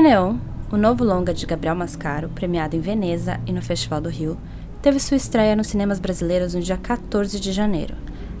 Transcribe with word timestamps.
Neon, 0.00 0.36
o 0.70 0.76
novo 0.76 1.04
longa 1.04 1.34
de 1.34 1.44
Gabriel 1.44 1.74
Mascaro, 1.74 2.30
premiado 2.30 2.74
em 2.74 2.80
Veneza 2.80 3.38
e 3.46 3.52
no 3.52 3.60
Festival 3.60 4.00
do 4.00 4.08
Rio, 4.08 4.38
teve 4.80 4.98
sua 4.98 5.16
estreia 5.16 5.54
nos 5.54 5.66
cinemas 5.66 5.98
brasileiros 5.98 6.54
no 6.54 6.62
dia 6.62 6.78
14 6.78 7.38
de 7.38 7.52
janeiro. 7.52 7.94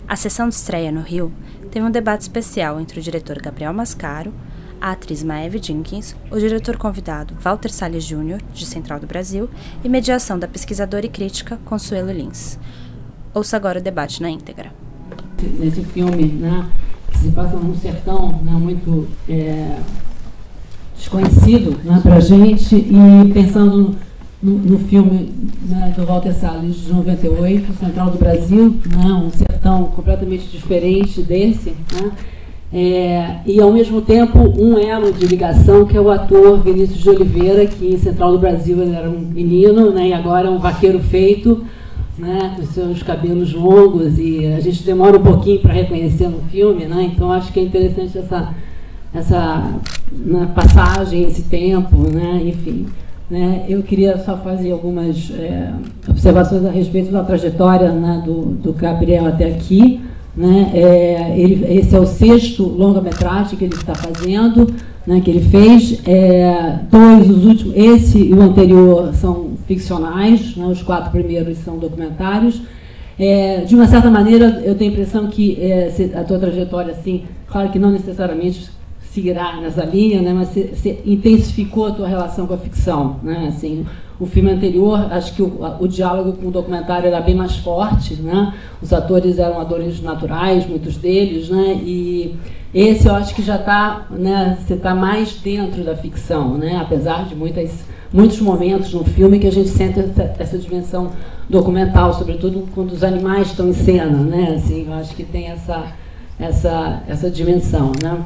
A 0.08 0.16
sessão 0.16 0.48
de 0.48 0.54
estreia 0.54 0.90
no 0.90 1.02
Rio 1.02 1.32
teve 1.70 1.84
um 1.84 1.90
debate 1.90 2.22
especial 2.22 2.80
entre 2.80 2.98
o 2.98 3.02
diretor 3.02 3.40
Gabriel 3.42 3.72
Mascaro, 3.74 4.32
a 4.80 4.92
atriz 4.92 5.22
Maeve 5.22 5.60
Jenkins, 5.62 6.16
o 6.30 6.38
diretor 6.38 6.76
convidado 6.76 7.34
Walter 7.40 7.70
Salles 7.70 8.04
Jr., 8.04 8.40
de 8.54 8.64
Central 8.64 8.98
do 8.98 9.06
Brasil, 9.06 9.50
e 9.84 9.88
mediação 9.88 10.38
da 10.38 10.48
pesquisadora 10.48 11.04
e 11.04 11.08
crítica 11.10 11.58
Consuelo 11.64 12.12
Lins. 12.12 12.58
Ouça 13.34 13.56
agora 13.56 13.78
o 13.78 13.82
debate 13.82 14.22
na 14.22 14.30
íntegra. 14.30 14.72
Nesse 15.58 15.84
filme, 15.84 16.24
né, 16.24 16.70
que 17.08 17.18
se 17.18 17.30
passa 17.30 17.56
num 17.56 17.74
sertão 17.74 18.40
né, 18.42 18.52
muito 18.52 19.06
é, 19.28 19.78
desconhecido 21.02 21.76
né, 21.84 22.00
para 22.02 22.16
a 22.16 22.20
gente, 22.20 22.76
e 22.76 23.32
pensando 23.32 23.94
no, 24.42 24.52
no 24.52 24.78
filme 24.78 25.30
né, 25.68 25.92
do 25.96 26.06
Walter 26.06 26.32
Salles 26.32 26.76
de 26.76 26.92
98, 26.92 27.72
Central 27.74 28.10
do 28.10 28.18
Brasil, 28.18 28.76
né, 28.96 29.12
um 29.12 29.30
sertão 29.30 29.84
completamente 29.84 30.48
diferente 30.48 31.22
desse, 31.22 31.70
né, 31.92 32.10
é, 32.74 33.36
e 33.44 33.60
ao 33.60 33.70
mesmo 33.70 34.00
tempo 34.00 34.38
um 34.38 34.78
elo 34.78 35.12
de 35.12 35.26
ligação 35.26 35.84
que 35.84 35.94
é 35.94 36.00
o 36.00 36.10
ator 36.10 36.58
Vinícius 36.60 37.00
de 37.00 37.10
Oliveira, 37.10 37.66
que 37.66 37.86
em 37.86 37.98
Central 37.98 38.32
do 38.32 38.38
Brasil 38.38 38.80
ele 38.80 38.94
era 38.94 39.10
um 39.10 39.20
menino 39.20 39.90
né, 39.90 40.08
e 40.08 40.12
agora 40.12 40.48
é 40.48 40.50
um 40.50 40.58
vaqueiro 40.58 41.00
feito, 41.00 41.64
né, 42.16 42.54
com 42.56 42.62
seus 42.64 43.02
cabelos 43.02 43.52
longos, 43.52 44.18
e 44.18 44.46
a 44.46 44.60
gente 44.60 44.82
demora 44.84 45.18
um 45.18 45.22
pouquinho 45.22 45.60
para 45.60 45.72
reconhecer 45.72 46.28
no 46.28 46.40
filme, 46.50 46.84
então 46.84 47.32
acho 47.32 47.52
que 47.52 47.58
é 47.58 47.62
interessante 47.62 48.16
essa, 48.16 48.54
essa 49.14 49.70
né, 50.10 50.48
passagem, 50.54 51.24
esse 51.24 51.42
tempo, 51.42 51.96
né, 51.96 52.42
enfim. 52.44 52.86
Né, 53.30 53.64
eu 53.68 53.82
queria 53.82 54.18
só 54.18 54.36
fazer 54.36 54.72
algumas 54.72 55.30
é, 55.30 55.72
observações 56.08 56.66
a 56.66 56.70
respeito 56.70 57.10
da 57.10 57.22
trajetória 57.22 57.90
né, 57.90 58.22
do, 58.24 58.42
do 58.42 58.72
Gabriel 58.72 59.26
até 59.26 59.46
aqui. 59.46 60.00
Né, 60.36 60.70
é, 60.74 61.38
ele, 61.38 61.64
esse 61.78 61.94
é 61.94 62.00
o 62.00 62.06
sexto 62.06 62.62
longa-metragem 62.64 63.58
que 63.58 63.64
ele 63.64 63.74
está 63.74 63.94
fazendo, 63.94 64.74
né, 65.06 65.20
que 65.20 65.30
ele 65.30 65.42
fez. 65.42 66.00
É, 66.06 66.78
dois, 66.90 67.30
os 67.30 67.44
últimos, 67.44 67.74
esse 67.76 68.18
e 68.18 68.32
o 68.32 68.40
anterior 68.40 69.14
são 69.14 69.52
ficcionais, 69.66 70.56
né, 70.56 70.66
os 70.66 70.82
quatro 70.82 71.10
primeiros 71.10 71.58
são 71.58 71.78
documentários. 71.78 72.62
É, 73.18 73.58
de 73.60 73.74
uma 73.74 73.86
certa 73.86 74.10
maneira, 74.10 74.62
eu 74.64 74.74
tenho 74.74 74.90
a 74.90 74.94
impressão 74.94 75.28
que 75.28 75.58
é, 75.60 75.92
a 76.14 76.24
tua 76.24 76.38
trajetória, 76.38 76.92
assim, 76.92 77.24
claro 77.46 77.68
que 77.68 77.78
não 77.78 77.90
necessariamente 77.90 78.70
seguirá 79.12 79.60
nessa 79.60 79.84
linha, 79.84 80.22
né, 80.22 80.32
mas 80.32 80.48
você, 80.48 81.02
intensificou 81.04 81.88
a 81.88 81.90
tua 81.90 82.08
relação 82.08 82.46
com 82.46 82.54
a 82.54 82.58
ficção, 82.58 83.20
né, 83.22 83.48
assim, 83.48 83.84
o 84.18 84.24
filme 84.24 84.50
anterior, 84.50 85.12
acho 85.12 85.34
que 85.34 85.42
o, 85.42 85.52
o, 85.80 85.86
diálogo 85.86 86.32
com 86.32 86.48
o 86.48 86.50
documentário 86.50 87.08
era 87.08 87.20
bem 87.20 87.34
mais 87.34 87.56
forte, 87.56 88.14
né, 88.14 88.54
os 88.80 88.90
atores 88.90 89.38
eram 89.38 89.60
atores 89.60 90.00
naturais, 90.00 90.66
muitos 90.66 90.96
deles, 90.96 91.50
né, 91.50 91.78
e 91.84 92.34
esse 92.72 93.06
eu 93.06 93.14
acho 93.14 93.34
que 93.34 93.42
já 93.42 93.56
está, 93.56 94.06
né, 94.10 94.56
você 94.58 94.74
está 94.74 94.94
mais 94.94 95.34
dentro 95.34 95.84
da 95.84 95.94
ficção, 95.94 96.56
né, 96.56 96.78
apesar 96.80 97.26
de 97.26 97.34
muitas, 97.34 97.84
muitos 98.10 98.40
momentos 98.40 98.94
no 98.94 99.04
filme 99.04 99.38
que 99.38 99.46
a 99.46 99.52
gente 99.52 99.68
sente 99.68 100.00
essa, 100.00 100.34
essa 100.38 100.58
dimensão 100.58 101.10
documental, 101.50 102.14
sobretudo 102.14 102.66
quando 102.74 102.92
os 102.92 103.04
animais 103.04 103.48
estão 103.48 103.68
em 103.68 103.74
cena, 103.74 104.16
né, 104.16 104.54
assim, 104.56 104.86
eu 104.86 104.94
acho 104.94 105.14
que 105.14 105.22
tem 105.22 105.48
essa, 105.48 105.84
essa, 106.38 107.02
essa 107.06 107.30
dimensão, 107.30 107.92
né. 108.02 108.24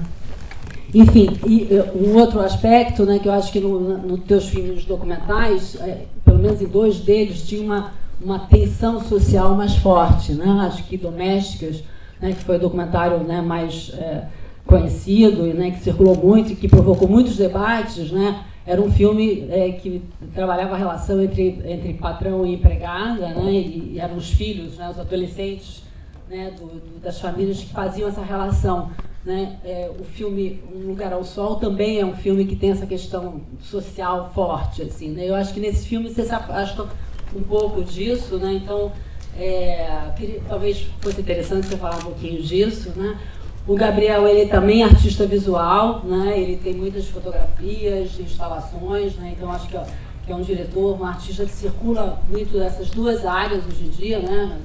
Enfim, 0.96 1.28
e 1.46 1.68
eh, 1.70 1.92
um 1.94 2.16
outro 2.16 2.40
aspecto, 2.40 3.04
né, 3.04 3.18
que 3.18 3.28
eu 3.28 3.32
acho 3.32 3.52
que 3.52 3.60
nos 3.60 4.02
no 4.02 4.16
teus 4.16 4.48
filmes 4.48 4.82
documentais, 4.86 5.76
é, 5.82 6.06
pelo 6.24 6.38
menos 6.38 6.62
em 6.62 6.66
dois 6.66 7.00
deles, 7.00 7.46
tinha 7.46 7.60
uma, 7.60 7.92
uma 8.18 8.38
tensão 8.38 8.98
social 9.02 9.54
mais 9.54 9.76
forte. 9.76 10.32
Né? 10.32 10.46
Acho 10.62 10.84
que 10.84 10.96
Domésticas, 10.96 11.84
né, 12.18 12.32
que 12.32 12.42
foi 12.42 12.56
o 12.56 12.58
documentário 12.58 13.18
né, 13.18 13.42
mais 13.42 13.92
é, 13.98 14.24
conhecido, 14.64 15.42
né, 15.52 15.72
que 15.72 15.80
circulou 15.80 16.16
muito 16.16 16.52
e 16.52 16.56
que 16.56 16.66
provocou 16.66 17.06
muitos 17.06 17.36
debates, 17.36 18.10
né? 18.10 18.42
era 18.66 18.80
um 18.80 18.90
filme 18.90 19.46
é, 19.50 19.72
que 19.72 20.02
trabalhava 20.34 20.76
a 20.76 20.78
relação 20.78 21.22
entre, 21.22 21.60
entre 21.66 21.92
patrão 21.92 22.46
e 22.46 22.54
empregada, 22.54 23.28
né? 23.34 23.52
e, 23.52 23.92
e 23.92 24.00
eram 24.00 24.16
os 24.16 24.30
filhos, 24.30 24.78
né, 24.78 24.88
os 24.88 24.98
adolescentes 24.98 25.82
né, 26.26 26.52
do, 26.58 26.64
do, 26.64 27.00
das 27.02 27.20
famílias 27.20 27.58
que 27.58 27.68
faziam 27.68 28.08
essa 28.08 28.22
relação. 28.22 28.90
Né? 29.26 29.58
É, 29.64 29.90
o 29.98 30.04
filme 30.04 30.62
Um 30.72 30.86
Lugar 30.86 31.12
ao 31.12 31.24
Sol 31.24 31.56
também 31.56 31.98
é 31.98 32.06
um 32.06 32.14
filme 32.14 32.46
que 32.46 32.54
tem 32.54 32.70
essa 32.70 32.86
questão 32.86 33.40
social 33.60 34.30
forte. 34.32 34.82
Assim, 34.82 35.08
né? 35.08 35.28
Eu 35.28 35.34
acho 35.34 35.52
que 35.52 35.58
nesse 35.58 35.84
filme 35.88 36.08
você 36.08 36.22
acha 36.32 36.86
um 37.34 37.42
pouco 37.42 37.82
disso, 37.82 38.36
né? 38.36 38.52
então 38.62 38.92
é, 39.36 40.12
queria, 40.16 40.40
talvez 40.48 40.86
fosse 41.00 41.20
interessante 41.20 41.66
você 41.66 41.76
falar 41.76 41.96
um 41.96 42.02
pouquinho 42.02 42.40
disso. 42.40 42.92
Né? 42.94 43.18
O 43.66 43.74
Gabriel 43.74 44.28
ele 44.28 44.48
também 44.48 44.82
é 44.82 44.84
artista 44.84 45.26
visual, 45.26 46.04
né? 46.04 46.38
ele 46.38 46.56
tem 46.58 46.74
muitas 46.74 47.08
fotografias, 47.08 48.20
instalações, 48.20 49.16
né? 49.16 49.34
então 49.36 49.50
acho 49.50 49.66
que, 49.66 49.76
ó, 49.76 49.82
que 50.24 50.30
é 50.30 50.36
um 50.36 50.42
diretor, 50.42 51.00
um 51.00 51.04
artista 51.04 51.44
que 51.44 51.50
circula 51.50 52.22
muito 52.28 52.56
dessas 52.56 52.90
duas 52.90 53.26
áreas 53.26 53.64
hoje 53.66 53.86
em 53.86 53.90
dia. 53.90 54.20
Né? 54.20 54.56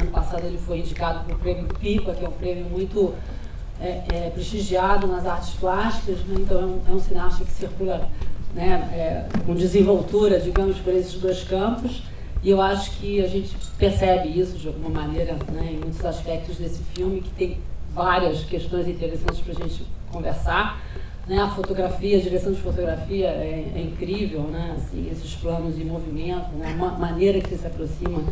Ano 0.00 0.10
passado 0.10 0.46
ele 0.46 0.56
foi 0.56 0.78
indicado 0.78 1.22
para 1.26 1.36
o 1.36 1.38
prêmio 1.38 1.68
Pipa, 1.78 2.14
que 2.14 2.24
é 2.24 2.28
um 2.28 2.32
prêmio 2.32 2.64
muito 2.64 3.12
é, 3.80 4.02
é, 4.12 4.30
prestigiado 4.30 5.06
nas 5.06 5.26
artes 5.26 5.50
plásticas, 5.54 6.18
né? 6.20 6.36
então 6.38 6.60
é 6.60 6.64
um, 6.64 6.80
é 6.88 6.90
um, 6.92 7.00
cineasta 7.00 7.44
que 7.44 7.52
circula 7.52 8.08
né, 8.54 8.88
é, 8.92 9.42
com 9.44 9.54
desenvoltura, 9.54 10.40
digamos, 10.40 10.78
por 10.78 10.94
esses 10.94 11.14
dois 11.14 11.42
campos. 11.44 12.02
E 12.42 12.50
eu 12.50 12.60
acho 12.60 12.92
que 12.92 13.22
a 13.22 13.26
gente 13.26 13.56
percebe 13.78 14.28
isso 14.28 14.56
de 14.56 14.68
alguma 14.68 14.88
maneira 14.88 15.36
né, 15.52 15.70
em 15.72 15.78
muitos 15.78 16.04
aspectos 16.04 16.56
desse 16.56 16.82
filme, 16.94 17.20
que 17.20 17.30
tem 17.30 17.58
várias 17.92 18.44
questões 18.44 18.86
interessantes 18.88 19.40
para 19.40 19.52
a 19.52 19.66
gente 19.68 19.86
conversar. 20.12 20.80
Né, 21.26 21.40
a 21.40 21.48
fotografia, 21.48 22.18
a 22.18 22.20
direção 22.20 22.52
de 22.52 22.60
fotografia 22.60 23.26
é, 23.26 23.72
é 23.74 23.80
incrível, 23.80 24.42
né, 24.42 24.76
assim, 24.76 25.08
esses 25.10 25.34
planos 25.34 25.74
de 25.74 25.84
movimento, 25.84 26.50
né, 26.56 26.72
uma 26.76 26.92
maneira 26.92 27.40
que 27.40 27.56
se 27.56 27.66
aproxima 27.66 28.22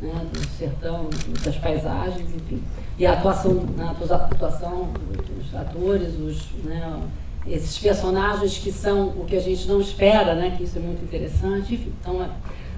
né, 0.00 0.26
do 0.32 0.38
sertão, 0.56 1.10
das 1.44 1.56
paisagens, 1.56 2.28
enfim. 2.32 2.62
E 2.98 3.06
a 3.06 3.12
atuação, 3.12 3.54
né, 3.76 3.84
a 3.84 4.14
atuação 4.14 4.88
dos 5.36 5.54
atores, 5.54 6.18
os, 6.18 6.48
né, 6.64 7.00
esses 7.46 7.78
personagens 7.78 8.58
que 8.58 8.72
são 8.72 9.08
o 9.10 9.24
que 9.24 9.36
a 9.36 9.40
gente 9.40 9.68
não 9.68 9.80
espera, 9.80 10.34
né, 10.34 10.54
que 10.56 10.64
isso 10.64 10.78
é 10.78 10.80
muito 10.80 11.02
interessante. 11.02 11.74
Enfim, 11.74 11.92
então, 12.00 12.22
é, 12.22 12.28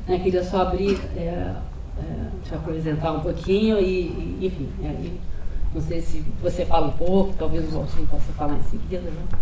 né, 0.06 0.18
queria 0.18 0.44
só 0.44 0.62
abrir, 0.62 1.00
é, 1.16 1.20
é, 1.20 1.56
te 2.44 2.54
apresentar 2.54 3.12
um 3.12 3.20
pouquinho 3.20 3.78
e, 3.80 4.38
e 4.40 4.46
enfim, 4.46 4.68
é, 4.84 4.94
não 5.74 5.80
sei 5.80 6.00
se 6.00 6.24
você 6.42 6.66
fala 6.66 6.88
um 6.88 6.92
pouco, 6.92 7.32
talvez 7.38 7.64
o 7.68 7.78
Valtinho 7.78 8.06
possa 8.06 8.32
falar 8.36 8.56
em 8.56 8.62
seguida. 8.64 9.02
Né? 9.02 9.40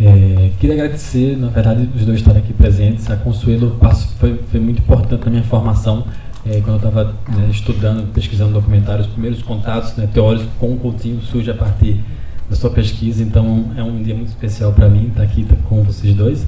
É, 0.00 0.50
queria 0.58 0.74
agradecer, 0.74 1.36
na 1.36 1.48
verdade, 1.48 1.88
os 1.94 2.04
dois 2.04 2.18
estarem 2.18 2.42
aqui 2.42 2.52
presentes. 2.52 3.08
A 3.10 3.16
Consuelo 3.16 3.78
foi, 4.18 4.36
foi 4.50 4.60
muito 4.60 4.80
importante 4.80 5.24
na 5.24 5.30
minha 5.30 5.44
formação, 5.44 6.04
é, 6.46 6.60
quando 6.60 6.82
eu 6.82 6.88
estava 6.88 7.14
né, 7.28 7.48
estudando, 7.50 8.12
pesquisando 8.12 8.52
documentários. 8.52 9.06
Os 9.06 9.12
primeiros 9.12 9.42
contatos 9.42 9.96
né, 9.96 10.08
teóricos 10.12 10.46
com 10.58 10.72
o 10.72 10.76
Coutinho 10.76 11.20
surge 11.22 11.50
a 11.50 11.54
partir 11.54 12.00
da 12.48 12.56
sua 12.56 12.70
pesquisa, 12.70 13.22
então 13.22 13.72
é 13.76 13.82
um 13.82 14.02
dia 14.02 14.14
muito 14.14 14.28
especial 14.28 14.72
para 14.72 14.88
mim 14.88 15.08
estar 15.08 15.22
aqui 15.22 15.46
com 15.68 15.82
vocês 15.82 16.14
dois. 16.14 16.46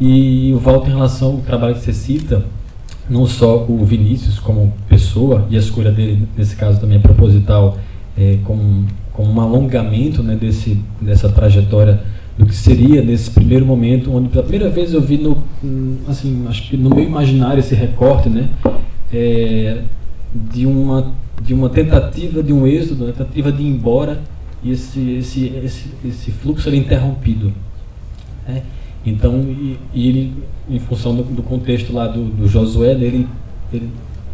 E 0.00 0.52
o 0.54 0.58
Walter, 0.58 0.90
em 0.90 0.94
relação 0.94 1.32
ao 1.32 1.38
trabalho 1.38 1.74
que 1.74 1.80
você 1.80 1.92
cita, 1.92 2.44
não 3.10 3.26
só 3.26 3.64
o 3.68 3.84
Vinícius 3.84 4.38
como 4.38 4.72
pessoa, 4.88 5.46
e 5.50 5.56
a 5.56 5.58
escolha 5.58 5.90
dele, 5.90 6.26
nesse 6.36 6.56
caso 6.56 6.80
também 6.80 6.98
é 6.98 7.00
proposital, 7.00 7.78
é, 8.16 8.38
como, 8.44 8.86
como 9.12 9.32
um 9.32 9.40
alongamento 9.40 10.22
né, 10.22 10.36
desse, 10.36 10.78
dessa 11.00 11.28
trajetória 11.28 12.00
do 12.38 12.46
que 12.46 12.54
seria 12.54 13.02
nesse 13.02 13.30
primeiro 13.30 13.66
momento, 13.66 14.14
onde 14.14 14.28
pela 14.28 14.42
primeira 14.42 14.70
vez 14.70 14.94
eu 14.94 15.00
vi 15.00 15.18
no, 15.18 15.42
assim, 16.08 16.46
acho 16.48 16.70
que 16.70 16.76
no 16.76 16.88
meu 16.88 17.04
imaginário 17.04 17.58
esse 17.58 17.74
recorte, 17.74 18.28
né, 18.28 18.48
é, 19.12 19.82
de 20.34 20.66
uma 20.66 21.12
de 21.40 21.52
uma 21.52 21.68
tentativa 21.68 22.42
de 22.42 22.52
um 22.52 22.66
êxodo, 22.66 23.04
uma 23.04 23.12
tentativa 23.12 23.50
de 23.50 23.62
ir 23.62 23.66
embora 23.66 24.20
e 24.62 24.70
esse 24.70 25.00
esse 25.12 25.46
esse, 25.64 25.90
esse 26.04 26.30
fluxo 26.30 26.68
era 26.68 26.76
interrompido. 26.76 27.52
Né? 28.46 28.62
Então, 29.04 29.40
e, 29.40 29.78
e, 29.92 30.08
ele, 30.08 30.32
em 30.68 30.78
função 30.78 31.14
do, 31.14 31.24
do 31.24 31.42
contexto 31.42 31.92
lá 31.92 32.06
do, 32.06 32.24
do 32.24 32.48
Josué, 32.48 32.92
ele, 32.92 33.26
ele 33.72 33.88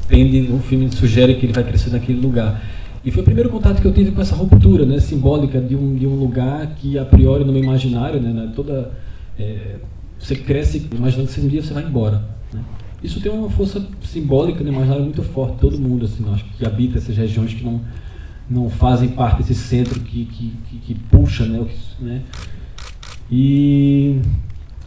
tende, 0.07 0.53
o 0.53 0.59
filme 0.59 0.91
sugere 0.91 1.35
que 1.37 1.47
ele 1.47 1.53
vai 1.53 1.65
crescer 1.65 1.91
naquele 1.91 2.21
lugar. 2.21 2.63
E 3.05 3.11
foi 3.11 3.23
o 3.23 3.25
primeiro 3.25 3.49
contato 3.49 3.81
que 3.81 3.87
eu 3.87 3.93
tive 3.93 4.11
com 4.11 4.21
essa 4.21 4.35
ruptura 4.35 4.85
né, 4.85 4.99
simbólica 5.01 5.61
de 5.61 5.75
um, 5.75 5.95
de 5.95 6.07
um 6.07 6.15
lugar 6.15 6.75
que, 6.77 6.99
a 6.99 7.05
priori, 7.05 7.45
no 7.45 7.53
meu 7.53 7.63
imaginário, 7.63 8.21
né, 8.21 8.31
né 8.31 8.53
toda, 8.55 8.93
é, 9.39 9.77
você 10.19 10.37
cresce 10.37 10.87
imaginando 10.95 11.31
que 11.31 11.41
um 11.41 11.49
dia 11.49 11.63
você 11.63 11.73
vai 11.73 11.85
embora. 11.85 12.23
Né? 12.99 13.03
Isso 13.03 13.21
tem 13.21 13.31
uma 13.31 13.51
força 13.51 13.85
simbólica 14.03 14.63
no 14.63 14.71
imaginário 14.71 15.05
muito 15.05 15.23
forte, 15.23 15.59
todo 15.61 15.79
mundo 15.79 16.05
assim, 16.05 16.25
acho 16.33 16.45
que 16.45 16.67
habita 16.67 16.99
essas 16.99 17.17
regiões 17.17 17.55
que 17.55 17.65
não, 17.65 17.81
não 18.49 18.69
fazem 18.69 19.11
parte 19.11 19.39
desse 19.39 19.55
centro 19.55 20.01
que, 20.01 20.25
que, 20.27 20.53
que, 20.69 20.79
que 20.79 20.95
puxa, 20.95 21.47
né, 21.47 21.65
né, 22.01 22.23
E 23.31 24.21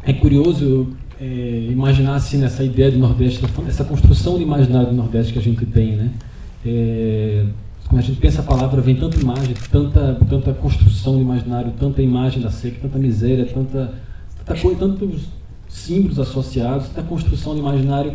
é 0.03 0.13
curioso 0.13 0.89
é, 1.19 1.67
imaginar 1.69 2.15
assim 2.15 2.37
nessa 2.37 2.63
ideia 2.63 2.91
do 2.91 2.97
Nordeste, 2.97 3.43
essa 3.67 3.83
construção 3.83 4.37
de 4.37 4.43
imaginário 4.43 4.89
do 4.89 4.95
Nordeste 4.95 5.33
que 5.33 5.39
a 5.39 5.41
gente 5.41 5.65
tem, 5.67 5.95
né? 5.95 6.11
É, 6.65 7.45
quando 7.87 7.99
a 7.99 8.03
gente 8.03 8.19
pensa 8.19 8.41
a 8.41 8.43
palavra, 8.43 8.81
vem 8.81 8.95
tanta 8.95 9.19
imagem, 9.19 9.53
tanta, 9.69 10.17
tanta 10.27 10.53
construção 10.53 11.17
de 11.17 11.21
imaginário, 11.21 11.73
tanta 11.77 12.01
imagem 12.01 12.41
da 12.41 12.49
seca, 12.49 12.77
tanta 12.81 12.97
miséria, 12.97 13.45
tanta, 13.45 13.93
tanta 14.37 14.59
coisa, 14.59 14.79
tantos 14.79 15.27
símbolos 15.71 16.19
associados, 16.19 16.89
tanta 16.89 17.03
construção 17.03 17.53
de 17.53 17.61
imaginário 17.61 18.13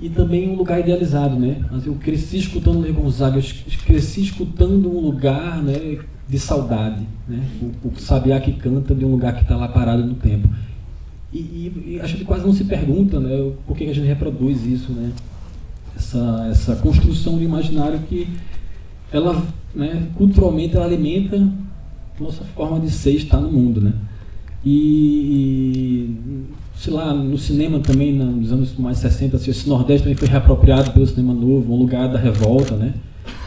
e 0.00 0.10
também 0.10 0.50
um 0.50 0.56
lugar 0.56 0.80
idealizado, 0.80 1.38
né? 1.38 1.64
Eu 1.86 1.94
cresci 1.94 2.38
escutando 2.38 2.80
Lê 2.80 2.90
Gonzaga, 2.90 3.38
eu 3.38 3.78
cresci 3.86 4.22
escutando 4.22 4.90
um 4.90 5.00
lugar, 5.00 5.62
né, 5.62 5.98
de 6.28 6.38
saudade, 6.38 7.06
né? 7.28 7.40
O, 7.62 7.88
o 7.88 8.00
sabiá 8.00 8.40
que 8.40 8.52
canta 8.52 8.94
de 8.94 9.04
um 9.04 9.12
lugar 9.12 9.34
que 9.34 9.42
está 9.42 9.56
lá 9.56 9.68
parado 9.68 10.04
no 10.04 10.14
tempo. 10.14 10.48
E, 11.32 11.38
e, 11.38 11.94
e, 11.94 12.00
a 12.00 12.06
gente 12.06 12.24
quase 12.24 12.44
não 12.44 12.52
se 12.52 12.64
pergunta, 12.64 13.20
né, 13.20 13.52
por 13.66 13.76
que 13.76 13.84
a 13.84 13.94
gente 13.94 14.06
reproduz 14.06 14.66
isso, 14.66 14.92
né? 14.92 15.12
Essa, 15.96 16.48
essa 16.50 16.76
construção 16.76 17.38
de 17.38 17.44
imaginário 17.44 18.00
que 18.08 18.26
ela, 19.12 19.40
né, 19.74 20.08
culturalmente, 20.16 20.74
ela 20.74 20.86
alimenta 20.86 21.38
nossa 22.18 22.44
forma 22.44 22.80
de 22.80 22.90
ser, 22.90 23.14
estar 23.14 23.40
no 23.40 23.50
mundo, 23.50 23.80
né? 23.80 23.92
E, 24.64 26.16
sei 26.76 26.92
lá, 26.92 27.12
no 27.14 27.38
cinema 27.38 27.78
também, 27.80 28.12
nos 28.12 28.52
anos 28.52 28.76
mais 28.76 28.98
60, 28.98 29.36
assim, 29.36 29.50
esse 29.50 29.68
Nordeste 29.68 30.04
também 30.04 30.16
foi 30.16 30.28
reapropriado 30.28 30.90
pelo 30.92 31.06
cinema 31.06 31.32
novo, 31.32 31.72
um 31.72 31.76
lugar 31.76 32.08
da 32.08 32.18
revolta, 32.18 32.74
né? 32.74 32.94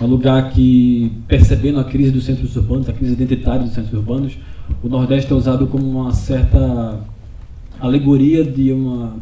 Um 0.01 0.07
lugar 0.07 0.51
que, 0.51 1.11
percebendo 1.27 1.79
a 1.79 1.83
crise 1.83 2.11
dos 2.11 2.25
centros 2.25 2.55
urbanos, 2.55 2.87
a 2.87 2.93
crise 2.93 3.13
identitária 3.13 3.63
dos 3.63 3.73
centros 3.73 3.93
urbanos, 3.93 4.37
o 4.83 4.89
Nordeste 4.89 5.31
é 5.31 5.35
usado 5.35 5.67
como 5.67 5.87
uma 5.87 6.13
certa 6.13 6.99
alegoria 7.79 8.43
de, 8.43 8.71
uma, 8.71 9.15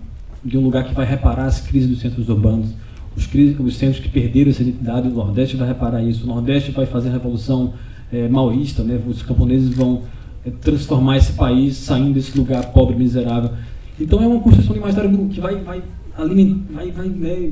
de 0.43 0.57
um 0.57 0.61
lugar 0.61 0.83
que 0.83 0.93
vai 0.93 1.05
reparar 1.05 1.45
as 1.45 1.59
crises 1.61 1.89
dos 1.89 1.99
centros 1.99 2.29
urbanos. 2.29 2.69
Os, 3.15 3.27
os 3.59 3.75
centros 3.75 3.99
que 3.99 4.09
perderam 4.09 4.49
essa 4.49 4.61
identidade, 4.61 5.07
o 5.07 5.11
Nordeste 5.11 5.55
vai 5.55 5.67
reparar 5.67 6.03
isso. 6.03 6.23
O 6.23 6.27
Nordeste 6.27 6.71
vai 6.71 6.85
fazer 6.85 7.09
a 7.09 7.13
revolução 7.13 7.73
é, 8.11 8.27
maoísta, 8.27 8.83
né? 8.83 8.99
os 9.07 9.21
camponeses 9.21 9.69
vão 9.69 10.01
é, 10.45 10.49
transformar 10.49 11.17
esse 11.17 11.33
país 11.33 11.75
saindo 11.77 12.13
desse 12.13 12.37
lugar 12.37 12.71
pobre, 12.71 12.95
miserável. 12.95 13.51
Então 13.99 14.21
é 14.21 14.27
uma 14.27 14.39
construção 14.39 14.73
de 14.73 14.79
imaginário 14.79 15.29
que 15.29 15.39
vai, 15.39 15.55
vai, 15.55 15.81
vai, 16.17 16.91
vai 16.91 17.07
né, 17.07 17.51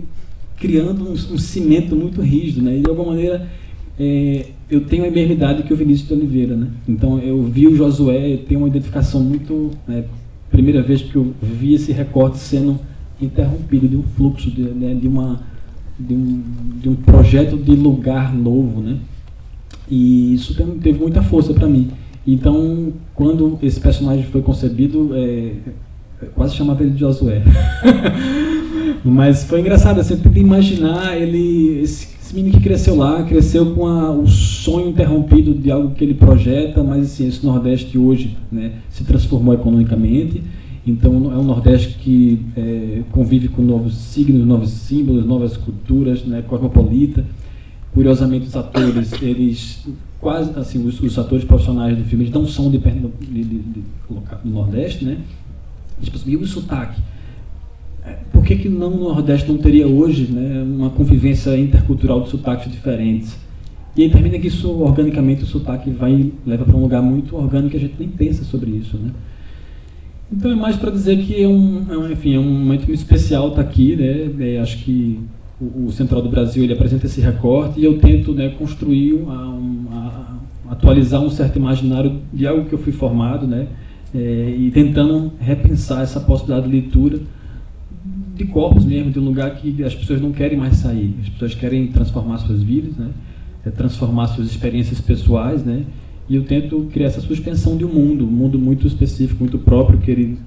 criando 0.58 1.08
um, 1.08 1.14
um, 1.14 1.38
cimento 1.38 1.96
muito 1.96 2.22
rígido. 2.22 2.64
Né? 2.64 2.78
E 2.78 2.82
de 2.82 2.90
alguma 2.90 3.10
maneira 3.10 3.48
é, 4.00 4.48
eu 4.70 4.82
tenho 4.82 5.06
a 5.06 5.12
mesma 5.12 5.34
idade 5.34 5.64
que 5.64 5.74
o 5.74 5.78
Vinícius 5.78 6.08
de 6.08 6.14
Oliveira. 6.14 6.56
Né? 6.56 6.68
Então 6.88 7.20
eu 7.20 7.42
vi 7.44 7.68
o 7.68 7.76
Josué, 7.76 8.34
eu 8.34 8.38
tenho 8.40 8.62
uma 8.62 8.70
identificação 8.70 9.22
muito 9.22 9.72
né, 9.88 10.04
primeira 10.50 10.82
vez 10.82 11.02
que 11.02 11.16
eu 11.16 11.34
vi 11.42 11.74
esse 11.74 11.92
recorte 11.92 12.38
sendo 12.38 12.80
interrompido 13.22 13.88
de 13.88 13.96
um 13.96 14.04
fluxo, 14.04 14.50
de, 14.50 14.64
né, 14.64 14.94
de, 14.94 15.08
uma, 15.08 15.42
de, 15.98 16.14
um, 16.14 16.44
de 16.82 16.90
um 16.90 16.96
projeto 16.96 17.56
de 17.56 17.72
lugar 17.72 18.34
novo. 18.34 18.82
Né? 18.82 18.98
E 19.90 20.34
isso 20.34 20.56
teve 20.82 21.00
muita 21.00 21.22
força 21.22 21.54
para 21.54 21.68
mim. 21.68 21.92
Então, 22.26 22.94
quando 23.16 23.58
esse 23.62 23.80
personagem 23.80 24.24
foi 24.26 24.42
concebido, 24.42 25.12
é, 25.16 25.54
quase 26.28 26.56
chamava 26.56 26.84
ele 26.84 26.92
de 26.92 27.00
Josué. 27.00 27.42
Mas 29.04 29.44
foi 29.44 29.62
engraçado, 29.62 30.00
assim, 30.00 30.14
eu 30.14 30.20
tentei 30.20 30.44
imaginar 30.44 31.20
ele, 31.20 31.80
esse, 31.82 32.08
esse, 32.22 32.36
menino 32.36 32.56
que 32.56 32.64
cresceu 32.64 32.96
lá, 32.96 33.24
cresceu 33.24 33.74
com 33.74 33.88
a, 33.88 34.12
o 34.12 34.28
sonho 34.28 34.90
interrompido 34.90 35.54
de 35.54 35.72
algo 35.72 35.92
que 35.96 36.04
ele 36.04 36.14
projeta, 36.14 36.84
mas 36.84 37.06
assim, 37.06 37.28
esse 37.28 37.44
Nordeste 37.44 37.98
hoje 37.98 38.38
né, 38.52 38.74
se 38.90 39.04
transformou 39.04 39.54
economicamente. 39.54 40.44
Então 40.86 41.32
é 41.32 41.38
um 41.38 41.44
Nordeste 41.44 41.98
que 42.00 42.46
é, 42.56 43.02
convive 43.12 43.48
com 43.48 43.64
novos 43.64 43.96
signos, 43.96 44.46
novos 44.46 44.70
símbolos, 44.70 45.26
novas 45.26 45.58
culturas, 45.58 46.24
né, 46.24 46.44
cosmopolita. 46.48 47.26
Curiosamente, 47.94 48.48
os 48.48 48.56
atores, 48.56 49.14
eles 49.22 49.86
quase 50.20 50.52
assim, 50.58 50.86
os, 50.86 51.02
os 51.02 51.18
atores 51.18 51.44
profissionais 51.44 51.98
do 51.98 52.04
filme, 52.04 52.26
eles 52.26 52.34
não 52.34 52.46
são 52.46 52.70
de, 52.70 52.78
de, 52.78 53.44
de, 53.44 53.44
de 53.44 53.84
do 54.44 54.50
Nordeste, 54.50 55.04
né? 55.04 55.18
Tipo 56.02 56.18
assim, 56.18 56.36
o 56.36 56.46
sotaque? 56.46 57.02
É, 58.04 58.18
por 58.32 58.44
que, 58.44 58.56
que 58.56 58.70
não 58.70 58.90
no 58.90 59.10
Nordeste 59.10 59.48
não 59.48 59.58
teria 59.58 59.88
hoje 59.88 60.32
né, 60.32 60.64
uma 60.64 60.90
convivência 60.90 61.56
intercultural 61.58 62.22
de 62.22 62.30
sotaques 62.30 62.72
diferentes? 62.72 63.38
E 63.96 64.04
aí 64.04 64.10
termina 64.10 64.40
que 64.40 64.48
isso, 64.48 64.72
organicamente, 64.72 65.44
o 65.44 65.46
sotaque 65.46 65.90
vai, 65.90 66.32
leva 66.46 66.64
para 66.64 66.76
um 66.76 66.82
lugar 66.82 67.02
muito 67.02 67.36
orgânico 67.36 67.72
que 67.72 67.78
a 67.78 67.80
gente 67.80 67.96
nem 68.00 68.08
pensa 68.08 68.44
sobre 68.44 68.72
isso, 68.72 68.98
né? 68.98 69.12
Então 70.32 70.50
é 70.50 70.56
mais 70.56 70.78
para 70.78 70.92
dizer 70.92 71.18
que 71.18 71.44
é 71.44 71.48
um, 71.48 71.86
é 71.90 71.98
um, 71.98 72.10
enfim, 72.10 72.36
é 72.36 72.40
um 72.40 72.44
momento 72.44 72.88
muito 72.88 72.94
especial 72.94 73.50
estar 73.50 73.64
tá 73.64 73.70
aqui, 73.70 73.98
né? 73.98 74.32
É, 74.40 74.60
acho 74.60 74.78
que 74.78 75.20
o, 75.60 75.88
o, 75.88 75.92
Central 75.92 76.22
do 76.22 76.30
Brasil 76.30 76.64
ele 76.64 76.72
apresenta 76.72 77.06
esse 77.06 77.20
recorte 77.20 77.82
e 77.82 77.84
eu 77.84 78.00
tento 78.00 78.34
né, 78.34 78.48
construir, 78.58 79.14
uma, 79.14 79.50
uma, 79.50 80.40
atualizar 80.70 81.22
um 81.22 81.30
certo 81.30 81.58
imaginário 81.60 82.22
de 82.34 82.48
algo 82.48 82.64
que 82.64 82.74
eu 82.74 82.80
fui 82.80 82.94
formado, 82.94 83.46
né? 83.46 83.68
É, 84.14 84.56
e 84.58 84.72
tentando 84.72 85.32
repensar 85.40 86.02
essa 86.02 86.20
possibilidade 86.20 86.68
de 86.68 86.72
leitura 86.74 87.20
de 88.36 88.46
corpos 88.46 88.84
mesmo, 88.84 89.12
de 89.12 89.20
um 89.20 89.26
lugar 89.26 89.56
que 89.56 89.84
as 89.84 89.94
pessoas 89.94 90.20
não 90.22 90.32
querem 90.32 90.58
mais 90.58 90.78
sair. 90.78 91.16
As 91.22 91.30
pessoas 91.30 91.56
querem 91.56 91.88
transformar 91.88 92.40
suas 92.40 92.64
vidas, 92.64 92.96
né? 92.96 93.10
É 93.66 93.70
transformar 93.70 94.28
suas 94.28 94.48
experiências 94.48 95.00
pessoais, 95.00 95.64
né? 95.64 95.86
E 96.28 96.36
eu 96.36 96.44
tento 96.44 96.90
criar 96.92 97.08
essa 97.08 97.22
suspensão 97.22 97.78
de 97.78 97.86
um 97.86 97.94
mundo, 97.94 98.26
um 98.26 98.32
mundo 98.32 98.58
muito 98.58 98.88
específico, 98.88 99.40
muito 99.44 99.60
próprio, 99.60 100.00
que 100.00 100.10
ele, 100.10 100.40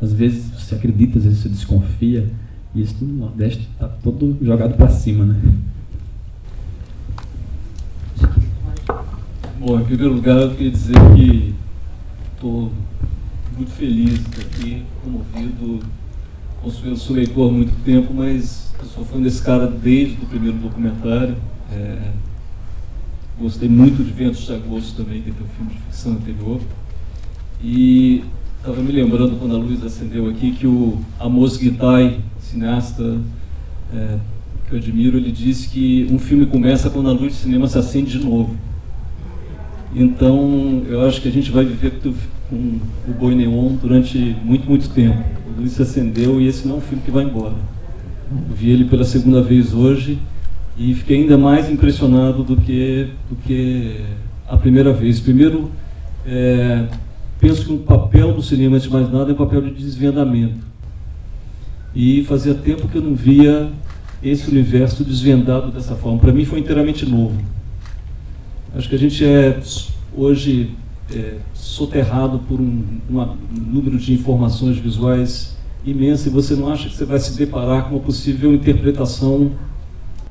às 0.00 0.12
vezes 0.12 0.50
você 0.50 0.74
acredita, 0.74 1.18
às 1.18 1.24
vezes 1.24 1.40
você 1.40 1.48
desconfia. 1.48 2.30
E 2.74 2.82
isso 2.82 3.04
no 3.04 3.14
Nordeste 3.14 3.68
está 3.72 3.88
todo 3.88 4.38
jogado 4.40 4.76
para 4.76 4.88
cima, 4.88 5.24
né? 5.24 5.40
Bom, 9.58 9.80
em 9.80 9.84
primeiro 9.84 10.14
lugar, 10.14 10.40
eu 10.40 10.50
queria 10.50 10.70
dizer 10.70 10.94
que 11.16 11.54
estou 12.34 12.70
muito 13.56 13.70
feliz 13.72 14.14
de 14.14 14.20
estar 14.20 14.40
aqui, 14.42 14.82
comovido 15.02 15.80
Consuelo 16.62 16.96
sou 16.96 17.16
leitor 17.16 17.48
há 17.48 17.52
muito 17.52 17.72
tempo, 17.84 18.12
mas 18.12 18.74
eu 18.78 18.84
sou 18.84 19.02
fã 19.02 19.18
desse 19.18 19.40
cara 19.40 19.66
desde 19.66 20.22
o 20.22 20.26
primeiro 20.26 20.58
documentário. 20.58 21.34
É, 21.72 22.10
gostei 23.38 23.66
muito 23.66 24.04
de 24.04 24.12
Ventos 24.12 24.44
de 24.44 24.52
Agosto 24.52 25.02
também, 25.02 25.22
que 25.22 25.30
é 25.30 25.32
um 25.32 25.48
filme 25.56 25.72
de 25.72 25.78
ficção 25.78 26.12
anterior. 26.12 26.60
E 27.62 28.22
estava 28.58 28.82
me 28.82 28.92
lembrando 28.92 29.38
quando 29.38 29.56
a 29.56 29.58
luz 29.58 29.82
acendeu 29.82 30.28
aqui 30.28 30.52
que 30.52 30.66
o 30.66 31.00
Amos 31.18 31.56
Guitai, 31.56 32.20
cineasta 32.38 33.18
é, 33.94 34.18
que 34.68 34.74
eu 34.74 34.78
admiro, 34.78 35.16
ele 35.16 35.32
disse 35.32 35.66
que 35.66 36.06
um 36.10 36.18
filme 36.18 36.44
começa 36.44 36.90
quando 36.90 37.08
a 37.08 37.12
luz 37.12 37.32
do 37.32 37.38
cinema 37.38 37.66
se 37.68 37.78
acende 37.78 38.18
de 38.18 38.22
novo. 38.22 38.54
Então, 39.94 40.82
eu 40.88 41.04
acho 41.06 41.20
que 41.20 41.28
a 41.28 41.32
gente 41.32 41.50
vai 41.50 41.64
viver 41.64 41.92
com 42.48 42.78
o 43.08 43.12
Boi 43.18 43.34
Neon 43.34 43.74
durante 43.74 44.36
muito, 44.44 44.68
muito 44.68 44.88
tempo. 44.90 45.18
A 45.18 45.60
luz 45.60 45.72
se 45.72 45.82
acendeu 45.82 46.40
e 46.40 46.46
esse 46.46 46.66
não 46.66 46.76
é 46.76 46.78
um 46.78 46.80
filme 46.80 47.02
que 47.04 47.10
vai 47.10 47.24
embora. 47.24 47.54
Eu 48.30 48.54
vi 48.54 48.70
ele 48.70 48.84
pela 48.84 49.04
segunda 49.04 49.42
vez 49.42 49.74
hoje 49.74 50.18
e 50.78 50.94
fiquei 50.94 51.22
ainda 51.22 51.36
mais 51.36 51.68
impressionado 51.68 52.44
do 52.44 52.56
que, 52.56 53.08
do 53.28 53.36
que 53.36 54.00
a 54.48 54.56
primeira 54.56 54.92
vez. 54.92 55.18
Primeiro, 55.18 55.70
é, 56.24 56.86
penso 57.40 57.66
que 57.66 57.72
o 57.72 57.78
papel 57.78 58.32
do 58.32 58.42
cinema, 58.42 58.76
antes 58.76 58.86
de 58.86 58.94
mais 58.94 59.10
nada, 59.10 59.30
é 59.30 59.32
o 59.32 59.36
papel 59.36 59.60
de 59.62 59.70
desvendamento. 59.70 60.70
E 61.92 62.22
fazia 62.24 62.54
tempo 62.54 62.86
que 62.86 62.96
eu 62.96 63.02
não 63.02 63.16
via 63.16 63.68
esse 64.22 64.48
universo 64.48 65.02
desvendado 65.02 65.72
dessa 65.72 65.96
forma. 65.96 66.18
Para 66.20 66.32
mim 66.32 66.44
foi 66.44 66.60
inteiramente 66.60 67.04
novo. 67.04 67.36
Acho 68.74 68.88
que 68.88 68.94
a 68.94 68.98
gente 68.98 69.24
é 69.24 69.60
hoje 70.16 70.70
é, 71.12 71.38
soterrado 71.52 72.38
por 72.40 72.60
um, 72.60 72.84
um, 73.10 73.36
número 73.52 73.98
de 73.98 74.12
informações 74.12 74.78
visuais 74.78 75.56
imenso 75.84 76.28
e 76.28 76.30
você 76.30 76.54
não 76.54 76.72
acha 76.72 76.88
que 76.88 76.94
você 76.94 77.04
vai 77.04 77.18
se 77.18 77.36
deparar 77.36 77.84
com 77.84 77.96
uma 77.96 78.00
possível 78.00 78.54
interpretação 78.54 79.52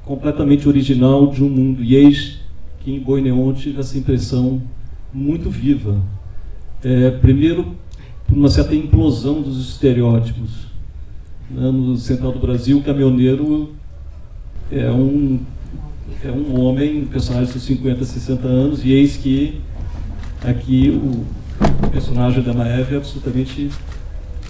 completamente 0.05 0.69
original 0.69 1.27
de 1.27 1.43
um 1.43 1.49
mundo. 1.49 1.83
E 1.83 1.95
eis 1.95 2.39
que 2.79 2.91
em 2.91 2.99
Boi 2.99 3.21
Neon 3.21 3.53
tive 3.53 3.79
essa 3.79 3.97
impressão 3.97 4.61
muito 5.13 5.49
viva. 5.49 6.01
É, 6.81 7.11
primeiro, 7.11 7.75
por 8.25 8.37
uma 8.37 8.49
certa 8.49 8.73
implosão 8.73 9.41
dos 9.41 9.69
estereótipos. 9.69 10.69
Né, 11.51 11.69
no 11.71 11.97
Central 11.97 12.31
do 12.31 12.39
Brasil, 12.39 12.77
o 12.77 12.83
caminhoneiro 12.83 13.73
é 14.71 14.89
um 14.91 15.39
é 16.23 16.31
um 16.31 16.59
homem, 16.59 17.03
um 17.03 17.05
personagem 17.05 17.53
de 17.53 17.59
50, 17.59 18.03
60 18.03 18.47
anos, 18.47 18.83
e 18.83 18.91
eis 18.91 19.17
que 19.17 19.61
aqui 20.43 20.89
o 20.89 21.25
personagem 21.89 22.41
da 22.43 22.53
Maeve 22.53 22.95
é 22.95 22.97
absolutamente 22.97 23.69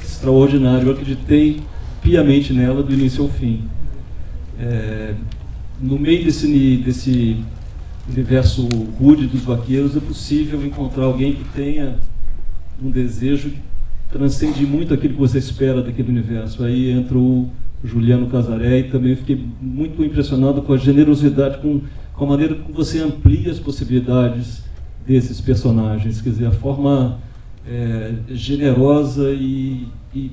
extraordinário. 0.04 0.88
Eu 0.88 0.94
acreditei 0.94 1.62
piamente 2.02 2.54
nela 2.54 2.84
do 2.84 2.94
início 2.94 3.24
ao 3.24 3.30
fim. 3.30 3.64
É, 4.60 5.14
no 5.82 5.98
meio 5.98 6.24
desse, 6.26 6.78
desse 6.78 7.38
universo 8.08 8.68
rude 9.00 9.28
dos 9.28 9.42
vaqueiros, 9.42 9.96
é 9.96 10.00
possível 10.00 10.66
encontrar 10.66 11.06
alguém 11.06 11.34
que 11.34 11.44
tenha 11.56 11.98
um 12.84 12.90
desejo 12.90 13.50
que 13.50 13.60
transcende 14.12 14.66
muito 14.66 14.94
aquilo 14.94 15.14
que 15.14 15.20
você 15.20 15.38
espera 15.38 15.82
daquele 15.82 16.10
universo. 16.10 16.64
Aí 16.64 16.92
entra 16.92 17.18
o 17.18 17.50
Juliano 17.84 18.28
Casaré 18.28 18.80
e 18.80 18.84
também 18.86 19.16
fiquei 19.16 19.44
muito 19.62 20.04
impressionado 20.04 20.62
com 20.62 20.74
a 20.74 20.78
generosidade, 20.78 21.60
com, 21.60 21.82
com 22.14 22.26
a 22.26 22.28
maneira 22.28 22.56
como 22.56 22.74
você 22.74 23.00
amplia 23.00 23.52
as 23.52 23.60
possibilidades 23.60 24.64
desses 25.06 25.40
personagens, 25.42 26.22
quer 26.22 26.30
dizer, 26.30 26.46
a 26.48 26.52
forma 26.52 27.20
é, 27.68 28.14
generosa 28.30 29.32
e, 29.32 29.88
e 30.14 30.32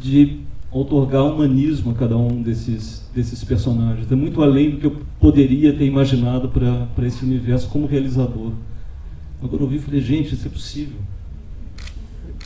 de 0.00 0.40
otorgar 0.72 1.24
humanismo 1.24 1.90
a 1.90 1.94
cada 1.94 2.16
um 2.16 2.42
desses, 2.42 3.08
desses 3.14 3.42
personagens. 3.42 4.10
É 4.10 4.14
muito 4.14 4.42
além 4.42 4.70
do 4.70 4.76
que 4.78 4.86
eu 4.86 4.96
poderia 5.18 5.72
ter 5.72 5.84
imaginado 5.84 6.48
para 6.48 7.06
esse 7.06 7.24
universo 7.24 7.68
como 7.68 7.86
realizador. 7.86 8.52
Quando 9.40 9.58
eu 9.58 9.66
vi, 9.66 9.78
falei, 9.78 10.00
gente, 10.00 10.34
isso 10.34 10.46
é 10.46 10.50
possível. 10.50 10.98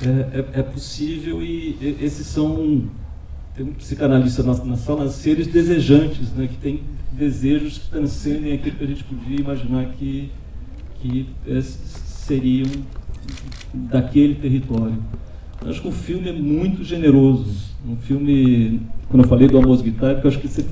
É, 0.03 0.39
é, 0.39 0.61
é 0.61 0.63
possível 0.63 1.43
e, 1.43 1.77
esses 2.01 2.27
são. 2.27 2.85
Tem 3.55 3.65
um 3.65 3.73
psicanalista 3.73 4.43
na, 4.43 4.55
na 4.65 4.77
sala, 4.77 5.09
seres 5.09 5.47
desejantes, 5.47 6.33
né, 6.33 6.49
que 6.49 6.57
tem 6.57 6.83
desejos 7.13 7.79
que 7.79 7.91
transcendem 7.91 8.53
aquilo 8.53 8.77
que 8.77 8.85
a 8.85 8.87
gente 8.87 9.05
podia 9.05 9.41
imaginar 9.41 9.87
que, 9.93 10.31
que 11.01 11.29
é, 11.47 11.61
seriam 11.61 12.69
daquele 13.73 14.35
território. 14.35 14.97
Eu 15.63 15.71
acho 15.71 15.81
que 15.81 15.89
o 15.89 15.93
filme 15.93 16.29
é 16.29 16.33
muito 16.33 16.83
generoso. 16.83 17.75
Um 17.89 17.97
filme, 17.97 18.81
quando 19.09 19.23
eu 19.23 19.29
falei 19.29 19.47
do 19.47 19.57
Amos 19.57 19.83
Guitar, 19.83 20.21
eu 20.23 20.29
acho 20.29 20.41
que 20.41 20.49
você, 20.49 20.65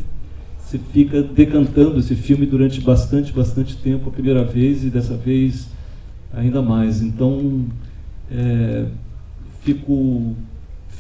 você 0.59 0.79
fica 0.93 1.23
decantando 1.23 2.01
esse 2.01 2.17
filme 2.17 2.47
durante 2.47 2.81
bastante, 2.81 3.33
bastante 3.33 3.77
tempo, 3.77 4.09
a 4.09 4.13
primeira 4.13 4.45
vez 4.45 4.85
e 4.85 4.91
dessa 4.91 5.17
vez 5.17 5.69
ainda 6.35 6.61
mais. 6.61 7.01
Então, 7.01 7.67
é, 8.31 8.87
fico 9.63 10.35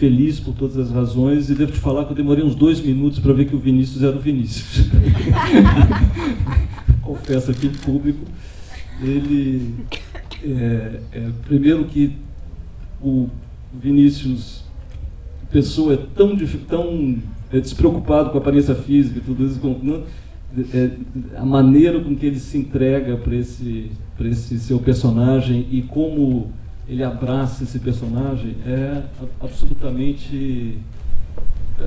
feliz 0.02 0.40
por 0.40 0.52
todas 0.52 0.76
as 0.76 0.90
razões 0.90 1.48
e 1.48 1.54
devo 1.54 1.70
te 1.70 1.78
falar 1.78 2.04
que 2.04 2.10
eu 2.10 2.16
demorei 2.16 2.42
uns 2.42 2.56
dois 2.56 2.80
minutos 2.80 3.20
para 3.20 3.32
ver 3.32 3.44
que 3.44 3.54
o 3.54 3.58
Vinícius 3.60 4.02
era 4.02 4.16
o 4.16 4.18
Vinícius. 4.18 4.88
Confesso 7.00 7.52
aqui 7.52 7.68
em 7.68 7.70
público. 7.70 8.18
Ele, 9.00 9.76
é, 10.42 11.00
é, 11.12 11.30
primeiro 11.46 11.84
que 11.84 12.16
o 13.00 13.28
Vinícius, 13.72 14.64
pessoa 15.52 15.94
é 15.94 15.98
tão, 16.16 16.36
tão 16.68 17.18
é, 17.52 17.60
despreocupado 17.60 18.30
com 18.30 18.38
a 18.38 18.40
aparência 18.40 18.74
física, 18.74 19.20
tudo 19.24 19.46
isso, 19.46 19.60
com, 19.60 20.02
é, 20.74 20.90
a 21.36 21.44
maneira 21.44 22.00
com 22.00 22.16
que 22.16 22.26
ele 22.26 22.40
se 22.40 22.58
entrega 22.58 23.16
para 23.16 23.36
esse, 23.36 23.92
esse 24.20 24.58
seu 24.58 24.80
personagem 24.80 25.64
e 25.70 25.80
como 25.82 26.50
ele 26.88 27.02
abraça 27.02 27.64
esse 27.64 27.78
personagem 27.78 28.56
é 28.66 29.02
absolutamente 29.40 30.78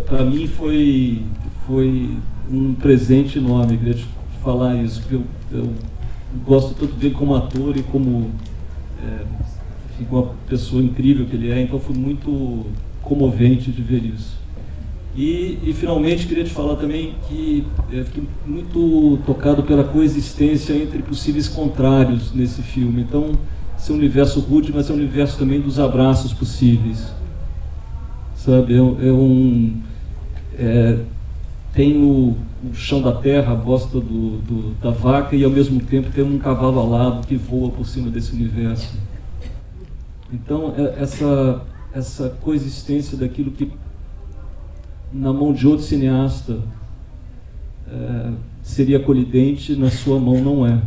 para 0.05 0.23
mim 0.23 0.47
foi 0.47 1.21
foi 1.67 2.17
um 2.49 2.73
presente 2.73 3.37
enorme 3.37 3.77
queria 3.77 3.93
te 3.93 4.07
falar 4.43 4.75
isso 4.75 5.01
porque 5.01 5.15
eu, 5.15 5.23
eu 5.51 5.73
gosto 6.45 6.73
tanto 6.75 6.93
dele 6.93 7.13
como 7.13 7.35
ator 7.35 7.75
e 7.77 7.83
como 7.83 8.31
é, 9.03 9.25
enfim, 9.91 10.07
uma 10.11 10.31
pessoa 10.47 10.81
incrível 10.81 11.25
que 11.25 11.35
ele 11.35 11.51
é 11.51 11.61
então 11.61 11.79
foi 11.79 11.95
muito 11.95 12.65
comovente 13.01 13.71
de 13.71 13.81
ver 13.81 14.03
isso. 14.03 14.35
E, 15.15 15.59
e 15.63 15.73
finalmente 15.73 16.27
queria 16.27 16.43
te 16.43 16.49
falar 16.49 16.75
também 16.75 17.15
que 17.27 17.65
é, 17.93 18.03
fiquei 18.03 18.23
muito 18.45 19.17
tocado 19.25 19.63
pela 19.63 19.83
coexistência 19.83 20.73
entre 20.73 21.01
possíveis 21.01 21.47
contrários 21.47 22.33
nesse 22.33 22.61
filme 22.61 23.01
então 23.01 23.31
ser 23.85 23.93
um 23.93 23.97
universo 23.97 24.39
rude, 24.39 24.73
mas 24.73 24.89
é 24.89 24.93
um 24.93 24.95
universo 24.95 25.37
também 25.37 25.61
dos 25.61 25.79
abraços 25.79 26.33
possíveis. 26.33 27.13
Sabe, 28.35 28.73
é, 28.73 28.77
é 28.77 29.11
um. 29.11 29.79
É, 30.57 30.99
tem 31.71 32.03
o, 32.03 32.35
o, 32.63 32.73
chão 32.73 33.01
da 33.01 33.11
terra, 33.11 33.51
a 33.51 33.55
bosta 33.55 33.99
do, 33.99 34.37
do, 34.39 34.75
da 34.81 34.89
vaca, 34.89 35.35
e 35.35 35.43
ao 35.43 35.51
mesmo 35.51 35.79
tempo 35.81 36.09
tem 36.09 36.23
um 36.23 36.39
cavalo 36.39 36.79
alado 36.79 37.27
que 37.27 37.35
voa 37.35 37.69
por 37.69 37.85
cima 37.85 38.09
desse 38.09 38.33
universo. 38.33 38.97
Então, 40.33 40.73
é, 40.75 41.03
essa, 41.03 41.61
essa 41.93 42.29
coexistência 42.41 43.15
daquilo 43.15 43.51
que, 43.51 43.71
na 45.13 45.31
mão 45.31 45.53
de 45.53 45.67
outro 45.67 45.85
cineasta, 45.85 46.59
é, 47.87 48.31
seria 48.63 48.99
colidente, 48.99 49.75
na 49.75 49.91
sua 49.91 50.19
mão 50.19 50.41
não 50.41 50.65
é 50.65 50.81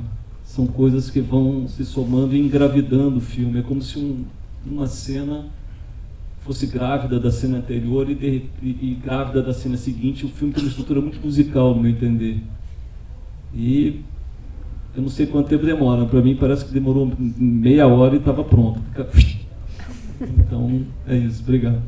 são 0.48 0.66
coisas 0.66 1.10
que 1.10 1.20
vão 1.20 1.68
se 1.68 1.84
somando 1.84 2.34
e 2.34 2.40
engravidando 2.40 3.18
o 3.18 3.20
filme. 3.20 3.58
É 3.58 3.62
como 3.62 3.82
se 3.82 3.98
um, 3.98 4.24
uma 4.64 4.86
cena 4.86 5.44
fosse 6.40 6.66
grávida 6.66 7.20
da 7.20 7.30
cena 7.30 7.58
anterior 7.58 8.08
e, 8.08 8.14
de, 8.14 8.44
e, 8.62 8.68
e, 8.80 8.98
grávida 9.04 9.42
da 9.42 9.52
cena 9.52 9.76
seguinte. 9.76 10.24
O 10.24 10.28
filme 10.30 10.54
tem 10.54 10.64
uma 10.64 10.70
estrutura 10.70 11.02
muito 11.02 11.20
musical, 11.20 11.74
no 11.74 11.82
meu 11.82 11.90
entender. 11.90 12.42
E 13.54 14.00
eu 14.96 15.02
não 15.02 15.10
sei 15.10 15.26
quanto 15.26 15.48
tempo 15.48 15.66
demora. 15.66 16.06
Para 16.06 16.22
mim 16.22 16.34
parece 16.34 16.64
que 16.64 16.72
demorou 16.72 17.12
meia 17.18 17.86
hora 17.86 18.14
e 18.14 18.18
estava 18.18 18.42
pronto. 18.42 18.80
Então 20.20 20.84
é 21.06 21.16
isso. 21.16 21.44
Obrigado. 21.44 21.80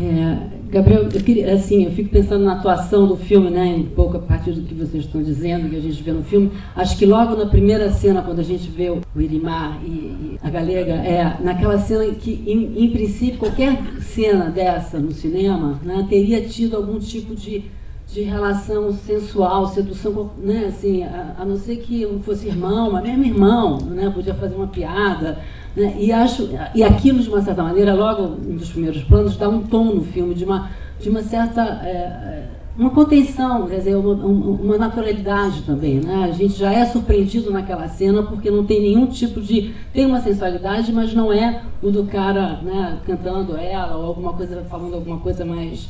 É, 0.00 0.58
Gabriel, 0.70 1.08
eu 1.12 1.20
queria, 1.20 1.54
assim, 1.54 1.84
eu 1.84 1.90
fico 1.90 2.10
pensando 2.10 2.44
na 2.44 2.52
atuação 2.52 3.08
do 3.08 3.16
filme, 3.16 3.50
né, 3.50 3.74
um 3.76 3.86
pouco 3.94 4.16
a 4.18 4.20
partir 4.20 4.52
do 4.52 4.62
que 4.62 4.74
vocês 4.74 5.04
estão 5.04 5.20
dizendo, 5.20 5.68
que 5.68 5.74
a 5.74 5.80
gente 5.80 6.00
vê 6.02 6.12
no 6.12 6.22
filme. 6.22 6.52
Acho 6.76 6.96
que 6.96 7.04
logo 7.04 7.34
na 7.34 7.46
primeira 7.46 7.90
cena, 7.90 8.22
quando 8.22 8.38
a 8.38 8.44
gente 8.44 8.70
vê 8.70 8.90
o 8.90 9.00
Irimar 9.16 9.80
e, 9.84 9.88
e 9.88 10.38
a 10.40 10.48
Galega, 10.48 10.92
é 10.92 11.36
naquela 11.40 11.78
cena 11.78 12.04
que, 12.14 12.44
em, 12.46 12.84
em, 12.84 12.90
princípio, 12.90 13.38
qualquer 13.38 13.76
cena 14.00 14.50
dessa 14.50 15.00
no 15.00 15.10
cinema 15.10 15.80
né, 15.82 16.06
teria 16.08 16.42
tido 16.42 16.76
algum 16.76 17.00
tipo 17.00 17.34
de, 17.34 17.64
de 18.06 18.20
relação 18.20 18.92
sensual, 18.92 19.66
sedução, 19.66 20.30
né, 20.38 20.66
assim, 20.68 21.02
a, 21.02 21.36
a 21.40 21.44
não 21.44 21.56
ser 21.56 21.78
que 21.78 22.06
fosse 22.24 22.46
irmão, 22.46 22.92
mas 22.92 23.02
mesmo 23.02 23.24
irmão, 23.24 23.78
né, 23.80 24.12
podia 24.14 24.34
fazer 24.34 24.54
uma 24.54 24.68
piada 24.68 25.38
né? 25.78 25.96
E, 25.98 26.12
acho, 26.12 26.48
e 26.74 26.82
aquilo, 26.82 27.20
de 27.20 27.28
uma 27.28 27.40
certa 27.40 27.62
maneira, 27.62 27.94
logo 27.94 28.26
dos 28.26 28.70
primeiros 28.70 29.02
planos, 29.04 29.36
dá 29.36 29.48
um 29.48 29.62
tom 29.62 29.84
no 29.94 30.02
filme 30.02 30.34
de 30.34 30.44
uma, 30.44 30.70
de 31.00 31.08
uma 31.08 31.22
certa. 31.22 31.62
É, 31.84 31.88
é 31.88 32.48
uma 32.76 32.90
contenção, 32.90 33.66
quer 33.66 33.78
dizer, 33.78 33.96
uma, 33.96 34.14
uma, 34.14 34.78
naturalidade 34.78 35.62
também. 35.62 36.00
Né? 36.00 36.24
A 36.24 36.30
gente 36.30 36.54
já 36.54 36.72
é 36.72 36.84
surpreendido 36.84 37.50
naquela 37.50 37.88
cena 37.88 38.22
porque 38.22 38.50
não 38.50 38.64
tem 38.64 38.80
nenhum 38.80 39.06
tipo 39.06 39.40
de. 39.40 39.74
Tem 39.92 40.06
uma 40.06 40.20
sensualidade, 40.20 40.92
mas 40.92 41.12
não 41.12 41.32
é 41.32 41.62
o 41.82 41.90
do 41.90 42.04
cara 42.04 42.60
né, 42.62 42.98
cantando 43.04 43.56
ela 43.56 43.96
ou 43.96 44.06
alguma 44.06 44.32
coisa, 44.32 44.62
falando 44.70 44.94
alguma 44.94 45.18
coisa 45.18 45.44
mais 45.44 45.88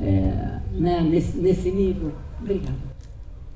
é, 0.00 0.58
né, 0.72 1.00
nesse, 1.00 1.38
nesse 1.38 1.70
nível. 1.70 2.12
Obrigada. 2.40 2.88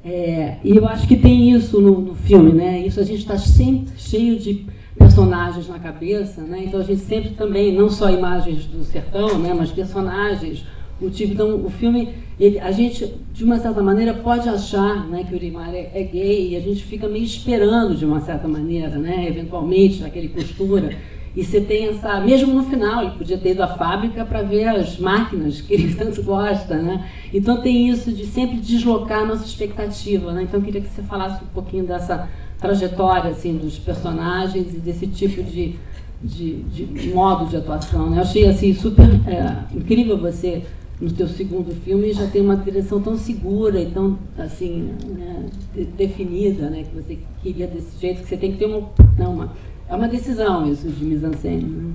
É, 0.05 0.57
e 0.65 0.77
eu 0.77 0.87
acho 0.89 1.07
que 1.07 1.17
tem 1.17 1.53
isso 1.53 1.81
no, 1.81 2.01
no 2.01 2.15
filme, 2.17 2.53
né? 2.53 2.81
Isso 2.81 2.99
a 2.99 3.05
gente 3.05 3.21
está 3.21 3.39
sempre 3.39 3.93
cheio 3.97 4.37
de 4.37 4.67
personagens 5.03 5.69
na 5.69 5.79
cabeça, 5.79 6.43
né? 6.43 6.65
Então 6.65 6.81
a 6.81 6.83
gente 6.85 7.01
sempre 7.01 7.31
também, 7.31 7.73
não 7.73 7.91
só 7.91 8.09
imagens 8.09 8.65
do 8.67 8.85
sertão, 8.85 9.39
né? 9.39 9.53
Mas 9.57 9.71
personagens, 9.71 10.65
o 11.01 11.11
tipo. 11.11 11.33
Então 11.33 11.65
o 11.65 11.71
filme, 11.71 12.15
ele, 12.39 12.59
a 12.61 12.71
gente 12.71 13.13
de 13.33 13.45
uma 13.45 13.59
certa 13.59 13.83
maneira 13.83 14.15
pode 14.15 14.49
achar, 14.49 15.07
né? 15.09 15.25
Que 15.25 15.35
o 15.35 15.37
Urimar 15.37 15.75
é, 15.75 15.91
é, 15.93 16.03
gay 16.05 16.51
e 16.51 16.57
a 16.57 16.61
gente 16.61 16.85
fica 16.85 17.09
meio 17.09 17.25
esperando 17.25 17.97
de 17.97 18.05
uma 18.05 18.21
certa 18.21 18.47
maneira, 18.47 18.97
né? 18.97 19.27
Eventualmente 19.29 20.01
naquele 20.01 20.29
costura. 20.29 20.97
E 21.35 21.43
você 21.43 21.63
tem 21.63 21.89
essa, 21.89 22.21
mesmo 22.21 22.53
no 22.53 22.63
final, 22.65 23.03
ele 23.03 23.13
podia 23.13 23.39
ter 23.39 23.53
ido 23.53 23.63
à 23.63 23.69
fábrica 23.69 24.23
para 24.23 24.43
ver 24.43 24.69
as 24.69 24.99
máquinas 24.99 25.63
que 25.63 25.73
ele 25.73 25.95
tanto 25.97 26.23
gosta, 26.23 26.77
né? 26.77 27.09
Então 27.33 27.61
tem 27.61 27.89
isso 27.89 28.13
de 28.13 28.27
sempre 28.27 28.59
deslocar 28.59 29.23
a 29.23 29.25
nossa 29.25 29.45
expectativa, 29.45 30.31
né? 30.33 30.43
Então 30.43 30.61
eu 30.61 30.65
queria 30.65 30.81
que 30.83 30.89
você 30.89 31.03
falasse 31.03 31.43
um 31.43 31.49
pouquinho 31.49 31.85
dessa 31.85 32.29
trajetória 32.63 33.31
assim 33.31 33.59
dos 33.59 33.79
personagens 33.79 34.73
e 34.73 34.79
desse 34.79 35.07
tipo 35.09 35.43
de, 35.43 35.75
de, 36.23 36.63
de 36.63 37.09
modo 37.13 37.47
de 37.47 37.57
atuação. 37.57 38.09
Né? 38.09 38.19
Eu 38.19 38.23
achei 38.23 38.49
assim 38.49 38.73
super 38.73 39.05
é, 39.27 39.77
incrível 39.77 40.17
você 40.17 40.63
no 41.01 41.11
teu 41.11 41.27
segundo 41.27 41.75
filme 41.83 42.13
já 42.13 42.29
tem 42.29 42.41
uma 42.41 42.57
direção 42.57 43.03
tão 43.03 43.17
segura 43.17 43.81
e 43.81 43.87
tão 43.87 44.17
assim 44.39 44.95
né, 45.05 45.47
de, 45.75 45.85
definida, 45.85 46.71
né, 46.71 46.85
que 46.85 46.95
você 46.95 47.19
queria 47.43 47.67
desse 47.67 48.01
jeito 48.01 48.23
que 48.23 48.29
você 48.29 48.37
tem 48.37 48.53
que 48.53 48.59
ter 48.59 48.67
uma, 48.67 48.89
não, 49.19 49.35
uma 49.35 49.53
é 49.89 49.95
uma 49.95 50.09
decisão 50.09 50.71
isso 50.71 50.89
de 50.89 51.05
mise-en-scène. 51.05 51.65
Né? 51.65 51.93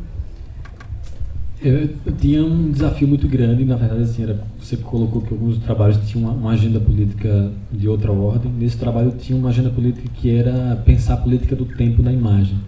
Eu, 1.59 1.89
eu, 2.05 2.15
tinha 2.15 2.45
um 2.45 2.69
desafio 2.69 3.07
muito 3.07 3.27
grande, 3.27 3.65
na 3.65 3.75
verdade, 3.75 4.03
assim, 4.03 4.21
era, 4.21 4.39
você 4.59 4.77
colocou 4.77 5.23
que 5.23 5.33
alguns 5.33 5.57
trabalhos 5.57 5.97
tinham 6.07 6.29
uma, 6.29 6.33
uma, 6.33 6.51
agenda 6.51 6.79
política 6.79 7.51
de 7.71 7.89
outra 7.89 8.11
ordem. 8.11 8.51
Nesse 8.51 8.77
trabalho 8.77 9.11
tinha 9.11 9.37
uma 9.37 9.49
agenda 9.49 9.71
política 9.71 10.07
que 10.13 10.29
era 10.29 10.75
pensar 10.85 11.15
a 11.15 11.17
política 11.17 11.55
do 11.55 11.65
tempo 11.65 12.03
da 12.03 12.11
imagem. 12.11 12.59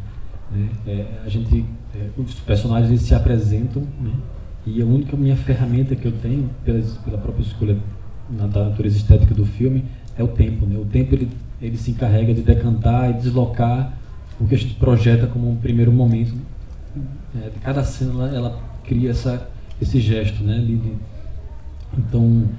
Né? 0.51 0.69
É, 0.87 1.05
a 1.23 1.29
gente, 1.29 1.63
é, 1.93 2.07
os 2.17 2.33
personagens 2.35 2.89
eles 2.89 3.03
se 3.03 3.13
apresentam, 3.13 3.83
né? 4.01 4.11
e 4.65 4.81
a 4.81 4.85
única 4.85 5.15
minha 5.15 5.35
ferramenta 5.35 5.95
que 5.95 6.07
eu 6.07 6.11
tenho, 6.11 6.49
pela, 6.65 6.81
pela 7.05 7.17
própria 7.19 7.43
escolha 7.43 7.77
na 8.27 8.47
natureza 8.47 8.97
estética 8.97 9.35
do 9.35 9.45
filme, 9.45 9.85
é 10.17 10.23
o 10.23 10.27
tempo. 10.27 10.65
Né? 10.65 10.79
O 10.79 10.85
tempo 10.85 11.13
ele, 11.13 11.29
ele 11.61 11.77
se 11.77 11.91
encarrega 11.91 12.33
de 12.33 12.41
decantar 12.41 13.11
e 13.11 13.13
deslocar 13.13 13.93
o 14.39 14.47
que 14.47 14.55
a 14.55 14.57
gente 14.57 14.73
projeta 14.75 15.27
como 15.27 15.47
um 15.47 15.57
primeiro 15.57 15.91
momento 15.91 16.33
é, 17.35 17.49
de 17.49 17.59
cada 17.59 17.83
cena 17.83 18.29
ela 18.29 18.68
cria 18.89 19.11
essa, 19.11 19.47
esse 19.79 20.01
gesto, 20.01 20.43
né? 20.43 20.57
Então, 21.95 22.49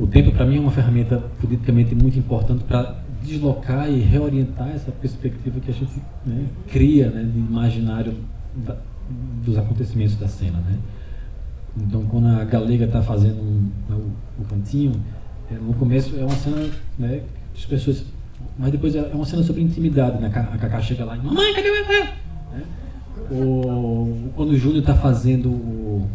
o 0.00 0.06
tempo 0.06 0.32
para 0.32 0.46
mim 0.46 0.56
é 0.56 0.60
uma 0.60 0.70
ferramenta 0.70 1.18
politicamente 1.40 1.94
muito 1.94 2.18
importante 2.18 2.64
para 2.64 2.96
deslocar 3.22 3.90
e 3.90 4.00
reorientar 4.00 4.70
essa 4.70 4.90
perspectiva 4.90 5.60
que 5.60 5.70
a 5.70 5.74
gente 5.74 6.00
né, 6.24 6.46
cria 6.72 7.10
né, 7.10 7.22
de 7.22 7.38
imaginário 7.38 8.14
da, 8.54 8.76
dos 9.44 9.58
acontecimentos 9.58 10.16
da 10.16 10.28
cena, 10.28 10.58
né? 10.58 10.78
Então, 11.76 12.04
quando 12.06 12.28
a 12.28 12.44
galega 12.44 12.86
está 12.86 13.02
fazendo 13.02 13.38
um, 13.42 13.70
um, 13.90 14.10
um 14.40 14.44
cantinho, 14.44 14.92
é, 15.50 15.54
no 15.54 15.74
começo 15.74 16.16
é 16.16 16.24
uma 16.24 16.36
cena, 16.36 16.70
né, 16.98 17.22
as 17.54 17.66
pessoas, 17.66 18.04
mas 18.58 18.72
depois 18.72 18.94
é 18.94 19.02
uma 19.12 19.26
cena 19.26 19.42
sobre 19.42 19.62
intimidade, 19.62 20.18
né? 20.20 20.28
A 20.28 20.58
Cacá 20.58 20.80
chega 20.80 21.04
lá 21.04 21.16
e 21.16 21.20
mamãe, 21.20 21.52
cadê? 21.54 21.70
Né? 21.70 22.64
Ou 23.30 24.30
quando 24.34 24.50
o 24.50 24.56
Júnior 24.56 24.80
está 24.80 24.94
fazendo 24.94 25.48
o, 25.48 26.08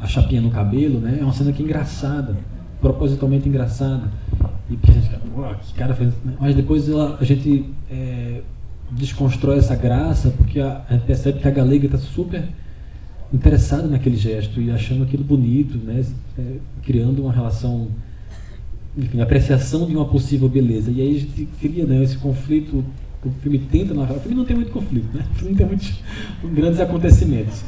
a 0.00 0.06
chapinha 0.06 0.40
no 0.40 0.50
cabelo, 0.50 1.00
né? 1.00 1.18
É 1.20 1.24
uma 1.24 1.32
cena 1.32 1.52
que 1.52 1.62
é 1.62 1.64
engraçada, 1.64 2.36
propositalmente 2.80 3.48
engraçada. 3.48 4.10
E 4.70 4.76
que 4.76 5.74
cara 5.74 5.94
fez. 5.94 6.12
Né? 6.24 6.34
Mas 6.38 6.54
depois 6.54 6.88
ela, 6.88 7.16
a 7.20 7.24
gente 7.24 7.66
é, 7.90 8.40
desconstrói 8.92 9.58
essa 9.58 9.74
graça, 9.74 10.30
porque 10.30 10.60
a, 10.60 10.84
a 10.88 10.92
gente 10.94 11.06
percebe 11.06 11.40
que 11.40 11.48
a 11.48 11.50
galega 11.50 11.86
está 11.86 11.98
super 11.98 12.44
interessada 13.32 13.86
naquele 13.86 14.16
gesto 14.16 14.60
e 14.60 14.70
achando 14.70 15.04
aquilo 15.04 15.24
bonito, 15.24 15.78
né? 15.78 16.04
É, 16.38 16.56
criando 16.82 17.22
uma 17.22 17.32
relação, 17.32 17.88
enfim, 18.96 19.20
apreciação 19.20 19.86
de 19.86 19.94
uma 19.94 20.04
possível 20.04 20.48
beleza. 20.48 20.90
E 20.90 21.00
aí 21.00 21.16
a 21.16 21.20
gente 21.20 21.48
cria 21.60 21.84
né, 21.84 22.02
esse 22.02 22.16
conflito. 22.18 22.84
O 23.24 23.30
filme 23.42 23.58
tenta 23.58 23.92
narrar. 23.92 24.14
O 24.14 24.20
filme 24.20 24.36
não 24.36 24.44
tem 24.44 24.56
muito 24.56 24.72
conflito, 24.72 25.14
né? 25.14 25.24
O 25.30 25.34
filme 25.34 25.54
tem 25.54 25.66
muitos 25.66 26.00
grandes 26.54 26.80
acontecimentos. 26.80 27.62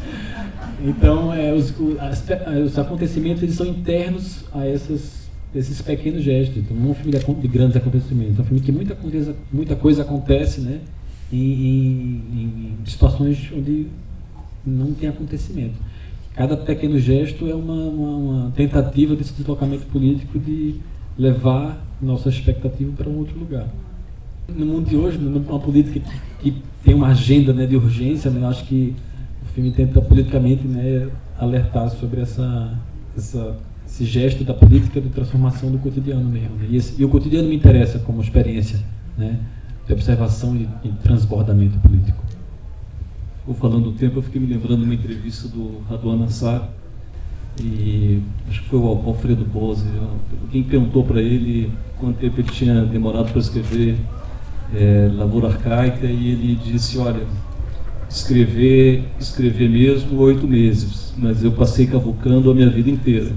Então, 0.85 1.33
é, 1.33 1.53
os, 1.53 1.73
os 1.79 2.79
acontecimentos 2.79 3.43
eles 3.43 3.55
são 3.55 3.67
internos 3.67 4.45
a 4.53 4.67
essas, 4.67 5.29
esses 5.55 5.81
pequenos 5.83 6.23
gestos. 6.23 6.57
Então, 6.59 6.77
não 6.77 6.89
é 6.89 6.91
um 6.91 6.95
filme 6.95 7.13
de, 7.13 7.41
de 7.41 7.49
grandes 7.49 7.77
acontecimentos, 7.77 8.39
é 8.39 8.43
um 8.43 8.45
filme 8.45 8.61
que 8.61 8.73
muita 8.73 8.95
coisa, 8.95 9.37
muita 9.53 9.77
coisa 9.77 10.03
acontece 10.03 10.61
né, 10.61 10.81
em, 11.33 11.39
em, 11.39 12.77
em 12.83 12.87
situações 12.87 13.51
onde 13.55 13.87
não 14.65 14.93
tem 14.93 15.09
acontecimento. 15.09 15.75
Cada 16.35 16.57
pequeno 16.57 16.99
gesto 16.99 17.49
é 17.49 17.55
uma, 17.55 17.75
uma, 17.75 18.17
uma 18.17 18.51
tentativa 18.53 19.15
desse 19.15 19.35
deslocamento 19.35 19.85
político 19.87 20.39
de 20.39 20.77
levar 21.19 21.85
nossa 22.01 22.31
expectativa 22.31 22.91
para 22.97 23.09
um 23.09 23.19
outro 23.19 23.39
lugar. 23.39 23.69
No 24.55 24.67
mundo 24.67 24.89
de 24.89 24.97
hoje, 24.97 25.19
numa 25.19 25.59
política 25.59 26.01
que, 26.41 26.63
tem 26.85 26.95
uma 26.95 27.09
agenda 27.09 27.53
né, 27.53 27.65
de 27.65 27.77
urgência, 27.77 28.31
né, 28.31 28.45
acho 28.47 28.65
que 28.65 28.95
o 29.43 29.55
filme 29.55 29.71
tenta 29.71 30.01
politicamente 30.01 30.67
né, 30.67 31.09
alertar 31.39 31.89
sobre 31.91 32.21
essa, 32.21 32.77
essa, 33.17 33.57
esse 33.87 34.05
gesto 34.05 34.43
da 34.43 34.53
política 34.53 35.01
de 35.01 35.09
transformação 35.09 35.71
do 35.71 35.79
cotidiano 35.79 36.29
mesmo. 36.29 36.57
Né? 36.57 36.67
E, 36.71 36.77
esse, 36.77 37.01
e, 37.01 37.05
o 37.05 37.09
cotidiano 37.09 37.49
me 37.49 37.55
interessa 37.55 38.01
como 38.01 38.21
experiência 38.21 38.81
né, 39.17 39.39
de 39.87 39.93
observação 39.93 40.57
e, 40.57 40.69
e 40.85 40.93
transbordamento 41.05 41.79
político. 41.79 42.23
Ou 43.47 43.55
falando 43.55 43.91
do 43.91 43.93
tempo, 43.93 44.19
eu 44.19 44.23
fiquei 44.23 44.41
me 44.41 44.47
lembrando 44.47 44.79
de 44.79 44.85
uma 44.85 44.95
entrevista 44.95 45.47
do 45.49 45.83
Raduan 45.89 46.25
Assar, 46.25 46.69
e 47.61 48.23
acho 48.49 48.63
que 48.63 48.69
foi 48.69 48.79
o 48.79 48.87
Alfredo 48.87 49.45
Bose, 49.45 49.85
quem 50.51 50.63
perguntou 50.63 51.05
para 51.05 51.21
ele 51.21 51.71
quanto 51.99 52.19
tempo 52.19 52.41
ele 52.41 52.49
tinha 52.49 52.85
demorado 52.85 53.31
para 53.31 53.41
escrever 53.41 53.97
é, 54.75 55.11
Lavoura 55.13 55.49
Arcaica, 55.49 56.07
e 56.07 56.29
ele 56.29 56.55
disse, 56.55 56.99
olha, 56.99 57.27
escrever, 58.09 59.05
escrever 59.19 59.69
mesmo, 59.69 60.19
oito 60.21 60.47
meses, 60.47 61.15
mas 61.17 61.43
eu 61.43 61.53
passei 61.53 61.87
cavucando 61.87 62.51
a 62.51 62.55
minha 62.55 62.71
vida 62.71 62.91
inteira. 62.91 63.33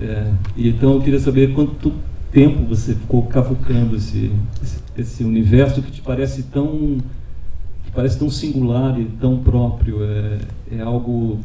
É, 0.00 0.32
então 0.56 0.94
eu 0.94 1.00
queria 1.00 1.18
saber 1.18 1.52
quanto 1.54 1.92
tempo 2.30 2.64
você 2.66 2.94
ficou 2.94 3.22
cavucando 3.24 3.96
esse, 3.96 4.30
esse, 4.62 4.82
esse, 4.96 5.24
universo 5.24 5.80
que 5.82 5.90
te 5.90 6.02
parece 6.02 6.42
tão 6.44 6.98
que 7.84 7.90
parece 7.92 8.18
tão 8.18 8.28
singular 8.28 9.00
e 9.00 9.06
tão 9.20 9.38
próprio. 9.38 10.04
É, 10.04 10.38
é 10.72 10.80
algo 10.82 11.40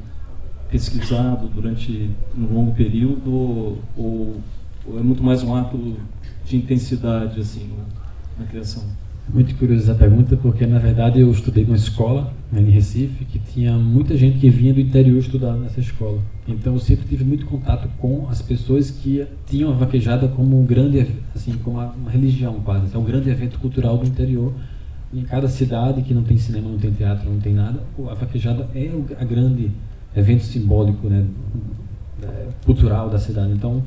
pesquisado 0.69 1.47
durante 1.47 2.09
um 2.37 2.53
longo 2.53 2.73
período 2.73 3.31
ou, 3.33 3.77
ou 3.97 4.41
é 4.99 5.01
muito 5.01 5.23
mais 5.23 5.43
um 5.43 5.55
ato 5.55 5.97
de 6.45 6.57
intensidade 6.57 7.39
assim 7.39 7.69
na 8.41 8.47
criação? 8.47 8.83
Muito 9.33 9.55
curiosa 9.55 9.83
essa 9.83 9.95
pergunta, 9.95 10.35
porque 10.35 10.65
na 10.65 10.79
verdade 10.79 11.19
eu 11.19 11.31
estudei 11.31 11.63
numa 11.63 11.77
escola 11.77 12.33
né, 12.51 12.59
em 12.59 12.69
Recife 12.69 13.23
que 13.23 13.39
tinha 13.39 13.77
muita 13.77 14.17
gente 14.17 14.39
que 14.39 14.49
vinha 14.49 14.73
do 14.73 14.81
interior 14.81 15.19
estudar 15.19 15.53
nessa 15.53 15.79
escola. 15.79 16.19
Então 16.47 16.73
eu 16.73 16.79
sempre 16.79 17.07
tive 17.07 17.23
muito 17.23 17.45
contato 17.45 17.87
com 17.97 18.27
as 18.29 18.41
pessoas 18.41 18.91
que 18.91 19.25
tinham 19.45 19.69
a 19.69 19.73
vaquejada 19.73 20.27
como 20.27 20.59
um 20.59 20.65
grande, 20.65 21.07
assim, 21.35 21.53
como 21.63 21.79
uma 21.79 22.09
religião 22.09 22.59
quase, 22.65 22.93
é 22.93 22.97
um 22.97 23.05
grande 23.05 23.29
evento 23.29 23.59
cultural 23.59 23.97
do 23.97 24.05
interior. 24.05 24.51
Em 25.13 25.23
cada 25.23 25.47
cidade 25.47 26.01
que 26.01 26.13
não 26.13 26.23
tem 26.23 26.37
cinema, 26.37 26.69
não 26.69 26.77
tem 26.77 26.91
teatro, 26.91 27.29
não 27.29 27.39
tem 27.39 27.53
nada, 27.53 27.83
a 28.09 28.13
vaquejada 28.13 28.67
é 28.73 28.89
o 28.93 29.25
grande 29.25 29.71
evento 30.15 30.43
simbólico, 30.43 31.07
né, 31.07 31.25
cultural 32.65 33.09
da 33.09 33.19
cidade. 33.19 33.51
Então 33.51 33.83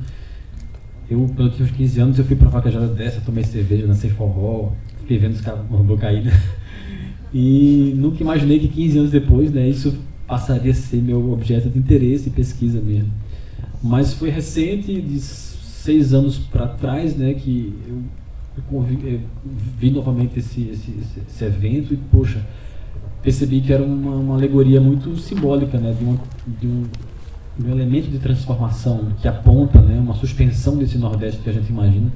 eu, 1.09 1.19
quando 1.35 1.49
eu 1.49 1.51
tinha 1.51 1.65
uns 1.65 1.71
15 1.71 1.99
anos, 1.99 2.19
eu 2.19 2.25
fui 2.25 2.35
uma 2.35 2.49
vaquejada 2.49 2.87
dessa, 2.87 3.21
tomei 3.21 3.43
cerveja, 3.43 3.85
dancei 3.85 4.09
forró, 4.09 4.71
fiquei 5.01 5.17
vendo 5.17 5.33
os 5.33 5.41
cabos 5.41 5.99
cair, 5.99 6.23
né? 6.23 6.31
E 7.33 7.93
nunca 7.97 8.23
imaginei 8.23 8.59
que 8.59 8.69
15 8.69 8.97
anos 8.97 9.11
depois, 9.11 9.51
né, 9.51 9.67
isso 9.67 9.93
passaria 10.25 10.71
a 10.71 10.73
ser 10.73 11.01
meu 11.01 11.33
objeto 11.33 11.69
de 11.69 11.77
interesse 11.77 12.29
e 12.29 12.31
pesquisa 12.31 12.79
mesmo. 12.79 13.11
Mas 13.83 14.13
foi 14.13 14.29
recente, 14.29 15.01
de 15.01 15.19
seis 15.19 16.13
anos 16.13 16.37
para 16.37 16.65
trás, 16.67 17.15
né, 17.15 17.33
que 17.33 17.73
eu, 17.87 18.01
eu, 18.71 18.87
eu 19.03 19.19
vi 19.77 19.91
novamente 19.91 20.39
esse, 20.39 20.61
esse, 20.69 20.93
esse, 21.27 21.43
evento 21.43 21.93
e, 21.93 21.97
poxa, 21.97 22.41
percebi 23.21 23.59
que 23.59 23.73
era 23.73 23.83
uma, 23.83 24.15
uma 24.15 24.35
alegoria 24.35 24.79
muito 24.79 25.15
simbólica, 25.17 25.77
né, 25.77 25.93
de, 25.93 26.05
uma, 26.05 26.17
de, 26.59 26.67
um, 26.67 26.83
um 27.63 27.71
elemento 27.71 28.09
de 28.09 28.19
transformação 28.19 29.07
que 29.21 29.27
aponta 29.27 29.79
né, 29.81 29.99
uma 29.99 30.13
suspensão 30.13 30.77
desse 30.77 30.97
Nordeste 30.97 31.41
que 31.41 31.49
a 31.49 31.53
gente 31.53 31.69
imagina 31.69 32.11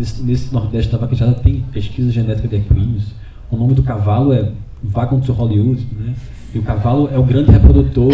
nesse, 0.00 0.22
nesse 0.22 0.52
Nordeste 0.52 0.90
da 0.90 0.98
vaquejada 0.98 1.34
tem 1.34 1.60
pesquisa 1.72 2.10
genética 2.10 2.48
de 2.48 2.56
equinos. 2.56 3.14
O 3.50 3.56
nome 3.56 3.74
do 3.74 3.82
cavalo 3.82 4.32
é 4.32 4.50
Wagon 4.82 5.20
to 5.20 5.32
Hollywood, 5.32 5.86
né? 5.92 6.14
E 6.52 6.58
o 6.58 6.62
cavalo 6.62 7.08
é 7.12 7.18
o 7.18 7.22
grande 7.22 7.50
reprodutor. 7.52 8.12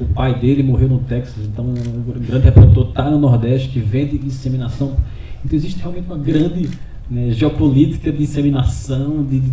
O 0.00 0.06
pai 0.06 0.38
dele 0.40 0.62
morreu 0.62 0.88
no 0.88 0.98
Texas, 1.00 1.44
então 1.46 1.64
o 1.66 2.20
grande 2.20 2.44
reprodutor 2.44 2.88
está 2.88 3.10
no 3.10 3.18
Nordeste 3.18 3.68
que 3.68 3.80
vende 3.80 4.16
inseminação. 4.16 4.96
Então 5.44 5.56
existe 5.56 5.80
realmente 5.80 6.06
uma 6.06 6.18
grande 6.18 6.68
né, 7.08 7.30
geopolítica 7.30 8.10
de 8.10 8.22
inseminação, 8.22 9.22
de, 9.22 9.40
de, 9.40 9.52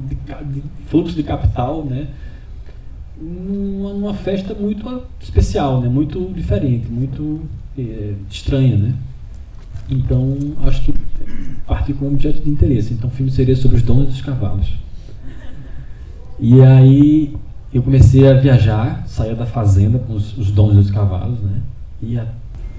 de, 0.00 0.14
de, 0.14 0.62
fluxo 0.86 1.16
de 1.16 1.22
capital, 1.22 1.84
né? 1.84 2.08
Numa, 3.22 3.92
numa, 3.92 4.14
festa 4.14 4.52
muito 4.52 5.04
especial, 5.20 5.80
né? 5.80 5.88
Muito 5.88 6.32
diferente, 6.34 6.88
muito 6.88 7.42
é, 7.78 8.14
estranha, 8.28 8.76
né? 8.76 8.94
Então, 9.88 10.36
acho 10.64 10.82
que 10.82 10.94
partir 11.66 11.94
com 11.94 12.06
um 12.06 12.12
objeto 12.12 12.42
de 12.42 12.50
interesse. 12.50 12.92
Então, 12.92 13.08
o 13.08 13.12
filme 13.12 13.30
seria 13.30 13.54
sobre 13.54 13.76
os 13.76 13.82
donos 13.82 14.06
dos 14.06 14.20
cavalos. 14.20 14.72
E 16.40 16.60
aí, 16.62 17.36
eu 17.72 17.82
comecei 17.82 18.28
a 18.28 18.34
viajar, 18.34 19.04
saía 19.06 19.34
da 19.34 19.46
fazenda 19.46 19.98
com 19.98 20.14
os, 20.14 20.36
os 20.36 20.50
donos 20.50 20.76
dos 20.76 20.90
cavalos, 20.90 21.40
né? 21.40 21.60
Ia, 22.02 22.28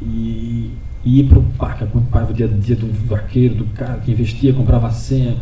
e, 0.02 0.72
ia 1.06 1.26
para 1.26 1.40
o 1.40 1.44
parque, 1.58 1.84
acompanhava 1.84 2.32
o 2.32 2.34
dia 2.34 2.46
a 2.46 2.50
dia 2.50 2.76
do 2.76 2.92
vaqueiro, 3.08 3.56
do 3.56 3.66
cara 3.74 4.00
que 4.00 4.12
investia, 4.12 4.54
comprava 4.54 4.92
senha. 4.92 5.36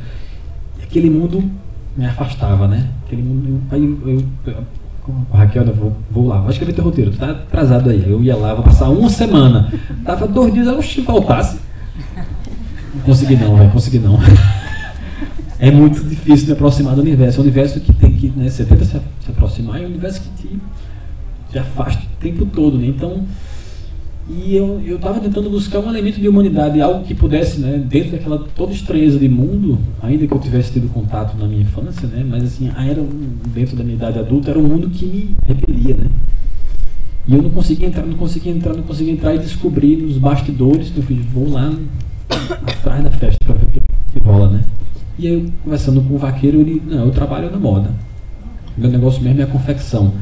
E 0.79 0.83
aquele 0.83 1.09
mundo 1.09 1.43
me 1.97 2.05
afastava, 2.05 2.67
né? 2.67 2.89
Aquele 3.05 3.23
mundo, 3.23 3.61
eu, 3.71 4.21
eu 4.45 4.53
com 4.53 4.80
a 5.31 5.37
Raquel, 5.37 5.65
vou, 5.73 5.95
vou 6.09 6.27
lá, 6.27 6.39
vai 6.41 6.51
escrever 6.51 6.73
teu 6.73 6.83
roteiro, 6.83 7.11
tu 7.11 7.17
tá 7.17 7.31
atrasado 7.31 7.89
aí. 7.89 8.03
Eu 8.07 8.23
ia 8.23 8.35
lá, 8.35 8.53
vou 8.53 8.63
passar 8.63 8.89
uma 8.89 9.09
semana. 9.09 9.71
Tava 10.05 10.27
dois 10.27 10.53
dias, 10.53 10.67
eu 10.67 10.81
se 10.81 11.01
voltasse. 11.01 11.59
Não 12.93 13.01
consegui 13.03 13.35
não, 13.35 13.55
vai 13.55 13.69
consegui 13.69 13.99
não. 13.99 14.19
É 15.59 15.69
muito 15.69 16.03
difícil 16.03 16.47
de 16.47 16.53
aproximar 16.53 16.95
do 16.95 17.01
universo. 17.01 17.37
É 17.37 17.39
um 17.39 17.43
universo 17.43 17.79
que 17.79 17.93
tem 17.93 18.11
que, 18.13 18.29
né, 18.29 18.49
você 18.49 18.65
tenta 18.65 18.83
se, 18.83 18.93
se 18.93 19.29
aproximar, 19.29 19.79
é 19.79 19.83
um 19.83 19.89
universo 19.89 20.21
que 20.21 20.47
te, 20.47 20.59
te 21.51 21.59
afasta 21.59 22.01
o 22.01 22.19
tempo 22.19 22.47
todo, 22.47 22.79
né? 22.79 22.87
Então, 22.87 23.23
e 24.29 24.55
eu 24.55 24.95
estava 24.95 25.19
tentando 25.19 25.49
buscar 25.49 25.79
um 25.79 25.89
elemento 25.89 26.19
de 26.19 26.27
humanidade, 26.27 26.79
algo 26.79 27.03
que 27.03 27.13
pudesse, 27.13 27.59
né, 27.59 27.77
dentro 27.77 28.11
daquela 28.11 28.39
toda 28.55 28.71
estranheza 28.71 29.19
de 29.19 29.27
mundo, 29.27 29.79
ainda 30.01 30.25
que 30.25 30.33
eu 30.33 30.39
tivesse 30.39 30.73
tido 30.73 30.87
contato 30.93 31.37
na 31.37 31.47
minha 31.47 31.61
infância, 31.61 32.07
né, 32.07 32.25
mas 32.27 32.43
assim, 32.43 32.69
era 32.69 33.01
um, 33.01 33.37
dentro 33.53 33.75
da 33.75 33.83
minha 33.83 33.95
idade 33.95 34.19
adulta, 34.19 34.51
era 34.51 34.59
um 34.59 34.67
mundo 34.67 34.89
que 34.89 35.05
me 35.05 35.35
repelia, 35.45 35.95
né? 35.95 36.05
E 37.27 37.35
eu 37.35 37.41
não 37.41 37.49
conseguia 37.49 37.87
entrar, 37.87 38.05
não 38.05 38.17
conseguia 38.17 38.51
entrar, 38.51 38.73
não 38.73 38.83
conseguia 38.83 39.13
entrar 39.13 39.35
e 39.35 39.39
descobrir 39.39 39.97
nos 39.97 40.17
bastidores 40.17 40.89
que 40.89 40.97
eu 40.97 41.03
fiz, 41.03 41.25
vou 41.25 41.49
lá 41.49 41.73
atrás 42.67 43.03
da 43.03 43.11
festa 43.11 43.37
para 43.45 43.55
ver 43.55 43.65
o 43.65 43.69
que, 43.69 43.79
que 43.79 44.25
rola, 44.25 44.49
né? 44.49 44.63
E 45.19 45.27
aí, 45.27 45.33
eu, 45.33 45.51
conversando 45.63 46.01
com 46.01 46.15
o 46.15 46.17
vaqueiro, 46.17 46.61
ele, 46.61 46.81
não, 46.85 47.05
eu 47.05 47.11
trabalho 47.11 47.51
na 47.51 47.59
moda. 47.59 47.91
Meu 48.77 48.89
negócio 48.89 49.21
mesmo 49.21 49.41
é 49.41 49.43
a 49.43 49.47
confecção. 49.47 50.13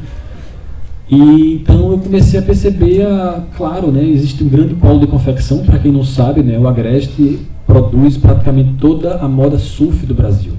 E 1.10 1.54
então 1.54 1.90
eu 1.90 1.98
comecei 1.98 2.38
a 2.38 2.42
perceber, 2.42 3.04
a, 3.04 3.44
claro, 3.56 3.90
né, 3.90 4.04
existe 4.04 4.44
um 4.44 4.48
grande 4.48 4.74
polo 4.74 5.00
de 5.00 5.08
confecção, 5.08 5.64
para 5.64 5.78
quem 5.78 5.90
não 5.90 6.04
sabe, 6.04 6.40
né, 6.40 6.56
o 6.56 6.68
Agreste 6.68 7.40
produz 7.66 8.16
praticamente 8.16 8.74
toda 8.78 9.16
a 9.16 9.28
moda 9.28 9.58
surf 9.58 10.06
do 10.06 10.14
Brasil, 10.14 10.52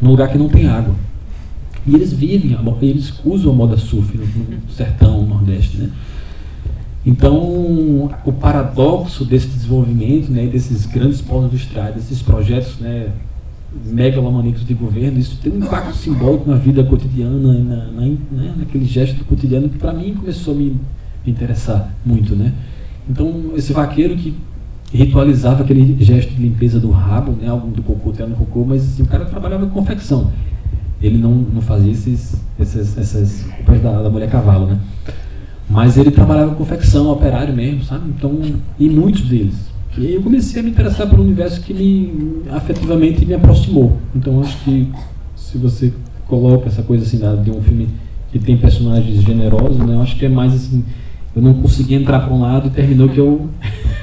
num 0.00 0.10
lugar 0.10 0.28
que 0.28 0.36
não 0.36 0.48
tem 0.48 0.66
água. 0.66 0.94
E 1.86 1.94
eles 1.94 2.12
vivem, 2.12 2.56
eles 2.80 3.12
usam 3.24 3.52
a 3.52 3.54
moda 3.54 3.76
surf 3.76 4.16
no, 4.16 4.24
no 4.24 4.70
sertão, 4.70 5.22
no 5.22 5.28
Nordeste, 5.28 5.76
né? 5.76 5.90
Então, 7.04 7.36
o 8.24 8.32
paradoxo 8.32 9.24
desse 9.24 9.48
desenvolvimento, 9.48 10.30
né, 10.30 10.46
desses 10.46 10.86
grandes 10.86 11.20
polos 11.20 11.46
industriais, 11.46 11.96
desses 11.96 12.22
projetos 12.22 12.78
né, 12.78 13.08
megalomaníacos 13.84 14.66
de 14.66 14.74
governo, 14.74 15.18
isso 15.18 15.38
tem 15.42 15.52
um 15.52 15.58
impacto 15.58 15.94
simbólico 15.94 16.48
na 16.48 16.56
vida 16.56 16.84
cotidiana, 16.84 17.38
na, 17.38 17.86
na, 17.86 18.00
né, 18.00 18.54
naquele 18.56 18.84
gesto 18.84 19.24
cotidiano 19.24 19.68
que 19.68 19.78
para 19.78 19.92
mim 19.92 20.14
começou 20.14 20.54
a 20.54 20.56
me, 20.56 20.76
interessar 21.26 21.92
muito, 22.04 22.34
né? 22.34 22.52
Então 23.08 23.52
esse 23.56 23.72
vaqueiro 23.72 24.16
que 24.16 24.34
ritualizava 24.92 25.62
aquele 25.62 25.96
gesto 26.02 26.34
de 26.34 26.42
limpeza 26.42 26.78
do 26.78 26.90
rabo, 26.90 27.32
né, 27.32 27.48
do 27.74 27.82
cocô, 27.82 28.10
até 28.10 28.26
no 28.26 28.36
cocô, 28.36 28.64
mas 28.64 28.82
assim, 28.82 29.02
o 29.02 29.06
cara 29.06 29.24
trabalhava 29.24 29.66
com 29.66 29.72
confecção. 29.72 30.30
Ele 31.00 31.18
não, 31.18 31.32
não 31.32 31.60
fazia 31.60 31.90
esses, 31.90 32.40
essas, 32.58 32.96
essas 32.96 33.46
roupas 33.56 33.80
da, 33.80 34.02
da 34.02 34.10
mulher 34.10 34.30
cavalo, 34.30 34.66
né? 34.66 34.78
Mas 35.68 35.96
ele 35.96 36.10
trabalhava 36.10 36.50
com 36.50 36.56
confecção, 36.56 37.10
operário 37.10 37.54
mesmo, 37.54 37.82
sabe? 37.82 38.08
Então, 38.10 38.38
e 38.78 38.88
muitos 38.88 39.22
deles 39.22 39.71
e 39.96 40.14
eu 40.14 40.22
comecei 40.22 40.60
a 40.60 40.64
me 40.64 40.70
interessar 40.70 41.08
pelo 41.08 41.22
universo 41.22 41.60
que 41.60 41.74
me 41.74 42.42
afetivamente 42.50 43.26
me 43.26 43.34
aproximou. 43.34 43.98
Então 44.14 44.40
acho 44.40 44.56
que 44.64 44.88
se 45.36 45.58
você 45.58 45.92
coloca 46.26 46.68
essa 46.68 46.82
coisa 46.82 47.04
assim 47.04 47.18
de 47.42 47.50
um 47.50 47.60
filme 47.60 47.88
que 48.30 48.38
tem 48.38 48.56
personagens 48.56 49.22
generosos, 49.22 49.76
né, 49.78 49.94
eu 49.94 50.00
acho 50.00 50.16
que 50.16 50.24
é 50.24 50.28
mais 50.28 50.54
assim, 50.54 50.82
eu 51.36 51.42
não 51.42 51.54
consegui 51.54 51.94
entrar 51.94 52.20
para 52.20 52.32
um 52.32 52.40
lado 52.40 52.68
e 52.68 52.70
terminou 52.70 53.08
que 53.08 53.18
eu 53.18 53.48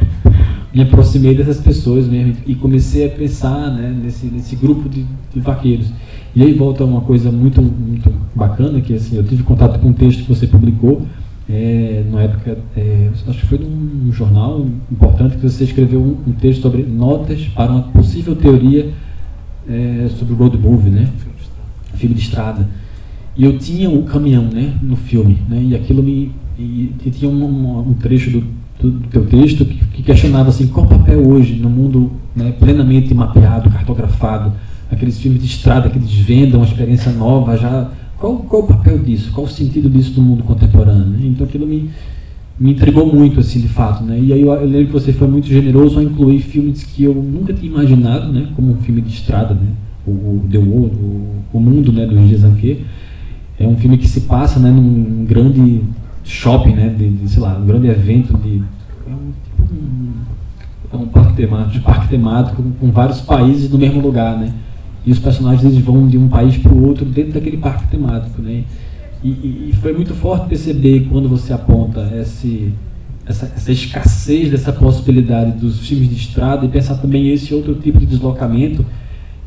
me 0.71 0.83
aproximei 0.83 1.33
dessas 1.33 1.59
pessoas 1.59 2.07
mesmo 2.07 2.35
e 2.45 2.53
comecei 2.53 3.07
a 3.07 3.09
pensar 3.09 3.71
né, 3.71 3.95
nesse, 4.03 4.27
nesse 4.27 4.55
grupo 4.55 4.87
de, 4.87 5.03
de 5.33 5.39
vaqueiros. 5.39 5.91
E 6.35 6.43
aí 6.43 6.53
volta 6.53 6.85
uma 6.85 7.01
coisa 7.01 7.31
muito, 7.31 7.59
muito 7.59 8.13
bacana, 8.35 8.79
que 8.79 8.93
assim, 8.93 9.17
eu 9.17 9.23
tive 9.23 9.41
contato 9.41 9.79
com 9.79 9.87
um 9.87 9.93
texto 9.93 10.23
que 10.23 10.29
você 10.29 10.45
publicou, 10.45 11.01
é, 11.49 12.03
na 12.11 12.21
época, 12.21 12.59
é, 12.77 13.09
acho 13.27 13.39
que 13.39 13.45
foi 13.47 13.57
num 13.57 14.11
jornal 14.13 14.67
importante 14.91 15.35
que 15.35 15.41
você 15.41 15.63
escreveu 15.63 15.99
um, 15.99 16.29
um 16.29 16.33
texto 16.33 16.61
sobre 16.61 16.83
notas 16.83 17.41
para 17.47 17.71
uma 17.71 17.81
possível 17.81 18.35
teoria 18.35 18.93
é, 19.67 20.07
sobre 20.17 20.33
o 20.33 20.37
road 20.37 20.57
movie, 20.59 20.91
né? 20.91 21.09
Filme 21.95 22.13
de 22.13 22.21
estrada. 22.21 22.69
E 23.35 23.43
eu 23.43 23.57
tinha 23.57 23.89
o 23.89 23.99
um 23.99 24.03
caminhão, 24.03 24.43
né, 24.43 24.75
no 24.81 24.95
filme, 24.95 25.39
né? 25.49 25.59
E 25.61 25.75
aquilo 25.75 26.03
me 26.03 26.31
e, 26.57 26.93
e 27.05 27.09
tinha 27.09 27.31
um, 27.31 27.89
um, 27.89 27.93
trecho 27.93 28.29
do, 28.29 28.43
do, 28.79 28.91
do 28.91 29.07
teu 29.07 29.25
texto 29.25 29.65
que, 29.65 29.85
que, 29.85 30.03
questionava 30.03 30.49
assim 30.49 30.67
qual 30.67 30.85
papel 30.85 31.25
hoje 31.25 31.55
no 31.55 31.69
mundo 31.69 32.11
né, 32.35 32.51
plenamente 32.59 33.13
mapeado, 33.13 33.69
cartografado, 33.69 34.51
aqueles 34.91 35.17
filmes 35.17 35.41
de 35.41 35.47
estrada 35.47 35.89
que 35.89 35.97
desvendam 35.97 36.59
uma 36.59 36.65
experiência 36.67 37.11
nova 37.13 37.57
já 37.57 37.89
qual, 38.19 38.37
qual 38.39 38.63
o 38.63 38.67
papel 38.67 38.99
disso? 38.99 39.31
Qual 39.31 39.45
o 39.45 39.49
sentido 39.49 39.89
disso 39.89 40.19
no 40.19 40.27
mundo 40.27 40.43
contemporâneo? 40.43 41.05
Né? 41.05 41.19
Então 41.23 41.47
aquilo 41.47 41.65
me, 41.65 41.89
me 42.59 42.71
intrigou 42.71 43.05
muito, 43.11 43.39
assim, 43.39 43.61
de 43.61 43.69
fato. 43.69 44.03
Né? 44.03 44.19
E 44.19 44.33
aí 44.33 44.41
eu, 44.41 44.51
eu, 44.51 44.67
lembro 44.67 44.87
que 44.87 44.93
você 44.93 45.13
foi 45.13 45.27
muito 45.27 45.47
generoso 45.47 45.97
ao 45.97 46.03
incluir 46.03 46.39
filmes 46.39 46.83
que 46.83 47.05
eu 47.05 47.13
nunca 47.13 47.53
tinha 47.53 47.71
imaginado, 47.71 48.31
né? 48.31 48.49
como 48.55 48.73
um 48.73 48.77
filme 48.77 49.01
de 49.01 49.09
estrada, 49.09 49.53
né? 49.53 49.67
o, 50.05 50.11
o 50.11 50.47
The 50.51 50.57
World, 50.57 50.95
o, 50.97 51.27
o 51.53 51.59
Mundo 51.59 51.93
né? 51.93 52.05
do 52.05 52.15
Roger 52.15 52.37
Zanquet. 52.39 52.85
É 53.57 53.65
um 53.65 53.77
filme 53.77 53.97
que 53.97 54.07
se 54.07 54.21
passa 54.21 54.59
né? 54.59 54.69
num 54.69 55.25
grande 55.25 55.81
shopping, 56.25 56.73
né? 56.73 56.89
de, 56.89 57.09
de 57.09 57.29
sei 57.29 57.41
lá, 57.41 57.57
um 57.57 57.65
grande 57.65 57.87
evento 57.87 58.37
de... 58.37 58.61
É 59.07 59.11
um, 59.11 59.31
tipo 59.43 59.73
um, 59.73 60.11
é 60.91 60.97
um 60.97 61.07
parque 61.07 61.33
temático, 61.37 61.85
parque 61.85 62.09
temático 62.09 62.61
com 62.79 62.91
vários 62.91 63.21
países 63.21 63.69
no 63.69 63.77
mesmo 63.77 64.01
lugar, 64.01 64.37
né? 64.37 64.51
E 65.05 65.11
os 65.11 65.19
personagens 65.19 65.63
eles 65.63 65.83
vão 65.83 66.07
de 66.07 66.17
um 66.17 66.27
país 66.27 66.57
para 66.57 66.71
o 66.71 66.87
outro 66.87 67.05
dentro 67.05 67.33
daquele 67.33 67.57
parque 67.57 67.87
temático, 67.87 68.41
né? 68.41 68.63
E, 69.23 69.29
e, 69.29 69.69
e, 69.69 69.73
foi 69.81 69.93
muito 69.93 70.13
forte 70.13 70.47
perceber 70.47 71.07
quando 71.09 71.27
você 71.27 71.51
aponta 71.51 72.09
esse, 72.15 72.71
essa, 73.25 73.51
essa, 73.53 73.71
escassez 73.71 74.49
dessa 74.49 74.71
possibilidade 74.71 75.59
dos 75.59 75.85
filmes 75.85 76.09
de 76.09 76.15
estrada 76.15 76.65
e 76.65 76.69
pensar 76.69 76.95
também 76.95 77.29
esse 77.29 77.53
outro 77.53 77.75
tipo 77.75 77.99
de 77.99 78.05
deslocamento 78.05 78.85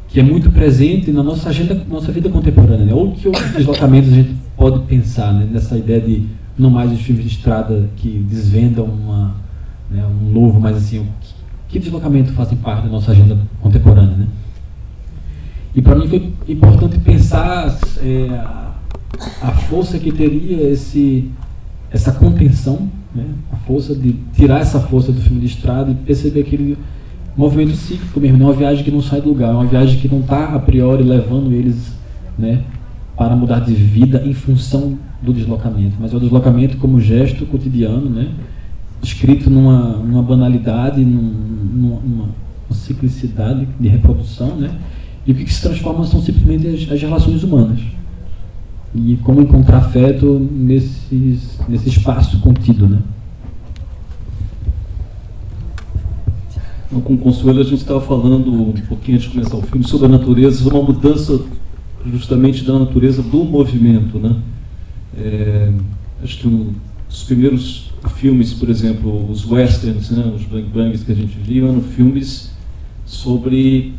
que 0.09 0.21
é 0.21 0.23
muito 0.23 0.51
presente 0.51 1.11
na 1.11 1.23
nossa 1.23 1.49
agenda, 1.49 1.75
nossa 1.89 2.13
vida 2.13 2.29
contemporânea. 2.29 2.85
Né? 2.85 2.93
Ou 2.93 3.13
que 3.13 3.27
outros 3.27 3.51
deslocamentos 3.57 4.13
a 4.13 4.17
gente 4.17 4.35
pode 4.59 4.81
pensar 4.81 5.33
né? 5.33 5.49
nessa 5.51 5.79
ideia 5.79 6.03
de 6.03 6.27
não 6.59 6.69
mais 6.69 6.93
os 6.93 7.01
filmes 7.01 7.25
de 7.25 7.31
estrada 7.31 7.89
que 7.97 8.09
desvendam 8.29 8.85
uma, 8.85 9.35
né, 9.91 10.05
um 10.05 10.31
novo, 10.33 10.61
mas 10.61 10.77
assim, 10.77 11.07
que, 11.21 11.35
que 11.69 11.79
deslocamento 11.79 12.33
fazem 12.33 12.59
parte 12.59 12.85
da 12.85 12.91
nossa 12.91 13.13
agenda 13.13 13.39
contemporânea, 13.61 14.17
né? 14.17 14.27
E 15.75 15.81
para 15.81 15.95
mim 15.95 16.07
foi 16.09 16.33
importante 16.49 16.99
pensar 16.99 17.79
é, 17.99 18.29
a 19.41 19.53
força 19.69 19.99
que 19.99 20.13
teria 20.13 20.69
esse, 20.69 21.31
essa 21.91 22.13
contenção, 22.13 22.89
né? 23.15 23.25
a 23.53 23.57
força 23.57 23.95
de 23.95 24.13
tirar 24.35 24.61
essa 24.61 24.81
força 24.81 25.13
do 25.13 25.21
filme 25.21 25.41
de 25.41 25.47
estrada 25.47 25.91
e 25.91 25.95
perceber 25.95 26.41
aquele 26.41 26.77
movimento 27.37 27.75
cíclico 27.75 28.21
mesmo, 28.21 28.39
não 28.39 28.47
é 28.47 28.51
uma 28.51 28.57
viagem 28.57 28.85
que 28.85 28.91
não 28.91 29.01
sai 29.01 29.21
do 29.21 29.31
lugar, 29.31 29.51
é 29.51 29.55
uma 29.55 29.65
viagem 29.65 29.99
que 29.99 30.09
não 30.09 30.21
está 30.21 30.55
a 30.55 30.59
priori 30.59 31.03
levando 31.03 31.53
eles 31.53 31.93
né, 32.39 32.63
para 33.17 33.35
mudar 33.35 33.61
de 33.61 33.73
vida 33.73 34.23
em 34.25 34.35
função 34.35 34.99
do 35.23 35.33
deslocamento, 35.33 35.97
mas 35.99 36.13
é 36.13 36.17
o 36.17 36.21
deslocamento 36.21 36.77
como 36.77 37.01
gesto 37.01 37.47
cotidiano, 37.47 38.11
né, 38.11 38.29
escrito 39.03 39.49
numa, 39.49 39.97
numa 39.97 40.23
banalidade, 40.23 41.03
num, 41.03 41.23
numa, 41.73 42.01
numa 42.01 42.29
ciclicidade 42.71 43.67
de 43.81 43.89
reprodução, 43.89 44.57
né, 44.57 44.71
e 45.27 45.33
o 45.33 45.35
que 45.35 45.53
se 45.53 45.63
transforma 45.63 46.05
são 46.05 46.21
simplesmente 46.21 46.67
as, 46.67 46.93
as 46.93 47.01
relações 47.01 47.43
humanas. 47.43 47.81
E 48.95 49.17
como 49.23 49.41
encontrar 49.41 49.79
afeto 49.79 50.39
nesses, 50.53 51.59
nesse 51.69 51.89
espaço 51.89 52.39
contido, 52.41 52.89
né? 52.89 52.99
Então, 56.87 57.01
com 57.01 57.15
o 57.15 57.19
Consuelo, 57.19 57.61
a 57.61 57.65
gente 57.65 57.79
estava 57.79 58.03
falando 58.03 58.53
um 58.53 58.73
pouquinho 58.87 59.17
antes 59.17 59.31
de 59.31 59.35
começar 59.35 59.57
o 59.57 59.63
filme 59.63 59.87
sobre 59.87 60.07
a 60.07 60.11
natureza, 60.11 60.69
uma 60.69 60.83
mudança 60.83 61.41
justamente 62.13 62.65
da 62.65 62.79
natureza 62.79 63.23
do 63.23 63.45
movimento. 63.45 64.19
Né? 64.19 64.37
É, 65.17 65.73
acho 66.23 66.39
que 66.39 66.73
dos 67.09 67.23
primeiros 67.23 67.91
filmes, 68.17 68.53
por 68.53 68.69
exemplo, 68.69 69.31
os 69.31 69.49
westerns, 69.49 70.11
né, 70.11 70.33
os 70.37 70.43
bang 70.45 70.69
bangs 70.69 71.03
que 71.03 71.13
a 71.13 71.15
gente 71.15 71.39
viu, 71.39 71.67
eram 71.67 71.81
filmes 71.81 72.53
sobre 73.07 73.95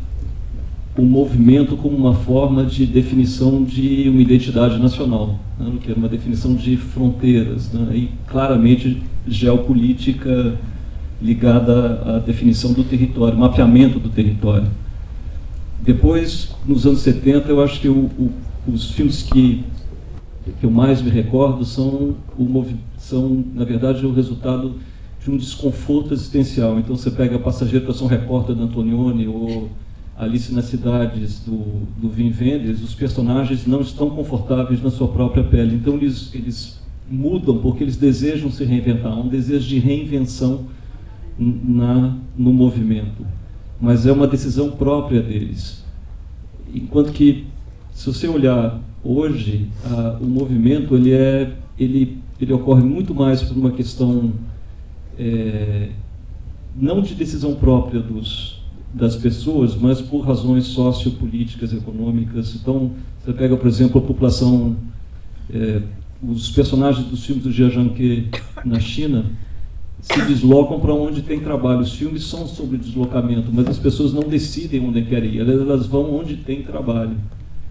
o 0.96 1.02
movimento 1.02 1.76
como 1.76 1.96
uma 1.96 2.14
forma 2.14 2.64
de 2.64 2.86
definição 2.86 3.64
de 3.64 4.08
uma 4.08 4.20
identidade 4.20 4.78
nacional, 4.78 5.38
né, 5.58 5.72
que 5.80 5.90
era 5.90 5.98
uma 5.98 6.08
definição 6.08 6.54
de 6.54 6.76
fronteiras, 6.76 7.72
né, 7.72 7.88
e 7.96 8.10
claramente 8.28 9.02
geopolítica 9.26 10.56
ligada 11.20 12.16
à 12.16 12.18
definição 12.18 12.72
do 12.72 12.84
território, 12.84 13.36
mapeamento 13.36 13.98
do 13.98 14.08
território. 14.08 14.68
Depois, 15.80 16.54
nos 16.66 16.86
anos 16.86 17.00
70, 17.00 17.48
eu 17.48 17.62
acho 17.62 17.80
que 17.80 17.88
o, 17.88 18.10
o, 18.18 18.32
os 18.66 18.92
filmes 18.92 19.22
que, 19.22 19.64
que 20.60 20.64
eu 20.64 20.70
mais 20.70 21.02
me 21.02 21.10
recordo 21.10 21.64
são, 21.64 22.14
o, 22.38 22.66
são, 22.96 23.44
na 23.54 23.64
verdade, 23.64 24.06
o 24.06 24.12
resultado 24.12 24.76
de 25.22 25.30
um 25.30 25.36
desconforto 25.36 26.14
existencial. 26.14 26.78
Então, 26.78 26.96
você 26.96 27.10
pega 27.10 27.38
Passageiro 27.38 27.84
para 27.84 27.94
São 27.94 28.06
Repórter 28.06 28.54
da 28.54 28.64
Antonioni 28.64 29.26
ou 29.26 29.70
Alice 30.16 30.52
nas 30.54 30.66
Cidades, 30.66 31.40
do, 31.40 31.58
do 32.00 32.08
Vin 32.08 32.30
Vendors, 32.30 32.82
os 32.82 32.94
personagens 32.94 33.66
não 33.66 33.80
estão 33.80 34.10
confortáveis 34.10 34.80
na 34.82 34.90
sua 34.90 35.08
própria 35.08 35.42
pele. 35.42 35.74
Então 35.74 35.94
eles, 35.94 36.32
eles 36.32 36.80
mudam 37.10 37.58
porque 37.58 37.82
eles 37.82 37.96
desejam 37.96 38.50
se 38.50 38.64
reinventar, 38.64 39.18
um 39.18 39.28
desejo 39.28 39.66
de 39.66 39.78
reinvenção 39.78 40.66
na, 41.38 42.16
no 42.36 42.52
movimento. 42.52 43.26
Mas 43.80 44.06
é 44.06 44.12
uma 44.12 44.28
decisão 44.28 44.70
própria 44.70 45.20
deles. 45.20 45.84
Enquanto 46.72 47.12
que, 47.12 47.46
se 47.92 48.06
você 48.06 48.28
olhar 48.28 48.80
hoje, 49.02 49.68
a, 49.84 50.18
o 50.20 50.26
movimento 50.26 50.94
ele, 50.94 51.12
é, 51.12 51.52
ele, 51.78 52.18
ele 52.40 52.52
ocorre 52.52 52.82
muito 52.82 53.12
mais 53.12 53.42
por 53.42 53.56
uma 53.56 53.72
questão 53.72 54.32
é, 55.18 55.90
não 56.76 57.02
de 57.02 57.14
decisão 57.14 57.54
própria 57.54 58.00
dos, 58.00 58.53
das 58.94 59.16
pessoas, 59.16 59.74
mas 59.74 60.00
por 60.00 60.20
razões 60.20 60.66
sociopolíticas, 60.66 61.72
econômicas. 61.72 62.54
Então, 62.54 62.92
você 63.22 63.32
pega, 63.32 63.56
por 63.56 63.66
exemplo, 63.66 64.00
a 64.00 64.04
população, 64.04 64.76
é, 65.52 65.82
os 66.22 66.50
personagens 66.50 67.04
dos 67.06 67.26
filmes 67.26 67.42
do 67.42 67.50
Jia 67.50 67.68
Zhangke 67.68 68.28
na 68.64 68.78
China 68.78 69.26
se 70.00 70.20
deslocam 70.22 70.78
para 70.78 70.94
onde 70.94 71.22
tem 71.22 71.40
trabalho. 71.40 71.80
Os 71.80 71.94
filmes 71.94 72.24
são 72.24 72.46
sobre 72.46 72.78
deslocamento, 72.78 73.50
mas 73.52 73.66
as 73.66 73.78
pessoas 73.78 74.12
não 74.12 74.22
decidem 74.22 74.86
onde 74.86 75.02
querem 75.02 75.34
ir, 75.34 75.40
elas 75.40 75.86
vão 75.86 76.14
onde 76.14 76.36
tem 76.36 76.62
trabalho. 76.62 77.16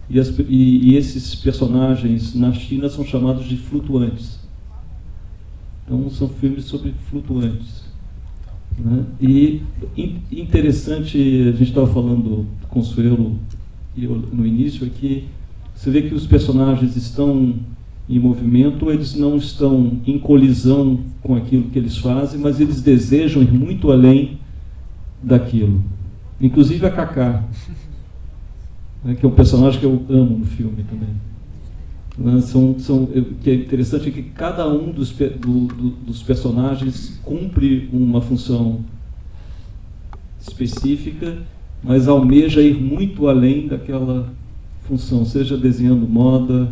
E, 0.09 0.19
as, 0.19 0.27
e, 0.37 0.89
e 0.89 0.97
esses 0.97 1.35
personagens 1.35 2.35
na 2.35 2.51
China 2.51 2.89
são 2.89 3.05
chamados 3.05 3.47
de 3.47 3.55
flutuantes. 3.55 4.39
Então, 5.85 6.09
são 6.09 6.27
filmes 6.27 6.65
sobre 6.65 6.93
flutuantes. 7.09 7.82
Né? 8.77 9.03
E 9.21 9.61
interessante, 10.31 11.17
a 11.17 11.51
gente 11.51 11.69
estava 11.69 11.87
falando, 11.87 12.45
Consuelo, 12.69 13.37
no 13.95 14.45
início, 14.45 14.85
é 14.85 14.89
que 14.89 15.25
você 15.75 15.91
vê 15.91 16.01
que 16.03 16.15
os 16.15 16.25
personagens 16.25 16.95
estão 16.95 17.55
em 18.09 18.19
movimento, 18.19 18.89
eles 18.91 19.15
não 19.15 19.37
estão 19.37 19.99
em 20.05 20.19
colisão 20.19 20.99
com 21.21 21.35
aquilo 21.35 21.69
que 21.69 21.79
eles 21.79 21.97
fazem, 21.97 22.39
mas 22.39 22.59
eles 22.59 22.81
desejam 22.81 23.41
ir 23.41 23.51
muito 23.51 23.91
além 23.91 24.37
daquilo. 25.21 25.81
Inclusive 26.41 26.85
a 26.85 26.91
Kaká, 26.91 27.43
né, 29.03 29.15
que 29.15 29.25
é 29.25 29.29
um 29.29 29.33
personagem 29.33 29.79
que 29.79 29.85
eu 29.85 30.03
amo 30.09 30.39
no 30.39 30.45
filme 30.45 30.83
também. 30.83 31.09
Né, 32.17 32.41
são, 32.41 32.77
são, 32.77 33.07
que 33.41 33.49
é 33.49 33.55
interessante 33.55 34.09
é 34.09 34.11
que 34.11 34.21
cada 34.21 34.67
um 34.67 34.91
dos, 34.91 35.11
do, 35.11 35.65
do, 35.65 35.89
dos 36.05 36.21
personagens 36.21 37.19
cumpre 37.23 37.89
uma 37.91 38.21
função 38.21 38.81
específica, 40.39 41.37
mas 41.83 42.07
almeja 42.07 42.61
ir 42.61 42.75
muito 42.75 43.27
além 43.27 43.67
daquela 43.67 44.31
função, 44.83 45.25
seja 45.25 45.57
desenhando 45.57 46.07
moda, 46.07 46.69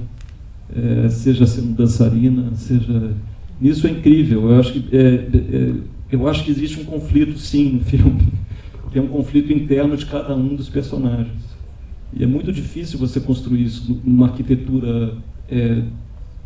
é, 0.76 1.10
seja 1.10 1.46
sendo 1.48 1.76
dançarina, 1.76 2.52
seja. 2.56 3.14
Isso 3.62 3.88
é 3.88 3.92
incrível. 3.92 4.50
Eu 4.50 4.60
acho 4.60 4.74
que, 4.74 4.96
é, 4.96 5.00
é, 5.00 5.74
eu 6.12 6.28
acho 6.28 6.44
que 6.44 6.52
existe 6.52 6.80
um 6.80 6.86
conflito, 6.86 7.38
sim, 7.38 7.74
no 7.74 7.80
filme. 7.84 8.28
Tem 8.92 9.02
um 9.02 9.08
conflito 9.08 9.52
interno 9.52 9.96
de 9.96 10.06
cada 10.06 10.36
um 10.36 10.56
dos 10.56 10.70
personagens. 10.70 11.52
E 12.14 12.24
é 12.24 12.28
muito 12.28 12.52
difícil 12.52 13.00
você 13.00 13.20
construir 13.20 13.64
isso 13.64 14.02
numa 14.04 14.28
arquitetura 14.28 15.16
é, 15.52 15.84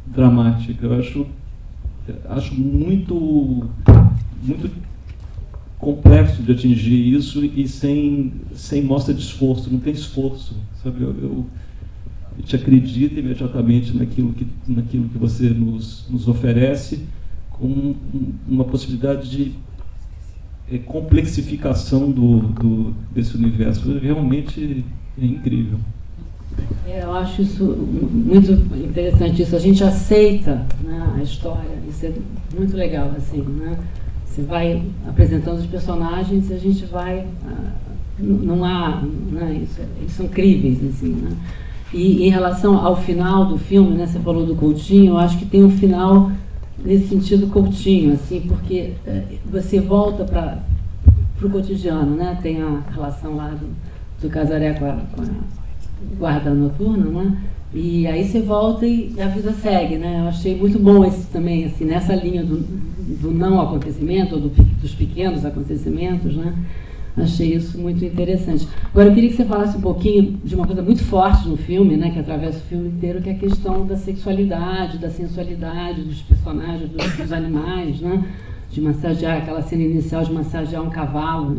dramática. 0.08 0.86
Eu 0.86 1.00
acho, 1.00 1.28
acho 2.30 2.56
muito, 2.56 3.70
muito 4.44 4.72
complexo 5.78 6.42
de 6.42 6.52
atingir 6.52 7.14
isso 7.14 7.46
e 7.46 7.68
sem, 7.68 8.34
sem 8.56 8.82
mostra 8.82 9.14
de 9.14 9.22
esforço. 9.22 9.72
Não 9.72 9.80
tem 9.80 9.94
esforço, 9.94 10.56
sabe? 10.84 11.04
Eu, 11.04 11.16
eu, 11.22 11.46
a 12.36 12.42
gente 12.42 12.56
acredita 12.56 13.20
imediatamente 13.20 13.96
naquilo 13.96 14.34
que, 14.34 14.48
naquilo 14.68 15.08
que 15.10 15.18
você 15.18 15.50
nos, 15.50 16.06
nos 16.10 16.28
oferece, 16.28 17.06
com 17.52 17.96
uma 18.48 18.66
possibilidade 18.66 19.30
de 19.30 19.54
é, 20.70 20.78
complexificação 20.80 22.12
do, 22.12 22.40
do, 22.40 22.96
desse 23.14 23.38
universo. 23.38 23.98
Realmente 23.98 24.84
é 25.18 25.26
incrível. 25.26 25.80
É, 26.88 27.04
eu 27.04 27.14
acho 27.14 27.42
isso 27.42 27.64
muito 27.66 28.52
interessante. 28.78 29.42
Isso 29.42 29.56
a 29.56 29.60
gente 29.60 29.84
aceita 29.84 30.66
né, 30.84 31.14
a 31.18 31.22
história. 31.22 31.78
Isso 31.90 32.06
é 32.06 32.14
muito 32.58 32.76
legal 32.76 33.12
assim, 33.18 33.42
né? 33.42 33.78
Você 34.26 34.42
vai 34.42 34.84
apresentando 35.08 35.60
os 35.60 35.66
personagens 35.66 36.50
e 36.50 36.54
a 36.54 36.58
gente 36.58 36.86
vai 36.86 37.26
ah, 37.48 37.72
não 38.20 38.64
há, 38.64 39.02
né, 39.32 39.62
isso, 39.64 39.82
eles 40.00 40.12
são 40.12 40.28
críveis 40.28 40.84
assim, 40.84 41.10
né? 41.10 41.32
E 41.94 42.28
em 42.28 42.30
relação 42.30 42.86
ao 42.86 42.96
final 42.98 43.46
do 43.46 43.58
filme, 43.58 43.96
né, 43.96 44.06
você 44.06 44.20
falou 44.20 44.46
do 44.46 44.56
Coutinho, 44.56 45.14
eu 45.14 45.18
acho 45.18 45.38
que 45.38 45.46
tem 45.46 45.64
um 45.64 45.70
final 45.70 46.32
nesse 46.84 47.08
sentido 47.08 47.48
Coutinho, 47.48 48.14
assim, 48.14 48.42
porque 48.42 48.94
é, 49.06 49.24
você 49.46 49.80
volta 49.80 50.24
para 50.24 50.60
o 51.42 51.50
cotidiano, 51.50 52.16
né? 52.16 52.38
Tem 52.42 52.62
a 52.62 52.82
relação 52.92 53.36
lá 53.36 53.50
do, 53.50 53.68
do 54.22 54.30
Casaré 54.30 54.74
com 54.74 54.86
a, 54.86 54.94
com 54.94 55.22
a 55.22 55.26
guarda 56.18 56.54
noturna, 56.54 57.06
né? 57.06 57.38
E 57.74 58.08
aí 58.08 58.24
você 58.24 58.42
volta 58.42 58.86
e 58.86 59.14
a 59.20 59.28
vida 59.28 59.52
segue, 59.52 59.98
né? 59.98 60.22
Eu 60.22 60.30
achei 60.30 60.56
muito 60.56 60.80
bom 60.80 61.04
esse 61.04 61.28
também, 61.28 61.66
assim, 61.66 61.86
nessa 61.86 62.16
linha 62.16 62.44
do, 62.44 62.58
do 62.58 63.32
não 63.32 63.60
acontecimento, 63.60 64.36
ou 64.36 64.42
do, 64.42 64.50
dos 64.50 64.96
pequenos 64.96 65.44
acontecimentos, 65.44 66.36
né? 66.36 66.54
Achei 67.18 67.54
isso 67.54 67.78
muito 67.78 68.04
interessante. 68.04 68.68
Agora, 68.92 69.10
eu 69.10 69.14
queria 69.14 69.30
que 69.30 69.36
você 69.36 69.46
falasse 69.46 69.78
um 69.78 69.82
pouquinho 69.82 70.38
de 70.44 70.54
uma 70.54 70.66
coisa 70.66 70.82
muito 70.82 71.04
forte 71.04 71.48
no 71.48 71.56
filme, 71.56 71.96
né, 71.96 72.12
que 72.12 72.20
atravessa 72.20 72.58
o 72.58 72.62
filme 72.62 72.90
inteiro, 72.90 73.22
que 73.22 73.30
é 73.30 73.34
a 73.34 73.38
questão 73.38 73.86
da 73.86 73.96
sexualidade, 73.96 74.98
da 74.98 75.10
sensualidade 75.10 76.02
dos 76.02 76.22
personagens, 76.22 76.90
dos, 76.90 77.16
dos 77.16 77.32
animais, 77.32 78.02
né? 78.02 78.24
de 78.76 78.82
massagear, 78.82 79.38
aquela 79.38 79.62
cena 79.62 79.84
inicial 79.84 80.22
de 80.24 80.34
massagear 80.34 80.84
um 80.84 80.90
cavalo, 80.90 81.56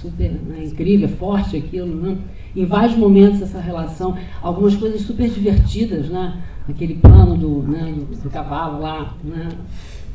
super 0.00 0.30
né, 0.30 0.64
incrível, 0.64 1.08
é 1.08 1.10
forte 1.10 1.56
aquilo, 1.56 1.92
né? 1.92 2.16
Em 2.54 2.64
vários 2.64 2.96
momentos 2.96 3.42
essa 3.42 3.60
relação, 3.60 4.16
algumas 4.42 4.74
coisas 4.74 5.00
super 5.02 5.28
divertidas, 5.28 6.08
né? 6.08 6.40
Aquele 6.68 6.94
plano 6.94 7.36
do, 7.36 7.62
né, 7.62 7.92
do, 7.96 8.22
do 8.22 8.30
cavalo 8.30 8.80
lá, 8.80 9.14
né? 9.24 9.48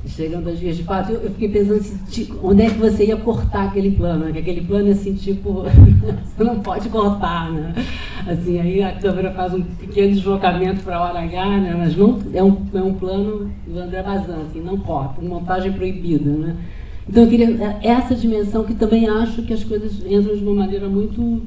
chegando 0.07 0.49
às 0.49 0.59
vias 0.59 0.77
de 0.77 0.83
fato, 0.83 1.11
eu, 1.11 1.21
eu 1.21 1.31
fiquei 1.31 1.49
pensando 1.49 1.79
assim, 1.79 1.97
tipo, 2.09 2.39
onde 2.47 2.63
é 2.63 2.69
que 2.69 2.77
você 2.77 3.05
ia 3.05 3.17
cortar 3.17 3.65
aquele 3.65 3.91
plano? 3.91 4.31
Que 4.31 4.39
aquele 4.39 4.61
plano 4.61 4.89
é 4.89 4.91
assim, 4.91 5.13
tipo, 5.13 5.63
você 6.25 6.43
não 6.43 6.59
pode 6.59 6.89
cortar, 6.89 7.51
né? 7.51 7.73
Assim, 8.27 8.59
aí 8.59 8.83
a 8.83 8.93
câmera 8.93 9.31
faz 9.31 9.53
um 9.53 9.61
pequeno 9.61 10.13
deslocamento 10.13 10.83
para 10.83 10.97
a 10.97 11.03
hora 11.03 11.19
H, 11.19 11.57
né? 11.57 11.75
Mas 11.77 11.95
não, 11.95 12.19
é, 12.33 12.43
um, 12.43 12.57
é 12.73 12.81
um 12.81 12.93
plano 12.93 13.51
do 13.67 13.79
André 13.79 14.03
Bazan, 14.03 14.41
assim, 14.41 14.61
não 14.61 14.77
corta, 14.77 15.21
montagem 15.21 15.73
proibida, 15.73 16.29
né? 16.29 16.55
Então 17.07 17.23
eu 17.23 17.29
queria 17.29 17.49
é, 17.81 17.87
essa 17.87 18.15
dimensão 18.15 18.63
que 18.63 18.73
também 18.73 19.07
acho 19.07 19.43
que 19.43 19.53
as 19.53 19.63
coisas 19.63 20.03
entram 20.05 20.35
de 20.35 20.43
uma 20.43 20.55
maneira 20.55 20.87
muito 20.87 21.41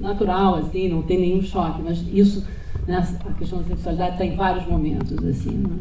natural, 0.00 0.56
assim, 0.56 0.88
não 0.88 1.02
tem 1.02 1.20
nenhum 1.20 1.42
choque, 1.42 1.82
mas 1.82 2.04
isso, 2.12 2.44
né, 2.86 3.06
a 3.24 3.32
questão 3.34 3.58
da 3.58 3.64
sexualidade 3.64 4.12
está 4.12 4.24
em 4.24 4.36
vários 4.36 4.66
momentos, 4.66 5.12
assim, 5.24 5.50
né? 5.50 5.78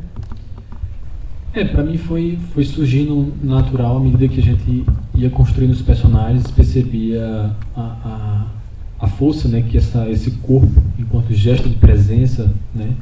É, 1.53 1.65
para 1.65 1.83
mim 1.83 1.97
foi, 1.97 2.39
foi 2.53 2.63
surgindo 2.63 3.33
natural 3.43 3.97
à 3.97 3.99
medida 3.99 4.25
que 4.29 4.39
a 4.39 4.43
gente 4.43 4.85
ia 5.13 5.29
construindo 5.29 5.71
os 5.71 5.81
personagens, 5.81 6.49
percebia 6.49 7.53
a, 7.75 7.81
a, 7.81 9.05
a 9.05 9.07
força 9.07 9.49
né, 9.49 9.61
que 9.61 9.77
essa, 9.77 10.09
esse 10.09 10.31
corpo, 10.31 10.81
enquanto 10.97 11.33
gesto 11.33 11.67
de 11.67 11.75
presença, 11.75 12.49
né, 12.73 12.93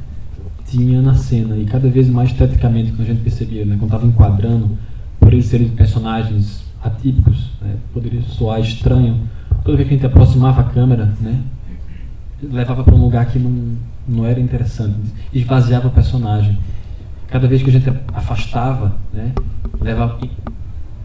tinha 0.66 1.00
na 1.00 1.14
cena. 1.14 1.56
E 1.56 1.64
cada 1.64 1.88
vez 1.88 2.08
mais 2.08 2.30
esteticamente, 2.30 2.90
quando 2.90 3.02
a 3.02 3.04
gente 3.04 3.22
percebia, 3.22 3.64
né, 3.64 3.76
quando 3.78 3.92
estava 3.92 4.06
enquadrando, 4.06 4.76
por 5.20 5.32
eles 5.32 5.44
serem 5.44 5.68
personagens 5.68 6.64
atípicos, 6.82 7.50
né, 7.60 7.76
poderia 7.94 8.22
soar 8.22 8.60
estranho, 8.60 9.28
toda 9.64 9.76
vez 9.76 9.88
que 9.88 9.94
a 9.94 9.96
gente 9.96 10.06
aproximava 10.06 10.60
a 10.60 10.64
câmera, 10.64 11.14
né, 11.20 11.42
levava 12.42 12.82
para 12.82 12.94
um 12.94 13.02
lugar 13.02 13.26
que 13.26 13.38
não, 13.38 13.76
não 14.08 14.24
era 14.24 14.40
interessante, 14.40 14.96
esvaziava 15.32 15.88
o 15.88 15.90
personagem 15.90 16.58
cada 17.28 17.46
vez 17.46 17.62
que 17.62 17.70
a 17.70 17.72
gente 17.72 17.88
afastava, 18.12 18.96
né, 19.12 19.32
levava, 19.80 20.18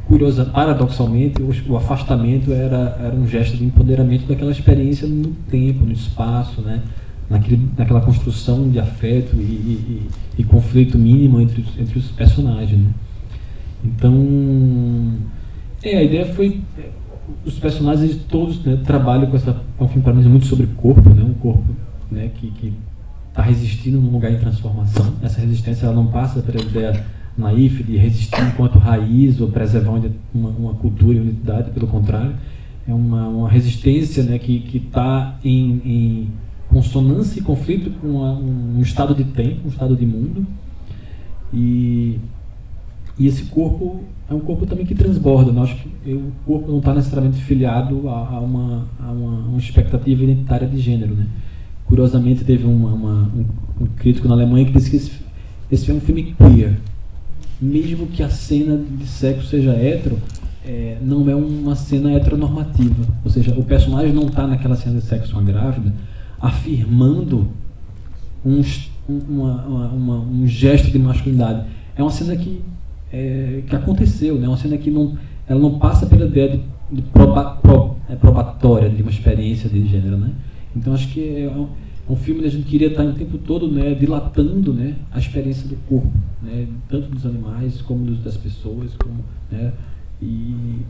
curiosa, 0.08 0.46
paradoxalmente, 0.46 1.42
o, 1.42 1.52
o, 1.72 1.78
afastamento 1.78 2.52
era, 2.52 2.98
era 3.00 3.16
um 3.16 3.28
gesto 3.28 3.58
de 3.58 3.64
empoderamento 3.64 4.28
daquela 4.28 4.52
experiência 4.52 5.08
no 5.08 5.30
tempo, 5.50 5.86
no 5.86 5.92
espaço, 5.92 6.62
né, 6.62 6.82
naquele, 7.30 7.70
naquela 7.78 8.02
construção 8.02 8.70
de 8.70 8.80
afeto 8.80 9.36
e, 9.36 9.40
e, 9.40 10.10
e 10.40 10.44
conflito 10.44 10.98
mínimo 10.98 11.40
entre 11.42 11.62
os, 11.62 11.80
entre 11.80 12.00
os 12.00 12.08
personagens. 12.12 12.80
Né. 12.80 12.90
Então, 13.84 15.14
é, 15.84 15.98
a 15.98 16.04
ideia 16.04 16.26
foi 16.34 16.62
os 17.46 17.58
personagens 17.60 18.16
todos 18.28 18.64
né, 18.64 18.80
trabalham 18.84 19.28
com 19.28 19.36
essa 19.36 19.52
é 19.52 19.84
um 19.84 19.88
filme 19.88 20.04
para 20.04 20.14
mim 20.14 20.24
muito 20.28 20.46
sobre 20.46 20.68
corpo, 20.68 21.10
né, 21.10 21.24
um 21.24 21.34
corpo 21.34 21.64
né, 22.12 22.30
que, 22.36 22.52
que 22.52 22.74
está 23.30 23.42
resistindo 23.42 24.00
num 24.00 24.12
lugar 24.12 24.32
em 24.32 24.38
transformação. 24.38 25.14
Essa 25.22 25.42
resistência 25.42 25.86
ela 25.86 25.96
não 25.96 26.08
passa 26.08 26.42
pela 26.42 26.62
ideia 26.62 27.04
naif 27.38 27.84
de 27.84 27.98
resistir 27.98 28.42
enquanto 28.42 28.80
raiz 28.80 29.42
ou 29.42 29.50
preservar 29.50 30.00
uma, 30.34 30.50
uma 30.50 30.74
cultura 30.76 31.18
e 31.18 31.20
unidade, 31.20 31.72
pelo 31.72 31.88
contrário, 31.88 32.34
é 32.88 32.94
uma, 32.94 33.28
uma 33.28 33.50
resistência 33.50 34.24
né, 34.24 34.40
que 34.40 34.64
está 34.74 35.38
em, 35.44 35.82
em, 35.84 36.30
consonância 36.70 37.40
e 37.40 37.44
conflito 37.44 37.90
com 38.02 38.08
um 38.08 38.82
estado 38.82 39.16
de 39.16 39.24
tempo, 39.24 39.62
um 39.66 39.70
estado 39.70 39.96
de 39.96 40.06
mundo. 40.06 40.46
E, 41.54 42.20
e 43.18 43.28
esse 43.28 43.44
corpo 43.44 44.02
é 44.30 44.34
um 44.34 44.40
corpo 44.40 44.66
também 44.66 44.86
que 44.86 44.96
transborda. 44.96 45.52
Né? 45.52 45.62
Acho 45.62 45.76
que 45.76 46.14
o 46.14 46.32
corpo 46.46 46.72
não 46.72 46.80
está 46.80 46.94
necessariamente 46.94 47.42
filiado 47.42 48.10
a, 48.10 48.36
a, 48.36 48.40
uma, 48.40 48.86
a 49.00 49.12
uma, 49.12 49.48
uma 49.48 49.58
expectativa 49.58 50.24
identitária 50.24 50.68
de 50.68 50.80
gênero. 50.80 51.16
Né? 51.16 51.28
Curiosamente, 51.86 52.44
teve 52.44 52.66
uma, 52.66 52.94
uma, 52.94 53.32
um, 53.36 53.46
um, 53.84 53.86
crítico 53.96 54.28
na 54.28 54.34
Alemanha 54.34 54.66
que 54.66 54.74
disse 54.74 54.90
que 54.90 54.96
esse, 54.98 55.12
esse 55.72 55.92
é 55.92 55.94
um 55.94 56.02
filme 56.02 56.36
queer. 56.38 56.78
Mesmo 57.62 58.08
que 58.08 58.22
a 58.22 58.30
cena 58.30 58.78
de 58.78 59.08
sexo 59.08 59.48
seja 59.48 59.72
hétero, 59.72 60.18
é, 60.66 60.98
não 61.02 61.30
é 61.30 61.36
uma 61.36 61.76
cena 61.76 62.12
heteronormativa. 62.12 63.06
Ou 63.24 63.32
seja, 63.32 63.54
o 63.58 63.64
personagem 63.64 64.14
não 64.14 64.28
está 64.28 64.46
naquela 64.46 64.76
cena 64.76 65.00
de 65.00 65.06
sexo 65.06 65.34
com 65.34 65.40
a 65.40 65.44
grávida 65.44 65.94
afirmando 66.40 67.48
um, 68.46 68.62
uma, 69.08 69.66
uma, 69.66 70.20
um 70.20 70.48
gesto 70.48 70.92
de 70.92 71.00
masculinidade. 71.00 71.66
É 71.96 72.02
uma 72.02 72.12
cena 72.12 72.36
que, 72.36 72.62
é, 73.12 73.62
que 73.68 73.76
aconteceu, 73.76 74.36
né? 74.36 74.48
uma 74.48 74.58
cena 74.58 74.78
que 74.78 74.90
não, 74.90 75.18
ela 75.48 75.60
não 75.60 75.80
passa 75.80 76.06
pela 76.06 76.26
ideia 76.26 76.50
de, 76.50 76.62
de 76.92 77.02
proba, 77.02 77.58
pro, 77.62 77.96
é, 78.10 78.16
probatória 78.16 78.90
de 78.90 79.02
uma 79.02 79.12
experiência 79.12 79.70
de 79.70 79.86
gênero. 79.88 80.18
Né? 80.18 80.32
Então 80.76 80.94
acho 80.94 81.08
que 81.10 81.22
é, 81.22 81.46
é 81.46 82.12
um 82.12 82.16
filme 82.16 82.42
que 82.42 82.48
a 82.48 82.52
gente 82.52 82.68
queria 82.68 82.88
estar 82.88 83.04
o 83.04 83.14
tempo 83.14 83.38
todo 83.38 83.68
né, 83.68 83.94
dilatando 83.96 84.74
né, 84.74 84.96
a 85.12 85.18
experiência 85.18 85.68
do 85.68 85.76
corpo, 85.88 86.12
né, 86.42 86.68
tanto 86.88 87.10
dos 87.10 87.26
animais 87.26 87.82
como 87.82 88.06
dos, 88.06 88.20
das 88.20 88.38
pessoas. 88.38 88.92
Como, 88.96 89.24
né, 89.52 89.74
e, 90.22 90.82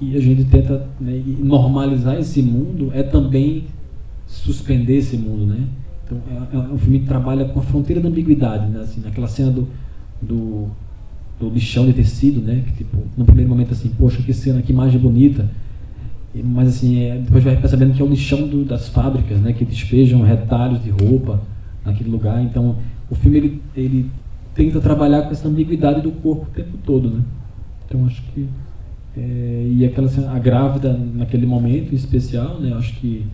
e 0.00 0.16
a 0.16 0.20
gente 0.20 0.44
tenta 0.44 0.88
né, 0.98 1.22
normalizar 1.38 2.18
esse 2.18 2.40
mundo 2.42 2.90
é 2.94 3.02
também 3.02 3.64
suspender 4.26 4.96
esse 4.96 5.16
mundo. 5.16 5.46
Né? 5.46 5.66
Então, 6.06 6.18
é, 6.52 6.56
é 6.56 6.58
um 6.72 6.78
filme 6.78 7.00
que 7.00 7.06
trabalha 7.06 7.44
com 7.46 7.60
a 7.60 7.62
fronteira 7.62 8.00
da 8.00 8.08
ambiguidade, 8.08 8.66
né, 8.70 8.80
assim, 8.80 9.02
naquela 9.02 9.28
cena 9.28 9.50
do, 9.50 9.68
do, 10.22 10.68
do 11.40 11.48
lixão 11.48 11.86
de 11.86 11.94
tecido, 11.94 12.40
né, 12.40 12.62
que 12.66 12.84
tipo, 12.84 12.98
no 13.16 13.24
primeiro 13.24 13.48
momento 13.48 13.72
assim, 13.72 13.88
poxa, 13.98 14.22
que 14.22 14.32
cena, 14.32 14.62
que 14.62 14.72
imagem 14.72 15.00
bonita 15.00 15.48
mas 16.44 16.68
assim, 16.68 17.02
é, 17.02 17.16
depois 17.18 17.42
vai 17.42 17.56
percebendo 17.56 17.92
que 17.92 18.00
é 18.00 18.04
o 18.04 18.08
lixão 18.08 18.46
do, 18.46 18.64
das 18.64 18.88
fábricas, 18.88 19.40
né, 19.40 19.52
que 19.52 19.64
despejam 19.64 20.22
retalhos 20.22 20.82
de 20.82 20.90
roupa 20.90 21.40
naquele 21.84 22.08
lugar. 22.08 22.40
Então, 22.42 22.76
o 23.10 23.14
filme 23.14 23.38
ele, 23.38 23.62
ele 23.76 24.10
tenta 24.54 24.80
trabalhar 24.80 25.22
com 25.22 25.30
essa 25.32 25.48
ambiguidade 25.48 26.00
do 26.00 26.12
corpo 26.12 26.46
o 26.46 26.54
tempo 26.54 26.78
todo, 26.84 27.10
né? 27.10 27.22
Então, 27.84 28.06
acho 28.06 28.22
que 28.32 28.46
é, 29.16 29.68
e 29.72 29.84
aquela 29.84 30.08
a 30.32 30.38
grávida 30.38 30.92
naquele 30.92 31.46
momento 31.46 31.94
especial, 31.94 32.60
né? 32.60 32.72
Acho 32.74 32.94
que 33.00 33.26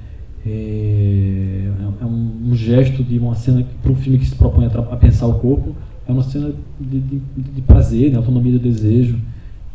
é, 0.47 1.71
é 2.01 2.05
um, 2.05 2.51
um, 2.51 2.55
gesto 2.55 3.05
de 3.05 3.19
uma 3.19 3.35
cena 3.35 3.67
para 3.83 3.93
um 3.93 3.97
filme 3.97 4.19
que 4.19 4.25
se 4.25 4.35
propõe 4.35 4.65
a, 4.65 4.69
a, 4.69 4.97
pensar 4.97 5.27
o 5.27 5.35
corpo 5.35 5.75
é 6.09 6.13
uma 6.13 6.23
cena 6.23 6.53
de, 6.81 7.01
de, 7.01 7.21
de 7.37 7.63
prazer, 7.63 8.11
de 8.11 8.17
autonomia 8.17 8.53
do 8.53 8.59
desejo. 8.59 9.19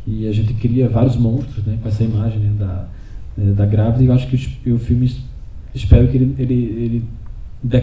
E 0.07 0.27
a 0.27 0.31
gente 0.31 0.53
cria 0.55 0.89
vários 0.89 1.15
monstros, 1.15 1.65
né? 1.65 1.77
Com 1.81 1.87
essa 1.87 2.03
imagem 2.03 2.39
né, 2.39 2.53
da 2.57 2.87
é, 3.37 3.51
da 3.51 3.65
grávida. 3.65 4.03
E 4.03 4.07
eu 4.07 4.13
acho 4.13 4.27
que 4.27 4.69
o, 4.69 4.77
filme 4.77 5.09
espero 5.73 6.07
que 6.09 6.17
ele, 6.17 6.35
ele, 6.37 6.53
ele 6.53 7.05
de, 7.63 7.77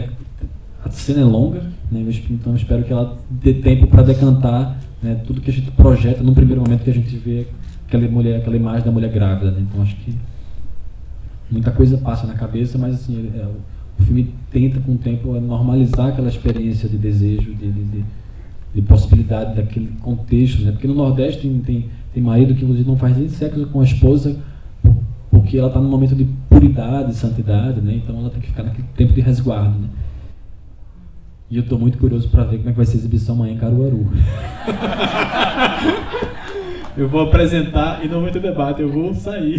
a 0.85 0.91
cena 0.91 1.23
é 1.23 1.25
longa 1.25 1.63
né, 1.91 2.05
então 2.31 2.55
espero 2.55 2.85
que 2.85 2.93
ela 2.93 3.19
dê 3.31 3.55
tempo 3.55 3.87
para 3.87 4.03
decantar 4.03 4.79
né, 5.03 5.21
tudo 5.27 5.41
que 5.41 5.51
a 5.51 5.53
gente 5.53 5.71
projeta 5.71 6.23
num 6.23 6.35
primeiro 6.35 6.61
momento 6.61 6.85
que 6.85 6.91
a 6.91 6.95
gente 6.95 7.17
vê 7.17 7.47
aquela 7.87 8.07
mulher 8.09 8.41
aquela 8.41 8.57
imagem 8.57 8.85
da 8.85 8.91
mulher 8.91 9.11
grávida 9.11 9.51
né, 9.53 9.67
então 9.69 9.83
acho 9.83 9.97
que 9.97 10.15
muita 11.51 11.71
coisa 11.71 11.97
passa 11.97 12.27
na 12.27 12.35
cabeça 12.35 12.77
mas 12.77 12.95
assim 12.95 13.17
ele, 13.17 13.33
é, 13.39 13.47
o 13.99 14.03
filme 14.03 14.35
tenta 14.51 14.81
com 14.81 14.93
o 14.93 14.99
tempo 14.99 15.33
normalizar 15.41 16.09
aquela 16.09 16.29
experiência 16.29 16.89
de 16.89 16.99
desejo 16.99 17.55
de, 17.55 17.73
de, 17.73 17.85
de, 17.85 18.05
de 18.74 18.83
possibilidade 18.83 19.57
daquele 19.57 19.88
contexto 20.00 20.62
né 20.62 20.72
porque 20.72 20.87
no 20.87 20.94
Nordeste 20.94 21.42
tem, 21.42 21.59
tem, 21.61 21.88
tem 22.12 22.22
marido 22.22 22.54
que 22.54 22.62
inclusive 22.62 22.88
não 22.88 22.96
faz 22.96 23.16
nem 23.16 23.28
sexo 23.28 23.66
com 23.66 23.81
a 23.81 23.85
esposa 23.85 24.37
porque 25.31 25.59
ela 25.59 25.68
está 25.68 25.81
num 25.81 25.88
momento 25.88 26.14
de 26.14 26.24
puridade, 26.48 27.14
santidade, 27.14 27.81
né? 27.81 27.94
Então 27.94 28.18
ela 28.18 28.31
tem 28.31 28.40
que 28.40 28.48
ficar 28.48 28.62
naquele 28.62 28.87
tempo 28.96 29.12
de 29.12 29.20
resguardo, 29.20 29.78
né? 29.78 29.88
E 31.50 31.57
eu 31.57 31.62
estou 31.62 31.78
muito 31.78 31.96
curioso 31.96 32.28
para 32.28 32.44
ver 32.44 32.59
como 32.59 32.68
é 32.68 32.72
que 32.72 32.76
vai 32.76 32.85
ser 32.85 32.96
a 32.96 32.98
exibição 32.98 33.35
amanhã 33.35 33.54
em 33.54 33.59
Caruaru. 33.59 34.07
eu 36.96 37.09
vou 37.09 37.22
apresentar 37.22 38.04
e 38.04 38.09
não 38.09 38.20
vai 38.20 38.31
ter 38.31 38.40
debate, 38.40 38.83
eu 38.83 38.90
vou 38.90 39.14
sair. 39.14 39.59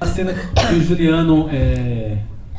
a 0.00 0.06
cena 0.06 0.32
que 0.32 0.74
o 0.74 0.82
Juliano 0.82 1.46
é, 1.50 2.16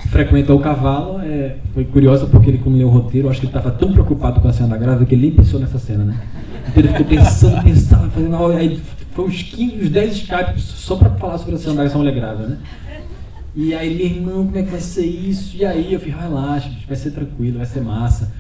frequenta 0.10 0.54
o 0.54 0.60
cavalo 0.60 1.20
é, 1.22 1.58
foi 1.74 1.84
curiosa 1.86 2.26
porque 2.28 2.50
ele, 2.50 2.58
como 2.60 2.78
leu 2.78 2.88
o 2.88 2.92
roteiro, 2.92 3.30
acho 3.30 3.40
que 3.40 3.48
ele 3.48 3.56
estava 3.56 3.76
tão 3.76 3.92
preocupado 3.92 4.40
com 4.40 4.48
a 4.48 4.54
cena 4.54 4.78
grávida 4.78 5.06
que 5.06 5.16
ele 5.16 5.24
nem 5.24 5.32
pensou 5.32 5.60
nessa 5.60 5.80
cena, 5.80 6.04
né? 6.04 6.20
Então 6.68 6.84
ele 6.84 6.88
ficou 6.90 7.06
pensando, 7.06 7.64
pensando, 7.64 8.12
fazendo, 8.12 8.46
aí 8.48 8.80
foi 9.14 9.26
uns 9.26 9.42
15, 9.44 9.86
uns 9.86 9.90
10 9.90 10.16
Skype 10.16 10.60
só 10.60 10.96
para 10.96 11.10
falar 11.12 11.38
sobre 11.40 11.56
essa 11.56 11.70
essa 11.82 11.98
mulher 11.98 12.14
grávida, 12.14 12.48
né? 12.48 12.58
E 13.56 13.74
aí, 13.74 13.98
meu 13.98 14.06
irmão, 14.06 14.46
como 14.46 14.58
é 14.58 14.62
que 14.62 14.70
vai 14.70 14.80
ser 14.80 15.06
isso? 15.06 15.58
E 15.58 15.66
aí 15.66 15.92
eu 15.92 16.00
falei, 16.00 16.14
relaxa, 16.16 16.72
vai 16.88 16.96
ser 16.96 17.10
tranquilo, 17.10 17.58
vai 17.58 17.66
ser 17.66 17.82
massa. 17.82 18.32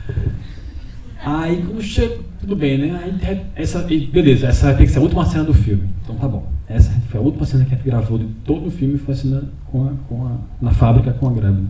Aí 1.26 1.63
quando 1.65 1.82
chega, 1.82 2.20
tudo 2.39 2.56
bem, 2.56 2.78
né? 2.78 3.17
Aí, 3.22 3.41
essa, 3.56 3.80
beleza, 3.82 4.48
essa 4.48 4.74
tem 4.76 4.86
que 4.86 4.91
ser 4.91 5.00
a 5.00 5.02
última 5.02 5.26
cena 5.26 5.43
do 5.43 5.54
filme. 5.56 5.89
Então 6.04 6.15
tá 6.15 6.28
bom. 6.28 6.48
Essa 6.70 6.91
foi 7.08 7.20
a 7.20 7.24
última 7.24 7.46
cena 7.46 7.65
que 7.65 7.74
a 7.74 7.78
gente 7.78 7.86
gravou 7.86 8.17
de 8.17 8.26
todo 8.46 8.67
o 8.67 8.72
filme, 8.72 8.98
foi 8.98 9.13
a 9.13 9.17
cena 9.17 9.43
com 9.65 9.88
a, 9.88 9.91
com 10.08 10.26
a, 10.28 10.38
na 10.62 10.72
fábrica 10.72 11.13
com 11.13 11.30
a 11.30 11.34
grávida. 11.34 11.67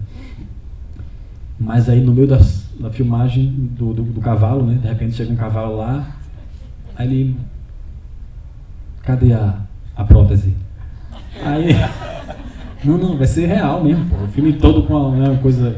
Mas 1.60 1.90
aí 1.90 2.02
no 2.02 2.14
meio 2.14 2.28
da 2.28 2.90
filmagem 2.92 3.50
do, 3.50 3.94
do, 3.94 4.04
do 4.04 4.22
cavalo, 4.22 4.66
né? 4.66 4.80
De 4.82 4.88
repente 4.88 5.16
chega 5.16 5.32
um 5.32 5.36
cavalo 5.36 5.78
lá, 5.78 6.08
aí 6.96 7.08
ele 7.08 7.38
cadê 9.04 9.34
a, 9.34 9.62
a 9.96 10.04
prótese? 10.04 10.54
Aí, 11.44 11.70
não, 12.84 12.98
não, 12.98 13.18
vai 13.18 13.28
ser 13.28 13.48
real 13.48 13.84
mesmo, 13.84 14.06
pô. 14.06 14.24
O 14.24 14.28
filme 14.28 14.54
todo 14.54 14.84
com 14.84 14.94
uma, 14.94 15.30
né, 15.30 15.40
coisa. 15.42 15.76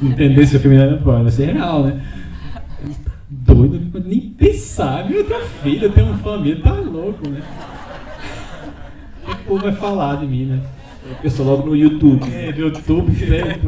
Entender 0.00 0.46
se 0.46 0.56
o 0.56 0.60
filme 0.60 0.76
é, 0.76 0.96
pô, 0.96 1.12
vai 1.12 1.30
ser 1.30 1.52
real, 1.52 1.84
né? 1.84 2.00
Doido, 3.30 4.00
nem 4.04 4.20
pensar, 4.20 5.06
teu 5.06 5.40
filho, 5.62 5.84
eu 5.84 5.92
tenho 5.92 6.08
uma 6.08 6.18
família, 6.18 6.60
tá 6.60 6.72
louco, 6.72 7.28
né? 7.28 7.40
Que 9.34 9.42
o 9.42 9.44
povo 9.46 9.62
vai 9.62 9.72
falar 9.72 10.16
de 10.16 10.26
mim, 10.26 10.46
né? 10.46 10.60
Eu 11.08 11.16
penso 11.16 11.42
logo 11.42 11.66
no 11.66 11.76
YouTube. 11.76 12.32
É, 12.32 12.52
no 12.52 12.58
YouTube, 12.58 13.12
né? 13.26 13.58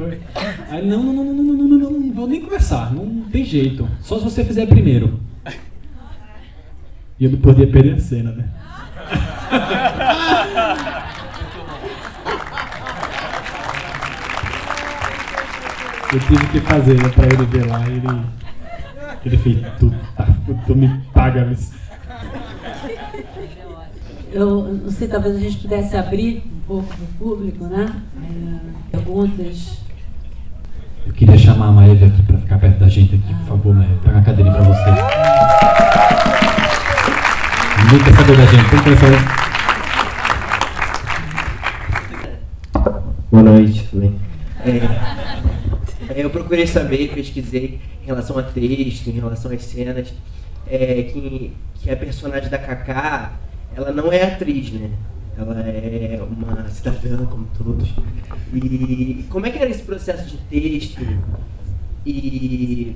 Aí, 0.71 0.87
não, 0.87 1.03
não, 1.03 1.13
não, 1.13 1.25
não, 1.25 1.35
não, 1.35 1.55
não, 1.55 1.79
não, 1.79 1.91
não, 1.91 2.13
vou 2.13 2.29
nem 2.29 2.41
conversar, 2.41 2.93
não 2.95 3.23
tem 3.31 3.45
jeito. 3.45 3.89
Só 4.01 4.19
se 4.19 4.25
você 4.25 4.45
fizer 4.45 4.67
primeiro. 4.67 5.19
E 7.19 7.25
eu 7.25 7.31
não 7.31 7.39
podia 7.39 7.67
perder 7.67 7.95
a 7.95 7.99
cena, 7.99 8.33
né? 8.33 8.49
Eu 16.13 16.21
tive 16.21 16.47
que 16.47 16.61
fazer 16.61 16.95
né, 16.95 17.09
pra 17.09 17.27
ele 17.27 17.45
ver 17.47 17.67
lá 17.67 17.85
ele, 17.89 18.07
ele 19.27 19.37
fez, 19.37 19.59
tu, 19.81 19.93
tá, 20.17 20.29
tu 20.65 20.77
me 20.77 20.89
paga, 21.13 21.45
mas... 21.45 21.73
Eu 24.35 24.65
não 24.65 24.91
sei, 24.91 25.07
talvez 25.07 25.37
a 25.37 25.39
gente 25.39 25.59
pudesse 25.59 25.97
abrir 25.97 26.43
um 26.45 26.61
pouco 26.67 26.89
para 26.89 27.05
o 27.05 27.07
público, 27.17 27.67
né? 27.67 28.03
É, 28.21 28.97
perguntas. 28.97 29.79
Eu 31.07 31.13
queria 31.13 31.39
chamar 31.39 31.69
a 31.69 31.71
Maeve 31.71 32.07
aqui 32.07 32.21
para 32.25 32.39
ficar 32.39 32.59
perto 32.59 32.81
da 32.81 32.89
gente 32.89 33.15
aqui, 33.15 33.33
por 33.33 33.47
favor, 33.47 33.73
Maeve. 33.77 33.95
Pega 34.03 34.17
uma 34.17 34.25
cadeirinha 34.25 34.57
para 34.57 34.65
você. 34.65 34.91
Ninguém 37.85 38.05
quer 38.05 38.13
saber 38.13 38.37
da 38.37 38.47
gente, 38.47 38.71
tem 38.71 38.83
que 38.83 38.97
saber. 38.97 39.21
Boa 43.31 43.43
noite, 43.45 43.87
tudo 43.89 44.01
bem? 44.01 44.19
É, 46.09 46.25
eu 46.25 46.31
procurei 46.31 46.67
saber, 46.67 47.15
pesquisei 47.15 47.81
em 48.03 48.07
relação 48.07 48.37
a 48.37 48.43
texto, 48.43 49.07
em 49.07 49.13
relação 49.13 49.53
às 49.53 49.63
cenas, 49.63 50.13
é, 50.67 51.05
que, 51.05 51.53
que 51.77 51.89
a 51.89 51.97
personagem 51.97 52.51
da 52.51 52.59
Kaká, 52.59 53.35
ela 53.77 53.93
não 53.93 54.13
é 54.13 54.23
atriz, 54.23 54.73
né? 54.73 54.91
Ela 55.37 55.61
é 55.61 56.21
uma 56.23 56.69
cidadã, 56.69 57.25
como 57.27 57.47
todos. 57.59 57.89
E 58.53 59.25
como 59.29 59.47
é 59.47 59.51
que 59.51 59.59
era 59.59 59.71
esse 59.71 59.83
processo 59.83 60.29
de 60.29 60.37
texto 60.49 61.03
e 62.07 62.95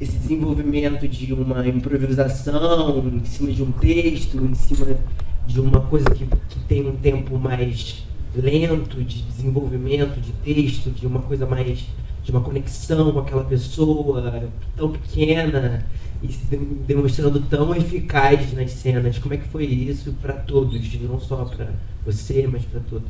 esse 0.00 0.16
desenvolvimento 0.16 1.06
de 1.08 1.32
uma 1.32 1.66
improvisação 1.66 3.04
em 3.06 3.24
cima 3.24 3.52
de 3.52 3.62
um 3.62 3.72
texto, 3.72 4.36
em 4.38 4.54
cima 4.54 4.96
de 5.46 5.60
uma 5.60 5.80
coisa 5.80 6.08
que, 6.10 6.24
que 6.24 6.60
tem 6.68 6.86
um 6.86 6.96
tempo 6.96 7.36
mais 7.38 8.04
lento 8.34 9.02
de 9.02 9.22
desenvolvimento 9.22 10.20
de 10.20 10.32
texto, 10.32 10.90
de 10.90 11.06
uma 11.06 11.20
coisa 11.20 11.44
mais 11.44 11.84
de 12.22 12.30
uma 12.30 12.40
conexão 12.40 13.12
com 13.12 13.18
aquela 13.18 13.44
pessoa 13.44 14.42
tão 14.76 14.90
pequena 14.92 15.84
e 16.22 16.32
se 16.32 16.56
demonstrando 16.86 17.40
tão 17.40 17.74
eficaz 17.74 18.52
nas 18.52 18.70
cenas. 18.72 19.18
Como 19.18 19.34
é 19.34 19.38
que 19.38 19.48
foi 19.48 19.64
isso 19.64 20.12
para 20.20 20.34
todos, 20.34 20.80
não 21.00 21.18
só 21.18 21.44
para 21.44 21.68
você, 22.04 22.48
mas 22.50 22.62
para 22.64 22.80
todos? 22.80 23.08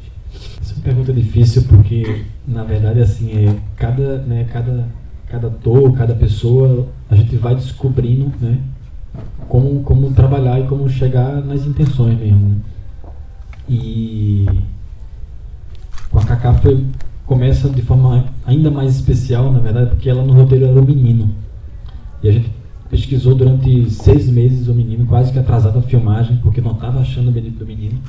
Essa 0.61 0.75
é 0.79 0.83
pergunta 0.83 1.13
difícil 1.13 1.65
porque, 1.69 2.25
na 2.47 2.63
verdade, 2.63 3.01
assim, 3.01 3.33
é 3.33 3.57
cada, 3.77 4.19
né, 4.19 4.49
cada, 4.53 4.89
cada 5.27 5.49
ator, 5.49 5.93
cada 5.97 6.15
pessoa, 6.15 6.89
a 7.09 7.17
gente 7.17 7.35
vai 7.37 7.55
descobrindo, 7.55 8.33
né, 8.41 8.59
como, 9.49 9.83
como 9.83 10.13
trabalhar 10.13 10.61
e 10.61 10.69
como 10.69 10.89
chegar 10.89 11.45
nas 11.45 11.67
intenções 11.67 12.19
mesmo. 12.19 12.49
Né? 12.49 12.57
E 13.69 14.47
com 16.11 16.19
a 16.19 16.25
Cacá 16.25 16.55
foi, 16.55 16.85
começa 17.31 17.71
de 17.71 17.81
forma 17.81 18.25
ainda 18.45 18.73
mais 18.73 18.97
especial, 18.97 19.53
na 19.53 19.61
verdade, 19.61 19.91
porque 19.91 20.11
ela 20.11 20.25
no 20.25 20.33
roteiro 20.33 20.65
era 20.65 20.81
um 20.81 20.85
menino. 20.85 21.33
E 22.21 22.29
a 22.29 22.33
gente 22.33 22.51
pesquisou 22.91 23.37
durante 23.37 23.89
seis 23.89 24.29
meses 24.29 24.67
o 24.67 24.75
menino, 24.75 25.07
quase 25.07 25.31
que 25.31 25.39
atrasado 25.39 25.79
a 25.79 25.83
filmagem, 25.83 26.39
porque 26.43 26.61
não 26.61 26.73
estava 26.73 26.99
achando 26.99 27.29
o 27.29 27.33
do 27.33 27.65
menino. 27.65 28.01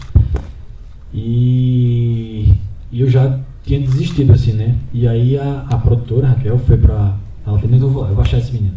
E, 1.13 2.51
eu 2.91 3.07
já 3.07 3.39
tinha 3.63 3.79
desistido, 3.79 4.33
assim, 4.33 4.53
né? 4.53 4.75
E 4.91 5.07
aí 5.07 5.37
a, 5.37 5.67
a 5.69 5.77
produtora, 5.77 6.29
Raquel, 6.29 6.57
foi 6.57 6.77
pra. 6.77 7.15
Ela 7.45 7.59
falou: 7.59 7.75
eu 7.75 7.89
vou, 7.91 8.07
eu 8.07 8.15
vou 8.15 8.23
achar 8.23 8.39
esse 8.39 8.51
menino. 8.51 8.73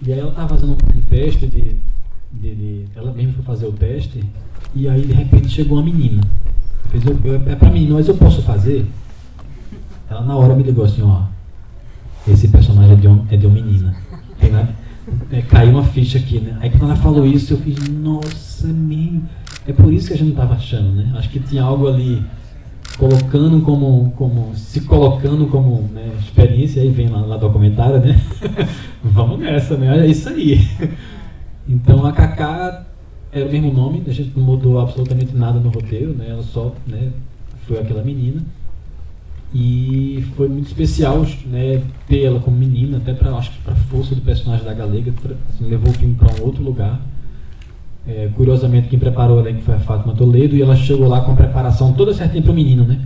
E 0.00 0.10
aí 0.10 0.20
ela 0.20 0.30
estava 0.30 0.48
fazendo 0.56 0.72
um 0.72 1.00
teste 1.02 1.46
de, 1.46 1.76
de, 2.32 2.54
de, 2.54 2.84
Ela 2.96 3.12
mesma 3.12 3.34
foi 3.34 3.44
fazer 3.44 3.66
o 3.66 3.72
teste, 3.72 4.24
e 4.74 4.88
aí 4.88 5.02
de 5.02 5.12
repente 5.12 5.50
chegou 5.50 5.76
uma 5.76 5.84
menina. 5.84 6.22
Fez, 6.88 7.04
eu, 7.04 7.18
eu, 7.24 7.34
é 7.46 7.54
para 7.54 7.70
mim, 7.70 7.90
mas 7.90 8.08
eu 8.08 8.14
posso 8.14 8.40
fazer? 8.40 8.86
Ela 10.14 10.24
na 10.24 10.36
hora 10.36 10.54
me 10.54 10.62
ligou 10.62 10.84
assim, 10.84 11.02
ó. 11.02 11.22
Esse 12.26 12.48
personagem 12.48 12.92
é 12.92 12.96
de, 12.96 13.08
um, 13.08 13.26
é 13.30 13.36
de 13.36 13.46
uma 13.46 13.54
menina. 13.54 13.96
Né? 14.40 14.68
É, 15.32 15.42
caiu 15.42 15.72
uma 15.72 15.82
ficha 15.82 16.18
aqui, 16.18 16.38
né? 16.38 16.56
Aí 16.60 16.70
quando 16.70 16.84
ela 16.84 16.96
falou 16.96 17.26
isso, 17.26 17.54
eu 17.54 17.58
fiz, 17.58 17.76
nossa, 17.88 18.68
meu. 18.68 19.22
É 19.66 19.72
por 19.72 19.92
isso 19.92 20.08
que 20.08 20.14
a 20.14 20.16
gente 20.16 20.26
não 20.26 20.34
estava 20.34 20.54
achando, 20.54 20.92
né? 20.92 21.12
Acho 21.16 21.28
que 21.30 21.40
tinha 21.40 21.62
algo 21.64 21.88
ali 21.88 22.24
colocando 22.96 23.60
como, 23.62 24.12
como 24.16 24.54
se 24.54 24.82
colocando 24.82 25.46
como 25.48 25.88
né, 25.92 26.12
experiência, 26.20 26.80
aí 26.80 26.90
vem 26.90 27.08
lá, 27.08 27.20
lá 27.22 27.36
documentário, 27.36 27.98
né? 27.98 28.20
Vamos 29.02 29.40
nessa, 29.40 29.76
né? 29.76 30.04
É 30.04 30.06
isso 30.06 30.28
aí. 30.28 30.68
Então 31.68 32.06
a 32.06 32.12
Kaká 32.12 32.86
era 33.32 33.46
o 33.46 33.50
mesmo 33.50 33.72
nome, 33.72 34.02
a 34.06 34.12
gente 34.12 34.32
não 34.36 34.44
mudou 34.44 34.78
absolutamente 34.78 35.34
nada 35.34 35.58
no 35.58 35.70
roteiro, 35.70 36.14
né? 36.14 36.26
Ela 36.28 36.42
só 36.42 36.72
né, 36.86 37.10
foi 37.66 37.78
aquela 37.78 38.02
menina. 38.02 38.42
E 39.54 40.24
foi 40.36 40.48
muito 40.48 40.66
especial 40.66 41.24
né, 41.46 41.80
ter 42.08 42.24
ela 42.24 42.40
como 42.40 42.56
menina, 42.56 42.96
até 42.96 43.14
para 43.14 43.30
acho 43.36 43.52
que 43.52 43.58
para 43.58 43.76
força 43.76 44.12
do 44.12 44.20
personagem 44.20 44.64
da 44.64 44.74
Galega, 44.74 45.12
pra, 45.12 45.36
assim, 45.48 45.70
levou 45.70 45.90
o 45.90 45.94
filme 45.94 46.16
para 46.16 46.34
um 46.34 46.44
outro 46.44 46.60
lugar. 46.60 47.00
É, 48.06 48.28
curiosamente, 48.34 48.88
quem 48.88 48.98
preparou 48.98 49.38
ela 49.38 49.56
foi 49.60 49.74
a 49.74 49.80
Fátima 49.80 50.14
Toledo 50.14 50.56
e 50.56 50.62
ela 50.62 50.74
chegou 50.74 51.06
lá 51.06 51.20
com 51.20 51.32
a 51.32 51.36
preparação 51.36 51.92
toda 51.92 52.12
certinha 52.12 52.42
para 52.42 52.50
o 52.50 52.54
menino, 52.54 52.84
né? 52.84 53.00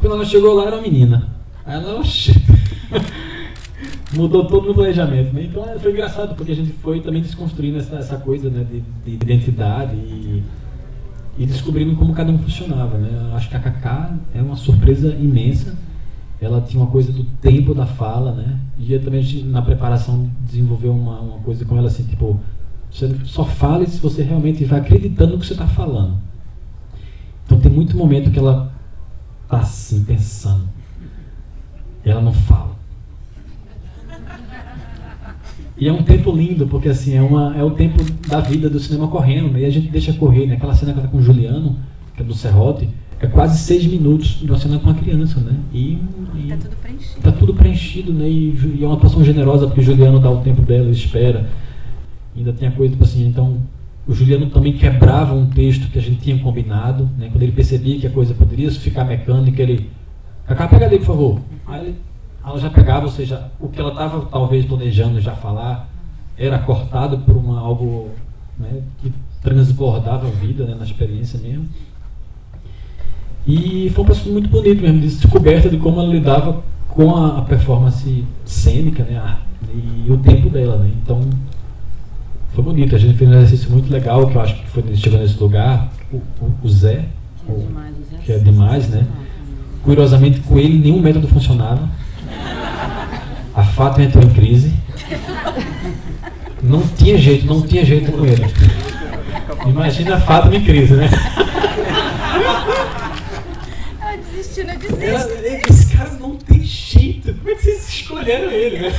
Quando 0.00 0.14
ela 0.14 0.24
chegou 0.24 0.54
lá, 0.54 0.64
era 0.64 0.76
uma 0.76 0.82
menina. 0.82 1.28
Aí 1.66 1.74
ela, 1.74 2.02
mudou 4.14 4.46
todo 4.46 4.70
o 4.70 4.74
planejamento, 4.74 5.34
né? 5.34 5.44
Então 5.44 5.62
foi 5.78 5.92
engraçado, 5.92 6.34
porque 6.34 6.52
a 6.52 6.56
gente 6.56 6.72
foi 6.72 7.00
também 7.00 7.20
desconstruindo 7.20 7.78
essa, 7.78 7.96
essa 7.96 8.16
coisa 8.16 8.48
né, 8.48 8.64
de, 8.64 8.82
de 9.04 9.14
identidade 9.14 9.94
e 9.94 10.42
e 11.40 11.46
descobrindo 11.46 11.96
como 11.96 12.12
cada 12.12 12.30
um 12.30 12.38
funcionava. 12.38 12.98
Né? 12.98 13.32
Acho 13.34 13.48
que 13.48 13.56
a 13.56 13.60
Kaká 13.60 14.14
é 14.34 14.42
uma 14.42 14.56
surpresa 14.56 15.14
imensa. 15.14 15.74
Ela 16.38 16.60
tinha 16.60 16.82
uma 16.82 16.90
coisa 16.90 17.10
do 17.10 17.24
tempo 17.24 17.74
da 17.74 17.86
fala, 17.86 18.34
né? 18.34 18.60
E 18.78 18.98
também 18.98 19.20
a 19.20 19.22
gente, 19.22 19.44
na 19.44 19.62
preparação 19.62 20.30
desenvolveu 20.44 20.92
uma, 20.92 21.18
uma 21.18 21.38
coisa 21.38 21.64
com 21.64 21.78
ela 21.78 21.86
assim, 21.86 22.02
tipo, 22.02 22.38
você 22.90 23.14
só 23.24 23.42
fale 23.46 23.86
se 23.86 23.98
você 24.00 24.22
realmente 24.22 24.66
vai 24.66 24.80
acreditando 24.80 25.32
no 25.32 25.38
que 25.38 25.46
você 25.46 25.54
está 25.54 25.66
falando. 25.66 26.18
Então 27.46 27.58
tem 27.58 27.72
muito 27.72 27.96
momento 27.96 28.30
que 28.30 28.38
ela 28.38 28.70
tá 29.48 29.60
assim, 29.60 30.04
pensando. 30.04 30.68
E 32.04 32.10
ela 32.10 32.20
não 32.20 32.34
fala. 32.34 32.76
E 35.80 35.88
é 35.88 35.92
um 35.92 36.02
tempo 36.02 36.30
lindo, 36.30 36.66
porque 36.66 36.90
assim, 36.90 37.16
é, 37.16 37.22
uma, 37.22 37.56
é 37.56 37.64
o 37.64 37.70
tempo 37.70 38.04
da 38.28 38.38
vida 38.38 38.68
do 38.68 38.78
cinema 38.78 39.08
correndo, 39.08 39.50
né? 39.50 39.60
e 39.60 39.64
a 39.64 39.70
gente 39.70 39.88
deixa 39.88 40.12
correr, 40.12 40.46
né? 40.46 40.56
Aquela 40.56 40.74
cena 40.74 40.92
que 40.92 40.98
ela 40.98 41.08
tá 41.08 41.10
com 41.10 41.16
o 41.16 41.22
Juliano, 41.22 41.78
que 42.14 42.20
é 42.20 42.24
do 42.24 42.34
Serrote, 42.34 42.86
é 43.18 43.26
quase 43.26 43.58
seis 43.58 43.86
minutos 43.86 44.40
de 44.42 44.46
uma 44.46 44.58
cena 44.58 44.78
com 44.78 44.90
uma 44.90 44.94
criança, 44.94 45.40
né? 45.40 45.54
E, 45.72 45.98
e 46.36 46.48
tá 46.48 46.56
tudo 46.58 46.76
preenchido. 46.76 47.20
Tá 47.22 47.32
tudo 47.32 47.54
preenchido, 47.54 48.12
né? 48.12 48.28
E, 48.28 48.78
e 48.78 48.84
é 48.84 48.86
uma 48.86 48.96
atuação 48.96 49.24
generosa, 49.24 49.66
porque 49.66 49.80
o 49.80 49.84
Juliano 49.84 50.20
dá 50.20 50.30
o 50.30 50.42
tempo 50.42 50.60
dela, 50.60 50.90
espera. 50.90 51.48
ainda 52.36 52.52
tem 52.52 52.68
a 52.68 52.72
coisa, 52.72 52.92
tipo 52.92 53.04
assim, 53.04 53.26
então 53.26 53.56
o 54.06 54.14
Juliano 54.14 54.50
também 54.50 54.74
quebrava 54.74 55.34
um 55.34 55.46
texto 55.46 55.90
que 55.90 55.98
a 55.98 56.02
gente 56.02 56.20
tinha 56.20 56.38
combinado, 56.38 57.08
né? 57.18 57.30
Quando 57.32 57.42
ele 57.42 57.52
percebia 57.52 57.98
que 57.98 58.06
a 58.06 58.10
coisa 58.10 58.34
poderia 58.34 58.70
ficar 58.70 59.04
mecânica, 59.04 59.62
ele. 59.62 59.88
Cacá, 60.46 60.68
pega 60.68 60.84
ali, 60.84 60.98
por 60.98 61.06
favor. 61.06 61.40
Aí 61.66 61.86
ele 61.86 61.94
ela 62.44 62.58
já 62.58 62.70
pegava, 62.70 63.06
ou 63.06 63.12
seja, 63.12 63.50
o 63.60 63.68
que 63.68 63.80
ela 63.80 63.90
estava 63.90 64.26
talvez 64.26 64.64
planejando 64.64 65.20
já 65.20 65.34
falar 65.34 65.88
era 66.38 66.58
cortado 66.58 67.18
por 67.18 67.36
uma, 67.36 67.60
algo 67.60 68.10
né, 68.58 68.82
que 69.00 69.12
transbordava 69.42 70.26
a 70.26 70.30
vida 70.30 70.64
né, 70.64 70.74
na 70.78 70.84
experiência 70.84 71.38
mesmo. 71.38 71.68
E 73.46 73.90
foi 73.90 74.02
um 74.02 74.06
processo 74.06 74.30
muito 74.30 74.48
bonito 74.48 74.82
mesmo, 74.82 75.00
de 75.00 75.08
descoberta 75.08 75.68
de 75.68 75.76
como 75.76 76.00
ela 76.00 76.12
lidava 76.12 76.62
com 76.88 77.14
a, 77.14 77.38
a 77.38 77.42
performance 77.42 78.24
cênica 78.44 79.04
né, 79.04 79.18
a, 79.18 79.38
e 79.74 80.10
o 80.10 80.18
tempo 80.18 80.48
dela. 80.48 80.76
Né? 80.78 80.90
Então, 81.02 81.20
foi 82.52 82.64
bonito. 82.64 82.94
A 82.94 82.98
gente 82.98 83.16
fez 83.16 83.30
um 83.30 83.34
exercício 83.34 83.70
muito 83.70 83.90
legal, 83.90 84.26
que 84.28 84.34
eu 84.34 84.40
acho 84.40 84.56
que 84.56 84.66
foi 84.68 84.82
chegando 84.96 85.22
nesse 85.22 85.38
lugar, 85.38 85.90
o, 86.12 86.16
o, 86.16 86.54
o 86.62 86.68
Zé, 86.68 87.06
que 87.44 87.52
é 87.52 87.54
demais, 87.54 87.94
que 88.24 88.32
é 88.32 88.38
demais 88.38 88.88
né? 88.88 89.06
Curiosamente, 89.82 90.40
com 90.40 90.58
ele 90.58 90.78
nenhum 90.78 91.00
método 91.00 91.26
funcionava. 91.28 91.88
A 93.54 93.62
Fátima 93.64 94.04
entrou 94.04 94.24
em 94.24 94.30
crise. 94.30 94.72
Não 96.62 96.86
tinha 96.86 97.18
jeito, 97.18 97.46
não 97.46 97.62
tinha 97.62 97.84
jeito 97.84 98.12
com 98.12 98.24
ele. 98.24 98.44
Imagina 99.66 100.16
a 100.16 100.20
Fátima 100.20 100.56
em 100.56 100.64
crise, 100.64 100.94
né? 100.94 101.08
Ela 104.00 104.16
desistiu, 104.16 104.66
não 104.66 104.76
desiste. 104.76 105.70
Esse 105.70 105.96
cara 105.96 106.10
não 106.20 106.36
tem 106.36 106.62
jeito. 106.62 107.34
Como 107.34 107.50
é 107.50 107.54
que 107.54 107.62
vocês 107.62 107.88
escolheram 107.88 108.50
ele, 108.50 108.78
né? 108.78 108.92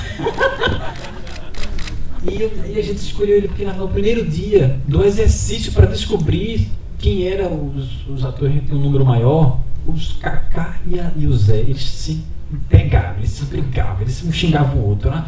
E, 2.24 2.42
eu, 2.42 2.52
e 2.68 2.80
a 2.80 2.84
gente 2.84 2.98
escolheu 2.98 3.38
ele 3.38 3.48
porque 3.48 3.66
no 3.66 3.88
primeiro 3.88 4.24
dia 4.26 4.80
do 4.88 5.04
exercício 5.04 5.72
para 5.72 5.88
descobrir 5.88 6.70
quem 7.00 7.28
eram 7.28 7.74
os, 7.76 8.08
os 8.08 8.24
atores 8.24 8.54
que 8.54 8.68
tem 8.68 8.78
um 8.78 8.82
número 8.82 9.04
maior, 9.04 9.60
os 9.88 10.14
Kaká 10.14 10.80
e, 10.86 11.00
a, 11.00 11.12
e 11.16 11.26
o 11.26 11.34
Zé, 11.34 11.58
eles 11.58 11.84
se 11.84 12.24
pegavam, 12.70 13.18
eles 13.18 13.32
se 13.32 13.46
brigavam, 13.46 14.02
eles 14.02 14.14
se 14.14 14.32
xingavam 14.32 14.78
o 14.78 14.90
outro. 14.90 15.10
Né? 15.10 15.26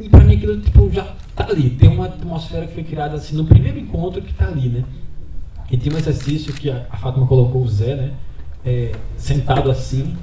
E 0.00 0.08
pra 0.08 0.20
mim 0.20 0.36
aquilo 0.36 0.60
tipo, 0.60 0.90
já 0.92 1.04
tá 1.34 1.46
ali. 1.48 1.70
Tem 1.70 1.88
uma 1.88 2.06
atmosfera 2.06 2.66
que 2.66 2.74
foi 2.74 2.84
criada 2.84 3.16
assim 3.16 3.36
no 3.36 3.44
primeiro 3.44 3.78
encontro 3.78 4.22
que 4.22 4.32
tá 4.32 4.46
ali, 4.46 4.68
né? 4.68 4.84
E 5.70 5.76
tem 5.76 5.92
um 5.92 5.96
exercício 5.96 6.52
que 6.52 6.70
a, 6.70 6.86
a 6.90 6.96
Fátima 6.96 7.26
colocou 7.26 7.62
o 7.62 7.68
Zé, 7.68 7.94
né? 7.94 8.10
É, 8.64 8.92
sentado 9.16 9.70
assim 9.70 10.16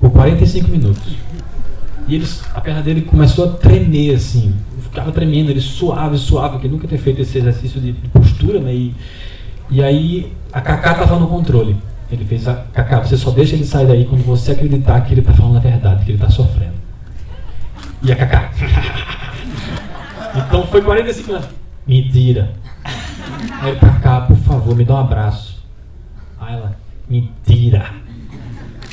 por 0.00 0.10
45 0.10 0.70
minutos. 0.70 1.16
E 2.06 2.14
eles, 2.14 2.42
a 2.54 2.60
perna 2.60 2.82
dele 2.82 3.02
começou 3.02 3.46
a 3.46 3.48
tremer 3.52 4.14
assim, 4.14 4.54
ficava 4.82 5.10
tremendo, 5.10 5.50
ele 5.50 5.60
suave, 5.60 6.18
suave, 6.18 6.54
porque 6.54 6.68
nunca 6.68 6.86
tinha 6.86 7.00
feito 7.00 7.22
esse 7.22 7.38
exercício 7.38 7.80
de, 7.80 7.92
de 7.92 8.08
postura, 8.08 8.60
né? 8.60 8.74
E, 8.74 8.94
e 9.70 9.82
aí 9.82 10.32
a 10.52 10.60
Cacá 10.60 10.92
estava 10.92 11.18
no 11.18 11.26
controle. 11.26 11.76
Ele 12.14 12.24
fez 12.24 12.44
Cacá, 12.72 13.00
você 13.00 13.16
só 13.16 13.30
deixa 13.30 13.54
ele 13.54 13.64
sair 13.64 13.86
daí 13.86 14.04
quando 14.04 14.24
você 14.24 14.52
acreditar 14.52 15.00
que 15.02 15.12
ele 15.12 15.20
está 15.20 15.32
falando 15.32 15.56
a 15.56 15.60
verdade, 15.60 16.04
que 16.04 16.12
ele 16.12 16.18
está 16.18 16.30
sofrendo. 16.30 16.74
E 18.02 18.12
a 18.12 18.16
Cacá. 18.16 18.50
então 20.36 20.66
foi 20.66 20.82
45 20.82 21.32
anos. 21.32 21.48
Mentira. 21.86 22.52
Aí 23.60 23.76
Cacá, 23.76 24.22
por 24.22 24.36
favor, 24.36 24.76
me 24.76 24.84
dá 24.84 24.94
um 24.94 24.98
abraço. 24.98 25.62
Aí 26.40 26.54
ela, 26.54 26.76
mentira. 27.08 28.04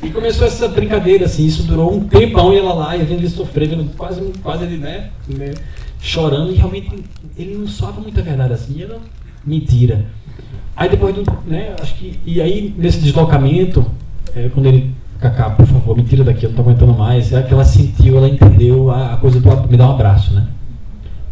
E 0.03 0.09
começou 0.09 0.47
essa 0.47 0.67
brincadeira, 0.67 1.25
assim, 1.25 1.45
isso 1.45 1.63
durou 1.63 1.93
um 1.93 2.07
tempão 2.07 2.51
e 2.53 2.57
ela 2.57 2.73
lá, 2.73 2.97
e 2.97 3.03
vendo 3.03 3.19
ele 3.19 3.29
sofrer, 3.29 3.69
vendo 3.69 3.95
quase, 3.95 4.19
quase 4.41 4.63
ele, 4.63 4.77
né, 4.77 5.11
né, 5.27 5.53
chorando, 5.99 6.51
e 6.51 6.55
realmente 6.55 7.03
ele 7.37 7.55
não 7.55 7.67
sofre 7.67 8.01
muita 8.01 8.21
verdade 8.23 8.53
assim, 8.53 8.77
e 8.77 8.83
ela, 8.83 8.99
mentira. 9.45 10.07
Aí 10.75 10.89
depois 10.89 11.13
do. 11.13 11.23
Né, 11.45 11.75
acho 11.81 11.95
que, 11.95 12.19
e 12.25 12.41
aí, 12.41 12.73
nesse 12.77 12.99
deslocamento, 12.99 13.85
é, 14.35 14.49
quando 14.53 14.65
ele. 14.67 14.91
Cacá, 15.19 15.51
por 15.51 15.67
favor, 15.67 15.95
me 15.95 16.03
tira 16.03 16.23
daqui, 16.23 16.45
eu 16.45 16.49
não 16.49 16.57
estou 16.57 16.65
aguentando 16.65 16.97
mais. 16.97 17.31
É 17.31 17.43
que 17.43 17.53
ela 17.53 17.63
sentiu, 17.63 18.17
ela 18.17 18.27
entendeu 18.27 18.89
a, 18.89 19.13
a 19.13 19.17
coisa 19.17 19.39
do 19.39 19.67
me 19.69 19.77
dar 19.77 19.89
um 19.89 19.91
abraço, 19.91 20.33
né? 20.33 20.47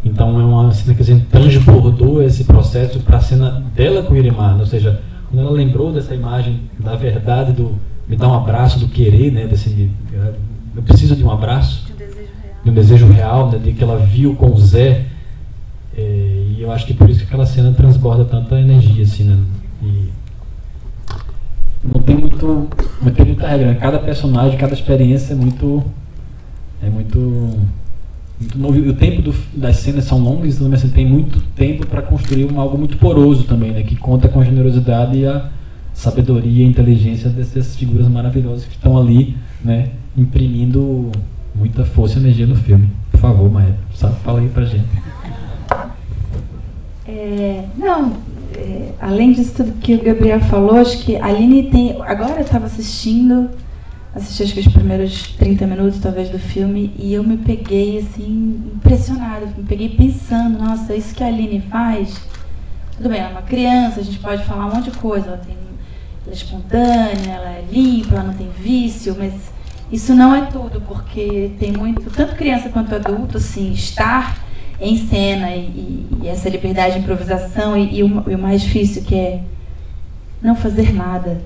Então 0.05 0.39
é 0.39 0.43
uma 0.43 0.71
cena 0.71 0.95
que 0.95 1.01
a 1.01 1.05
gente 1.05 1.25
transbordou 1.25 2.21
esse 2.21 2.43
processo 2.43 2.99
para 2.99 3.17
a 3.17 3.21
cena 3.21 3.63
dela 3.75 4.03
com 4.03 4.13
o 4.13 4.17
Irimar, 4.17 4.53
né? 4.53 4.61
ou 4.61 4.65
seja, 4.65 5.01
quando 5.29 5.41
ela 5.41 5.51
lembrou 5.51 5.91
dessa 5.91 6.15
imagem 6.15 6.61
da 6.79 6.95
verdade, 6.95 7.51
do 7.51 7.75
me 8.07 8.15
dar 8.15 8.27
um 8.27 8.35
abraço, 8.35 8.79
do 8.79 8.87
querer, 8.87 9.31
né? 9.31 9.45
Desse, 9.45 9.89
eu 10.75 10.81
preciso 10.83 11.15
de 11.15 11.23
um 11.23 11.31
abraço, 11.31 11.85
de 11.85 11.93
um 11.93 11.95
desejo 11.95 12.31
real, 12.41 12.59
de, 12.63 12.69
um 12.69 12.73
desejo 12.73 13.07
real, 13.07 13.51
né? 13.51 13.57
de 13.59 13.73
que 13.73 13.83
ela 13.83 13.97
viu 13.97 14.35
com 14.35 14.51
o 14.51 14.59
Zé 14.59 15.05
é, 15.95 16.28
eu 16.69 16.73
acho 16.73 16.85
que 16.85 16.93
por 16.93 17.09
isso 17.09 17.21
que 17.21 17.25
aquela 17.25 17.45
cena 17.45 17.71
transborda 17.71 18.23
tanta 18.23 18.59
energia, 18.59 19.03
assim, 19.03 19.23
né? 19.23 19.37
E 19.81 20.09
não 21.83 22.01
tem 22.01 22.15
muito, 22.15 22.67
não 23.01 23.11
tem 23.11 23.25
muita 23.25 23.47
regra. 23.47 23.67
Né? 23.67 23.73
Cada 23.75 23.97
personagem, 23.97 24.57
cada 24.57 24.73
experiência 24.73 25.33
é 25.33 25.35
muito, 25.35 25.83
é 26.81 26.89
muito, 26.89 27.19
muito 28.39 28.57
novo. 28.57 28.77
E 28.77 28.87
o 28.87 28.93
tempo 28.93 29.21
do, 29.23 29.35
das 29.53 29.77
cenas 29.77 30.03
são 30.03 30.19
longas, 30.19 30.55
então 30.55 30.69
você 30.69 30.87
tem 30.87 31.07
muito 31.07 31.41
tempo 31.55 31.87
para 31.87 32.03
construir 32.03 32.45
um, 32.45 32.59
algo 32.59 32.77
muito 32.77 32.97
poroso 32.97 33.45
também, 33.45 33.71
né? 33.71 33.81
Que 33.81 33.95
conta 33.95 34.27
com 34.27 34.39
a 34.39 34.45
generosidade 34.45 35.17
e 35.17 35.25
a 35.25 35.49
sabedoria 35.93 36.63
e 36.63 36.67
inteligência 36.67 37.29
dessas 37.29 37.75
figuras 37.75 38.07
maravilhosas 38.07 38.65
que 38.65 38.75
estão 38.75 38.95
ali, 38.95 39.35
né? 39.63 39.89
Imprimindo 40.15 41.11
muita 41.55 41.83
força 41.83 42.19
e 42.19 42.21
energia 42.21 42.45
no 42.45 42.55
filme. 42.55 42.89
Por 43.09 43.19
favor, 43.19 43.51
Maia, 43.51 43.75
fala 44.23 44.39
aí 44.39 44.49
pra 44.49 44.65
gente. 44.65 44.85
É, 47.09 47.65
não, 47.75 48.17
é, 48.55 48.91
além 49.01 49.31
disso 49.31 49.55
tudo 49.55 49.71
que 49.79 49.95
o 49.95 50.03
Gabriel 50.03 50.39
falou, 50.41 50.75
acho 50.75 50.99
que 50.99 51.15
a 51.15 51.25
Aline 51.25 51.71
tem. 51.71 51.99
Agora 52.03 52.35
eu 52.35 52.41
estava 52.41 52.67
assistindo, 52.67 53.49
assisti 54.13 54.43
acho 54.43 54.53
que 54.53 54.59
os 54.59 54.67
primeiros 54.67 55.23
30 55.35 55.65
minutos 55.65 55.99
talvez 55.99 56.29
do 56.29 56.37
filme, 56.37 56.93
e 56.99 57.11
eu 57.11 57.23
me 57.23 57.37
peguei 57.37 57.97
assim, 57.97 58.61
impressionada, 58.75 59.47
me 59.57 59.63
peguei 59.63 59.89
pensando, 59.89 60.59
nossa, 60.59 60.95
isso 60.95 61.15
que 61.15 61.23
a 61.23 61.27
Aline 61.27 61.61
faz. 61.61 62.21
Tudo 62.95 63.09
bem, 63.09 63.19
ela 63.19 63.29
é 63.29 63.31
uma 63.31 63.41
criança, 63.41 64.01
a 64.01 64.03
gente 64.03 64.19
pode 64.19 64.45
falar 64.45 64.67
um 64.67 64.75
monte 64.75 64.91
de 64.91 64.97
coisa, 64.97 65.29
ela 65.29 65.37
tem 65.37 65.57
ela 66.27 66.29
é 66.29 66.33
espontânea, 66.33 67.31
ela 67.31 67.49
é 67.49 67.65
limpa, 67.71 68.15
ela 68.15 68.25
não 68.25 68.33
tem 68.35 68.49
vício, 68.49 69.15
mas 69.17 69.33
isso 69.91 70.13
não 70.13 70.35
é 70.35 70.45
tudo, 70.45 70.79
porque 70.81 71.53
tem 71.57 71.71
muito, 71.71 72.11
tanto 72.11 72.35
criança 72.35 72.69
quanto 72.69 72.93
adulto, 72.93 73.37
assim, 73.37 73.71
estar 73.71 74.37
em 74.79 74.97
cena 75.07 75.55
e, 75.55 76.07
e 76.21 76.27
essa 76.27 76.49
liberdade 76.49 76.95
de 76.95 76.99
improvisação 76.99 77.77
e, 77.77 77.99
e, 77.99 78.03
o, 78.03 78.23
e, 78.29 78.35
o, 78.35 78.39
mais 78.39 78.61
difícil 78.61 79.03
que 79.03 79.15
é 79.15 79.41
não 80.41 80.55
fazer 80.55 80.93
nada. 80.93 81.41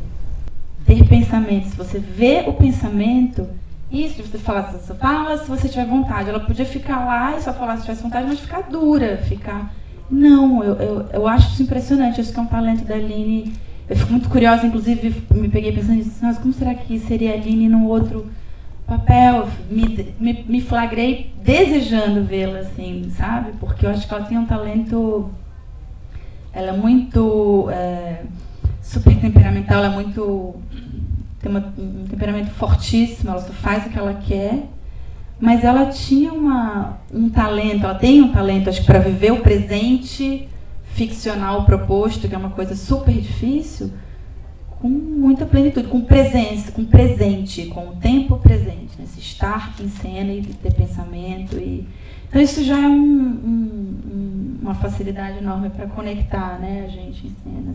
Ter 0.86 1.08
pensamento. 1.08 1.70
Se 1.70 1.76
você 1.76 2.00
vê 2.00 2.44
o 2.46 2.54
pensamento, 2.54 3.48
isso, 3.92 4.22
você 4.22 4.38
fala, 4.38 4.62
você 4.64 4.94
fala 4.94 5.38
se 5.38 5.50
você 5.50 5.70
tiver 5.70 5.86
vontade. 5.86 6.30
Ela 6.30 6.40
podia 6.42 6.66
ficar 6.66 7.06
lá 7.06 7.38
e 7.38 7.42
só 7.42 7.54
falar 7.54 7.78
se 7.78 7.84
tivesse 7.84 8.04
vontade, 8.04 8.28
mas 8.28 8.40
ficar 8.40 8.64
dura, 8.64 9.18
ficar. 9.18 9.74
Não, 10.12 10.64
eu, 10.64 10.76
eu, 10.76 11.06
eu 11.14 11.28
acho 11.28 11.54
isso 11.54 11.64
impressionante. 11.64 12.20
Acho 12.20 12.34
que 12.34 12.40
é 12.40 12.42
um 12.42 12.48
talento 12.48 12.84
da 12.84 12.96
Aline 12.96 13.54
eu 13.90 13.98
fico 13.98 14.12
muito 14.12 14.30
curiosa, 14.30 14.66
inclusive, 14.66 15.24
me 15.32 15.50
peguei 15.50 15.72
pensando 15.72 15.96
nisso, 15.96 16.12
como 16.42 16.54
será 16.54 16.74
que 16.74 16.98
seria 17.00 17.32
a 17.32 17.34
Aline 17.34 17.68
num 17.68 17.86
outro 17.86 18.28
papel? 18.86 19.48
Me, 19.70 20.14
me, 20.20 20.46
me 20.48 20.62
flagrei 20.62 21.34
desejando 21.44 22.24
vê-la, 22.24 22.60
assim, 22.60 23.10
sabe? 23.10 23.54
Porque 23.60 23.86
eu 23.86 23.90
acho 23.90 24.08
que 24.08 24.14
ela 24.14 24.26
tem 24.26 24.38
um 24.38 24.46
talento. 24.46 25.30
Ela 26.54 26.70
é 26.70 26.78
muito. 26.78 27.70
É, 27.72 28.22
super 28.82 29.16
temperamental, 29.20 29.78
ela 29.78 29.88
é 29.88 29.96
muito. 29.96 30.56
tem 31.40 31.52
uma, 31.52 31.74
um 31.78 32.06
temperamento 32.10 32.52
fortíssimo, 32.52 33.32
ela 33.32 33.42
só 33.42 33.54
faz 33.54 33.86
o 33.86 33.90
que 33.90 33.98
ela 33.98 34.14
quer. 34.14 34.68
Mas 35.40 35.64
ela 35.64 35.88
tinha 35.88 36.32
uma, 36.32 37.00
um 37.12 37.30
talento, 37.30 37.86
ela 37.86 37.96
tem 37.96 38.22
um 38.22 38.32
talento, 38.32 38.70
acho 38.70 38.82
que 38.82 38.86
para 38.86 39.00
viver 39.00 39.32
o 39.32 39.42
presente 39.42 40.48
ficcional 40.94 41.66
proposto, 41.66 42.30
que 42.30 42.36
é 42.36 42.38
uma 42.38 42.52
coisa 42.52 42.76
super 42.76 43.14
difícil, 43.14 43.92
com 44.84 44.90
muita 44.90 45.46
plenitude, 45.46 45.88
com 45.88 46.02
presença, 46.02 46.70
com 46.74 46.84
presente, 46.84 47.68
com 47.68 47.88
o 47.88 47.96
tempo 47.96 48.38
presente, 48.40 49.00
né? 49.00 49.06
Esse 49.06 49.22
estar 49.22 49.74
em 49.80 49.88
cena 49.88 50.34
e 50.34 50.42
ter 50.42 50.74
pensamento. 50.74 51.56
E... 51.56 51.88
Então 52.28 52.42
isso 52.42 52.62
já 52.62 52.76
é 52.76 52.88
um, 52.90 53.00
um, 53.02 54.58
uma 54.62 54.76
facilidade 54.76 55.38
enorme 55.38 55.70
para 55.70 55.88
conectar 55.88 56.60
né, 56.60 56.84
a 56.86 56.90
gente 56.90 57.28
em 57.28 57.36
cena. 57.42 57.74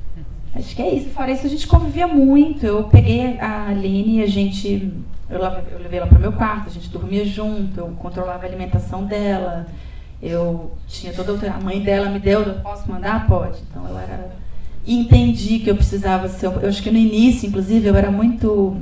Acho 0.54 0.76
que 0.76 0.82
é 0.82 0.96
isso. 0.96 1.08
Fora 1.08 1.32
isso, 1.32 1.46
a 1.46 1.48
gente 1.48 1.66
convivia 1.66 2.06
muito. 2.06 2.66
Eu 2.66 2.84
peguei 2.84 3.40
a 3.40 3.68
Aline 3.68 4.18
e 4.18 4.22
a 4.22 4.26
gente. 4.26 4.92
Eu, 5.30 5.40
levei 5.80 6.00
ela 6.00 6.08
para 6.08 6.18
o 6.18 6.20
meu 6.20 6.32
quarto, 6.34 6.68
a 6.68 6.72
gente 6.72 6.90
dormia 6.90 7.24
junto, 7.24 7.80
eu 7.80 7.88
controlava 7.98 8.44
a 8.44 8.46
alimentação 8.46 9.06
dela 9.06 9.66
eu 10.20 10.72
tinha 10.86 11.12
toda. 11.12 11.50
A 11.50 11.60
mãe 11.60 11.80
dela 11.80 12.10
me 12.10 12.18
deu, 12.18 12.42
eu 12.42 12.60
posso 12.60 12.90
mandar? 12.90 13.26
Pode. 13.26 13.58
Então 13.70 13.86
eu 13.88 13.98
era. 13.98 14.47
Entendi 14.90 15.58
que 15.58 15.70
eu 15.70 15.76
precisava 15.76 16.28
ser. 16.28 16.46
Eu 16.46 16.66
acho 16.66 16.82
que 16.82 16.90
no 16.90 16.96
início, 16.96 17.46
inclusive, 17.46 17.86
eu 17.86 17.94
era 17.94 18.10
muito. 18.10 18.74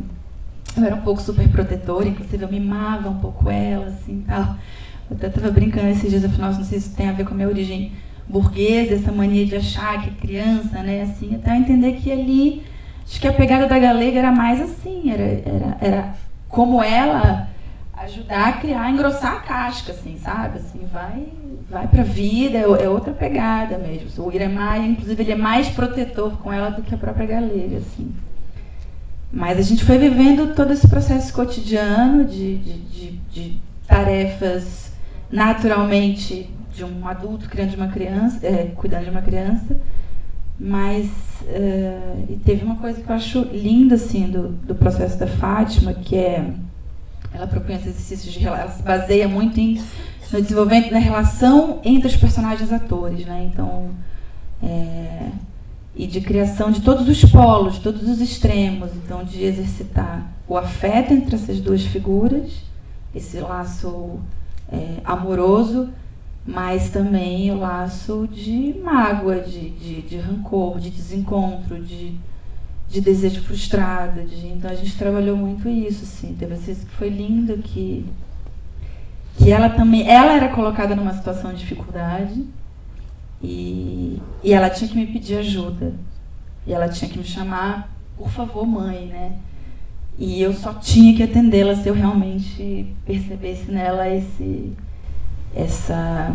Eu 0.76 0.84
era 0.84 0.94
um 0.94 1.00
pouco 1.00 1.20
super 1.20 1.48
protetora, 1.48 2.07
inclusive 2.07 2.44
eu 2.44 2.48
mimava 2.48 3.09
um 3.09 3.18
pouco 3.18 3.50
ela, 3.50 3.86
assim 3.86 4.22
tal. 4.24 4.57
Eu 5.11 5.16
até 5.16 5.26
estava 5.26 5.50
brincando 5.50 5.88
esses 5.88 6.09
dias, 6.09 6.24
afinal, 6.24 6.52
não 6.52 6.62
sei 6.64 6.78
se 6.78 6.88
isso 6.88 6.96
tem 6.96 7.09
a 7.09 7.12
ver 7.12 7.24
com 7.24 7.32
a 7.32 7.36
minha 7.36 7.48
origem 7.48 7.92
burguesa, 8.28 8.94
essa 8.94 9.11
mania 9.11 9.46
de 9.46 9.57
achar 9.57 10.00
que 10.02 10.11
é 10.11 10.12
criança, 10.12 10.80
né? 10.80 11.02
Assim, 11.02 11.34
até 11.34 11.57
entender 11.57 11.94
que 11.94 12.12
ali. 12.12 12.62
Acho 13.04 13.20
que 13.20 13.26
a 13.26 13.32
pegada 13.32 13.66
da 13.66 13.78
galega 13.78 14.18
era 14.18 14.32
mais 14.32 14.61
assim, 14.61 15.11
era, 15.11 15.22
era, 15.22 15.76
era 15.80 16.14
como 16.48 16.82
ela 16.82 17.48
ajudar 17.97 18.49
a 18.49 18.53
criar, 18.55 18.90
engrossar 18.90 19.36
a 19.36 19.40
casca, 19.40 19.92
assim, 19.92 20.18
sabe? 20.18 20.59
Assim, 20.59 20.86
vai, 20.92 21.28
vai 21.70 21.88
para 21.88 22.03
a 22.03 22.05
vida, 22.05 22.59
é, 22.59 22.62
é, 22.62 22.88
outra 22.88 23.12
pegada 23.12 23.78
mesmo. 23.78 24.24
O 24.24 24.32
Iremar, 24.32 24.78
inclusive, 24.84 25.22
ele 25.22 25.32
é 25.32 25.36
mais 25.36 25.68
protetor 25.68 26.36
com 26.38 26.53
ela 26.53 26.70
do 26.70 26.82
que 26.82 26.94
a 26.94 26.99
própria 26.99 27.26
galega, 27.26 27.78
assim. 27.78 28.14
Mas 29.32 29.59
a 29.59 29.62
gente 29.62 29.84
foi 29.84 29.99
vivendo 29.99 30.55
todo 30.55 30.72
esse 30.72 30.86
processo 30.86 31.32
cotidiano 31.32 32.24
de, 32.24 32.59
de, 32.59 32.78
de, 32.78 33.11
de 33.30 33.61
tarefas 33.86 34.92
naturalmente 35.30 36.51
de 36.72 36.84
um 36.84 37.09
adulto 37.09 37.49
criando 37.49 37.70
de 37.70 37.76
uma 37.76 37.88
criança, 37.88 38.47
é, 38.47 38.72
cuidando 38.76 39.05
de 39.05 39.11
uma 39.11 39.22
criança, 39.22 39.76
mas 40.59 41.07
uh, 41.42 42.26
e 42.30 42.36
teve 42.44 42.64
uma 42.64 42.76
coisa 42.76 43.01
que 43.01 43.11
eu 43.11 43.14
acho 43.14 43.40
linda 43.53 43.97
assim 43.97 44.28
do, 44.28 44.49
do 44.49 44.74
processo 44.74 45.18
da 45.18 45.26
Fátima, 45.26 45.92
que 45.92 46.16
é 46.16 46.53
ela 47.33 47.47
propõe 47.47 47.77
esses 47.77 47.89
exercícios 47.89 48.35
de 48.35 48.47
ela 48.47 48.68
se 48.68 48.83
baseia 48.83 49.29
muito 49.29 49.59
em, 49.59 49.83
no 50.33 50.43
desenvolvimento 50.43 50.91
da 50.91 50.99
relação 50.99 51.81
entre 51.85 52.09
os 52.09 52.16
personagens 52.16 52.72
atores, 52.72 53.24
né? 53.27 53.51
Então, 53.53 53.91
é, 54.62 55.31
e 55.95 56.07
de 56.07 56.20
criação 56.20 56.70
de 56.70 56.83
todos 56.83 57.09
os 57.09 57.24
polos, 57.31 57.74
de 57.74 57.81
todos 57.81 58.09
os 58.09 58.20
extremos, 58.20 58.91
então 58.97 59.24
de 59.24 59.43
exercitar 59.43 60.31
o 60.47 60.57
afeto 60.57 61.12
entre 61.12 61.35
essas 61.35 61.59
duas 61.61 61.83
figuras, 61.83 62.62
esse 63.14 63.41
laço 63.41 64.20
é, 64.70 64.99
amoroso, 65.05 65.89
mas 66.47 66.91
também 66.91 67.51
o 67.51 67.59
laço 67.59 68.29
de 68.31 68.77
mágoa, 68.83 69.41
de, 69.41 69.70
de, 69.70 70.03
de 70.03 70.18
rancor, 70.18 70.79
de 70.79 70.91
desencontro, 70.91 71.83
de 71.83 72.14
de 72.97 73.03
desejo 73.03 73.42
frustrado, 73.42 74.22
de, 74.22 74.47
então 74.47 74.70
a 74.70 74.74
gente 74.74 74.97
trabalhou 74.97 75.36
muito 75.36 75.68
isso, 75.68 76.05
assim, 76.05 76.34
teve 76.34 76.55
vezes 76.55 76.82
que 76.82 76.90
foi 76.92 77.11
lindo 77.11 77.59
que 77.59 78.07
que 79.36 79.53
ela 79.53 79.68
também, 79.68 80.09
ela 80.09 80.32
era 80.32 80.49
colocada 80.49 80.97
numa 80.97 81.12
situação 81.12 81.53
de 81.53 81.59
dificuldade 81.59 82.42
e, 83.42 84.18
e 84.42 84.51
ela 84.55 84.70
tinha 84.70 84.88
que 84.88 84.97
me 84.97 85.07
pedir 85.07 85.36
ajuda 85.36 85.92
e 86.66 86.72
ela 86.72 86.88
tinha 86.88 87.11
que 87.11 87.18
me 87.18 87.24
chamar, 87.24 87.94
por 88.16 88.30
favor, 88.30 88.66
mãe, 88.66 89.09
né? 89.09 89.32
E 90.18 90.40
eu 90.40 90.55
só 90.55 90.72
tinha 90.72 91.14
que 91.14 91.22
atendê-la 91.22 91.76
se 91.76 91.86
eu 91.86 91.92
realmente 91.92 92.97
percebesse 93.05 93.70
nela 93.70 94.09
esse 94.09 94.72
essa 95.55 96.34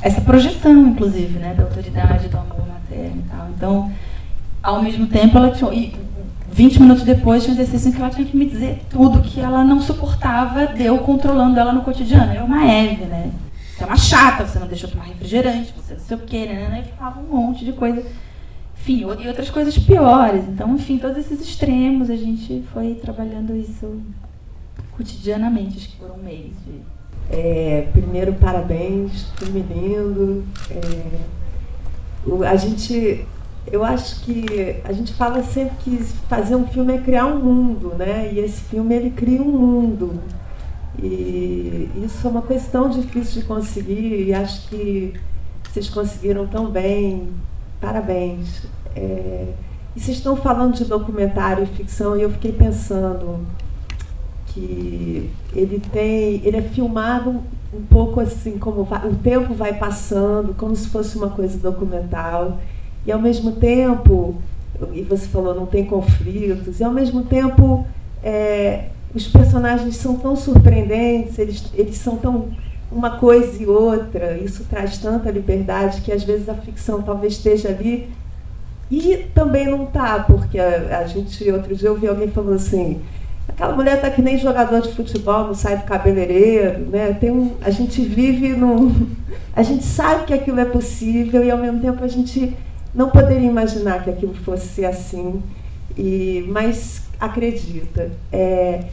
essa 0.00 0.20
projeção, 0.20 0.90
inclusive, 0.90 1.40
né, 1.40 1.54
da 1.54 1.64
autoridade, 1.64 2.28
do 2.28 2.38
amor 2.38 2.68
materno 2.68 3.20
e 3.26 3.28
tal. 3.28 3.50
Então 3.50 3.92
ao 4.68 4.82
mesmo 4.82 5.06
tempo, 5.06 5.38
ela 5.38 5.50
tinha, 5.50 5.72
e 5.72 5.94
20 6.52 6.82
minutos 6.82 7.02
depois, 7.02 7.42
tinha 7.42 7.56
um 7.56 7.58
exercício 7.58 7.88
em 7.88 7.92
que 7.92 8.00
ela 8.00 8.10
tinha 8.10 8.26
que 8.26 8.36
me 8.36 8.44
dizer 8.44 8.82
tudo 8.90 9.22
que 9.22 9.40
ela 9.40 9.64
não 9.64 9.80
suportava 9.80 10.66
de 10.66 10.84
eu 10.84 10.98
controlando 10.98 11.58
ela 11.58 11.72
no 11.72 11.80
cotidiano. 11.80 12.34
É 12.34 12.42
uma 12.42 12.66
Eve, 12.66 13.06
né? 13.06 13.30
Você 13.74 13.82
é 13.82 13.86
uma 13.86 13.96
chata, 13.96 14.46
você 14.46 14.58
não 14.58 14.66
deixou 14.66 14.90
tomar 14.90 15.04
refrigerante, 15.04 15.72
você 15.74 15.94
não 15.94 16.00
sei 16.00 16.16
o 16.18 16.20
quê, 16.20 16.46
né? 16.46 16.68
né? 16.68 16.84
E 16.86 16.98
falava 16.98 17.18
um 17.18 17.34
monte 17.34 17.64
de 17.64 17.72
coisa. 17.72 18.04
Enfim, 18.78 18.98
e 18.98 19.04
outras 19.28 19.48
coisas 19.48 19.78
piores. 19.78 20.44
Então, 20.46 20.74
enfim, 20.74 20.98
todos 20.98 21.16
esses 21.16 21.40
extremos, 21.40 22.10
a 22.10 22.16
gente 22.16 22.62
foi 22.72 22.94
trabalhando 22.94 23.56
isso 23.56 24.02
cotidianamente, 24.92 25.78
acho 25.78 25.88
que 25.88 25.96
por 25.96 26.10
um 26.10 26.22
mês. 26.22 26.52
É, 27.30 27.88
primeiro, 27.92 28.34
parabéns, 28.34 29.30
filme 29.38 29.62
lindo. 29.62 30.44
É, 30.70 32.46
a 32.46 32.56
gente 32.56 33.26
eu 33.72 33.84
acho 33.84 34.20
que 34.22 34.76
a 34.84 34.92
gente 34.92 35.12
fala 35.14 35.42
sempre 35.42 35.76
que 35.78 35.96
fazer 36.28 36.54
um 36.54 36.66
filme 36.66 36.94
é 36.94 36.98
criar 36.98 37.26
um 37.26 37.38
mundo, 37.38 37.94
né? 37.96 38.32
E 38.32 38.38
esse 38.38 38.60
filme 38.62 38.94
ele 38.94 39.10
cria 39.10 39.42
um 39.42 39.50
mundo. 39.50 40.20
E 41.02 41.90
isso 42.04 42.26
é 42.26 42.30
uma 42.30 42.42
coisa 42.42 42.66
tão 42.70 42.90
difícil 42.90 43.42
de 43.42 43.48
conseguir 43.48 44.26
e 44.26 44.34
acho 44.34 44.68
que 44.68 45.14
vocês 45.64 45.88
conseguiram 45.88 46.46
tão 46.46 46.70
bem. 46.70 47.28
Parabéns. 47.80 48.66
É, 48.96 49.52
e 49.94 50.00
vocês 50.00 50.16
estão 50.16 50.36
falando 50.36 50.74
de 50.74 50.84
documentário 50.84 51.64
e 51.64 51.66
ficção 51.66 52.16
e 52.16 52.22
eu 52.22 52.30
fiquei 52.30 52.52
pensando 52.52 53.46
que 54.46 55.30
ele 55.54 55.80
tem, 55.92 56.40
ele 56.44 56.56
é 56.56 56.62
filmado 56.62 57.42
um 57.72 57.82
pouco 57.88 58.20
assim 58.20 58.58
como 58.58 58.82
o 58.82 59.14
tempo 59.22 59.54
vai 59.54 59.74
passando, 59.74 60.54
como 60.54 60.74
se 60.74 60.88
fosse 60.88 61.16
uma 61.16 61.30
coisa 61.30 61.58
documental. 61.58 62.58
E 63.08 63.10
ao 63.10 63.18
mesmo 63.18 63.52
tempo, 63.52 64.34
e 64.92 65.00
você 65.00 65.26
falou, 65.28 65.54
não 65.54 65.64
tem 65.64 65.82
conflitos, 65.82 66.78
e 66.78 66.84
ao 66.84 66.92
mesmo 66.92 67.24
tempo 67.24 67.86
é, 68.22 68.88
os 69.14 69.26
personagens 69.26 69.96
são 69.96 70.16
tão 70.16 70.36
surpreendentes, 70.36 71.38
eles, 71.38 71.64
eles 71.72 71.96
são 71.96 72.18
tão 72.18 72.50
uma 72.92 73.16
coisa 73.16 73.62
e 73.62 73.64
outra, 73.64 74.36
isso 74.36 74.62
traz 74.68 74.98
tanta 74.98 75.30
liberdade 75.30 76.02
que 76.02 76.12
às 76.12 76.22
vezes 76.22 76.50
a 76.50 76.54
ficção 76.54 77.00
talvez 77.00 77.32
esteja 77.32 77.70
ali 77.70 78.10
e 78.90 79.26
também 79.34 79.66
não 79.66 79.84
está, 79.84 80.18
porque 80.18 80.58
a, 80.58 80.98
a, 80.98 81.06
gente, 81.06 81.50
outro 81.50 81.74
dia 81.74 81.88
eu 81.88 81.96
vi 81.96 82.08
alguém 82.08 82.28
falando 82.28 82.56
assim, 82.56 83.00
aquela 83.48 83.74
mulher 83.74 83.94
está 83.96 84.10
que 84.10 84.20
nem 84.20 84.36
jogador 84.36 84.82
de 84.82 84.92
futebol, 84.92 85.46
não 85.46 85.54
sai 85.54 85.78
do 85.78 85.84
cabeleireiro, 85.84 86.80
né? 86.90 87.14
Tem 87.14 87.30
um, 87.30 87.54
a 87.62 87.70
gente 87.70 88.02
vive 88.02 88.48
num. 88.48 89.08
A 89.54 89.62
gente 89.62 89.84
sabe 89.84 90.24
que 90.24 90.32
aquilo 90.32 90.60
é 90.60 90.64
possível 90.64 91.42
e 91.42 91.50
ao 91.50 91.58
mesmo 91.58 91.80
tempo 91.80 92.04
a 92.04 92.06
gente 92.06 92.56
não 92.94 93.10
poderia 93.10 93.48
imaginar 93.48 94.02
que 94.04 94.10
aquilo 94.10 94.34
fosse 94.34 94.84
assim, 94.84 95.42
e, 95.96 96.44
mas 96.48 97.02
acredita. 97.18 98.10
É, 98.32 98.84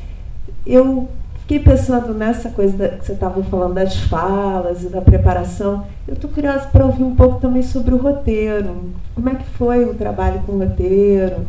eu 0.66 1.10
fiquei 1.42 1.60
pensando 1.60 2.14
nessa 2.14 2.50
coisa 2.50 2.76
da, 2.76 2.90
que 2.90 3.06
você 3.06 3.14
estava 3.14 3.44
falando 3.44 3.76
das 3.76 3.98
falas 4.02 4.84
e 4.84 4.90
da 4.90 5.02
preparação. 5.02 5.86
Eu 6.08 6.16
estou 6.16 6.30
curiosa 6.30 6.68
para 6.68 6.86
ouvir 6.86 7.04
um 7.04 7.16
pouco 7.16 7.40
também 7.40 7.64
sobre 7.64 7.94
o 7.94 7.98
roteiro. 7.98 8.92
Como 9.14 9.30
é 9.30 9.36
que 9.36 9.46
foi 9.52 9.86
o 9.86 9.94
trabalho 9.94 10.42
com 10.46 10.54
o 10.54 10.60
roteiro? 10.60 11.46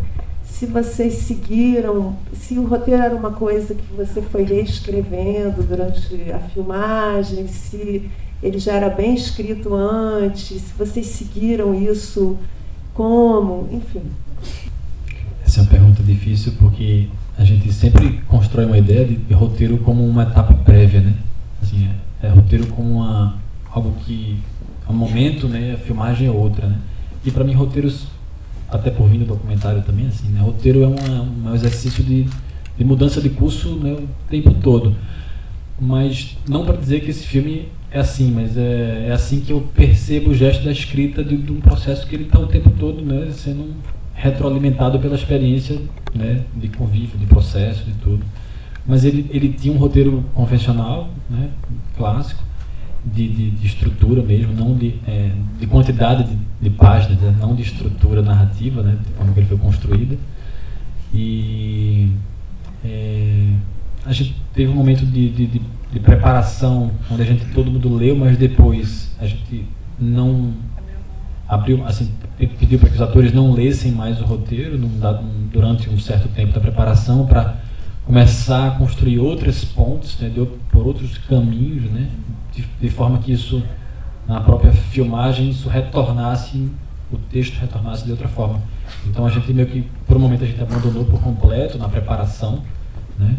se 0.56 0.64
vocês 0.64 1.14
seguiram, 1.14 2.16
se 2.32 2.58
o 2.58 2.64
roteiro 2.66 3.02
era 3.02 3.14
uma 3.14 3.32
coisa 3.32 3.74
que 3.74 3.92
você 3.94 4.22
foi 4.22 4.42
reescrevendo 4.42 5.62
durante 5.62 6.32
a 6.32 6.38
filmagem, 6.38 7.46
se 7.46 8.08
ele 8.42 8.58
já 8.58 8.72
era 8.72 8.90
bem 8.90 9.14
escrito 9.14 9.74
antes, 9.74 10.60
se 10.60 10.72
vocês 10.78 11.06
seguiram 11.06 11.74
isso, 11.74 12.36
como, 12.94 13.68
enfim. 13.72 14.02
Essa 15.44 15.60
é 15.60 15.62
uma 15.62 15.70
pergunta 15.70 16.02
difícil 16.02 16.52
porque 16.58 17.08
a 17.38 17.44
gente 17.44 17.72
sempre 17.72 18.20
constrói 18.26 18.64
uma 18.64 18.78
ideia 18.78 19.04
de, 19.06 19.34
roteiro 19.34 19.78
como 19.78 20.06
uma 20.06 20.22
etapa 20.22 20.54
prévia, 20.54 21.00
né? 21.00 21.14
Assim, 21.62 21.88
é, 22.22 22.26
é 22.26 22.30
roteiro 22.30 22.66
como 22.68 22.96
uma, 22.96 23.36
algo 23.70 23.94
que 24.04 24.38
é 24.88 24.90
um 24.90 24.94
momento, 24.94 25.46
né? 25.48 25.74
A 25.74 25.78
filmagem 25.78 26.28
é 26.28 26.30
outra, 26.30 26.66
né? 26.66 26.78
E 27.24 27.30
para 27.30 27.44
mim 27.44 27.52
roteiros 27.52 28.06
até 28.68 28.90
por 28.90 29.08
vir 29.08 29.18
do 29.18 29.26
documentário 29.26 29.82
também, 29.82 30.06
assim, 30.06 30.28
né? 30.28 30.40
Roteiro 30.40 30.82
é 30.82 30.86
um, 30.86 31.48
um 31.48 31.54
exercício 31.54 32.02
de, 32.02 32.26
de 32.76 32.84
mudança 32.84 33.20
de 33.20 33.30
curso 33.30 33.76
né, 33.76 33.92
o 33.92 34.08
tempo 34.28 34.52
todo. 34.54 34.94
Mas 35.78 36.36
não 36.48 36.64
para 36.64 36.76
dizer 36.76 37.00
que 37.00 37.10
esse 37.10 37.26
filme 37.26 37.68
é 37.90 38.00
assim, 38.00 38.30
mas 38.30 38.56
é, 38.56 39.06
é 39.08 39.12
assim 39.12 39.40
que 39.40 39.52
eu 39.52 39.60
percebo 39.74 40.30
o 40.30 40.34
gesto 40.34 40.64
da 40.64 40.72
escrita 40.72 41.22
de, 41.22 41.36
de 41.36 41.52
um 41.52 41.60
processo 41.60 42.06
que 42.06 42.14
ele 42.14 42.24
está 42.24 42.38
o 42.38 42.46
tempo 42.46 42.70
todo 42.70 43.02
né, 43.02 43.30
sendo 43.30 43.74
retroalimentado 44.14 44.98
pela 44.98 45.14
experiência 45.14 45.78
né, 46.14 46.42
de 46.54 46.68
convívio, 46.68 47.18
de 47.18 47.26
processo, 47.26 47.84
de 47.84 47.92
tudo. 47.94 48.24
Mas 48.86 49.04
ele, 49.04 49.26
ele 49.30 49.50
tinha 49.50 49.74
um 49.74 49.78
roteiro 49.78 50.24
convencional, 50.34 51.10
né, 51.28 51.50
clássico, 51.96 52.42
de, 53.04 53.28
de, 53.28 53.50
de, 53.50 53.66
estrutura 53.66 54.22
mesmo, 54.22 54.52
não 54.52 54.74
de, 54.74 54.94
é, 55.06 55.30
de 55.60 55.66
quantidade 55.66 56.24
de, 56.24 56.36
de 56.60 56.70
páginas, 56.70 57.20
né? 57.20 57.36
não 57.38 57.54
de 57.54 57.62
estrutura 57.62 58.20
narrativa, 58.20 58.82
né, 58.82 58.96
de 59.00 59.12
como 59.12 59.32
ele 59.36 59.46
foi 59.46 59.58
construída. 59.58 60.16
E 61.14 62.10
é, 62.84 63.52
a 64.06 64.12
gente 64.12 64.36
teve 64.54 64.70
um 64.70 64.74
momento 64.74 65.04
de, 65.04 65.28
de, 65.30 65.46
de, 65.46 65.62
de, 65.92 66.00
preparação, 66.00 66.92
onde 67.10 67.22
a 67.22 67.24
gente 67.24 67.44
todo 67.46 67.70
mundo 67.70 67.92
leu, 67.92 68.16
mas 68.16 68.36
depois 68.36 69.14
a 69.20 69.26
gente 69.26 69.66
não 69.98 70.52
abriu, 71.48 71.84
assim, 71.84 72.10
pediu 72.58 72.78
para 72.78 72.88
que 72.88 72.94
os 72.94 73.00
atores 73.00 73.32
não 73.32 73.52
lessem 73.52 73.90
mais 73.92 74.20
o 74.20 74.24
roteiro 74.24 74.78
durante 75.52 75.90
um 75.90 75.98
certo 75.98 76.28
tempo 76.28 76.52
da 76.52 76.60
preparação 76.60 77.26
para 77.26 77.56
começar 78.04 78.68
a 78.68 78.70
construir 78.72 79.18
outras 79.18 79.64
pontes, 79.64 80.16
né, 80.20 80.32
por 80.70 80.86
outros 80.86 81.18
caminhos, 81.18 81.90
né, 81.90 82.08
de, 82.54 82.64
de, 82.80 82.88
forma 82.88 83.18
que 83.18 83.32
isso, 83.32 83.62
na 84.28 84.40
própria 84.40 84.72
filmagem, 84.72 85.50
isso 85.50 85.68
retornasse, 85.68 86.70
o 87.10 87.16
texto 87.16 87.54
retornasse 87.58 88.04
de 88.04 88.12
outra 88.12 88.28
forma. 88.28 88.60
Então 89.06 89.26
a 89.26 89.30
gente 89.30 89.52
meio 89.52 89.66
que, 89.66 89.84
por 90.06 90.16
um 90.16 90.20
momento, 90.20 90.44
a 90.44 90.46
gente 90.46 90.62
abandonou 90.62 91.04
por 91.04 91.20
completo 91.20 91.76
na 91.78 91.88
preparação, 91.88 92.62
né, 93.18 93.36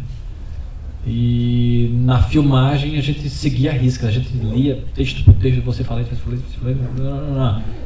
e 1.10 1.89
na 2.03 2.22
filmagem 2.22 2.97
a 2.97 3.01
gente 3.01 3.30
seguia 3.30 3.72
a 3.72 3.74
risca, 3.74 4.08
a 4.08 4.12
gente 4.12 4.28
lia 4.36 4.84
texto 4.93 5.24
por 5.24 5.34
texto, 5.36 5.62
você 5.62 5.82
fala 5.82 6.01
isso, 6.01 6.10
você 6.10 6.18
fala 6.18 6.36
isso, 6.36 6.43
você 6.43 6.60
fala 6.60 6.72
isso, 6.74 7.78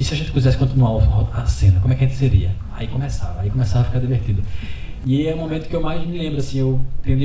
e 0.00 0.04
se 0.04 0.14
a 0.14 0.16
gente 0.16 0.32
quisesse 0.32 0.58
continuar 0.58 1.00
a 1.32 1.46
cena, 1.46 1.78
como 1.78 1.94
é 1.94 1.96
que 1.96 2.04
a 2.04 2.08
gente 2.08 2.18
seria? 2.18 2.50
Aí 2.74 2.88
começava, 2.88 3.40
aí 3.40 3.50
começava 3.50 3.82
a 3.82 3.84
ficar 3.84 4.00
divertido. 4.00 4.42
E 5.06 5.28
é 5.28 5.34
o 5.34 5.36
momento 5.36 5.68
que 5.68 5.76
eu 5.76 5.80
mais 5.80 6.04
me 6.04 6.18
lembro, 6.18 6.40
assim, 6.40 6.58
eu 6.58 6.80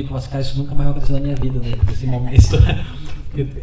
falar 0.06 0.18
assim, 0.18 0.30
cara, 0.30 0.42
isso 0.42 0.58
nunca 0.58 0.76
mais 0.76 0.84
vai 0.84 0.90
acontecer 0.90 1.12
na 1.14 1.20
minha 1.20 1.34
vida, 1.34 1.58
né? 1.58 1.76
Esse 1.90 2.06
momento, 2.06 2.56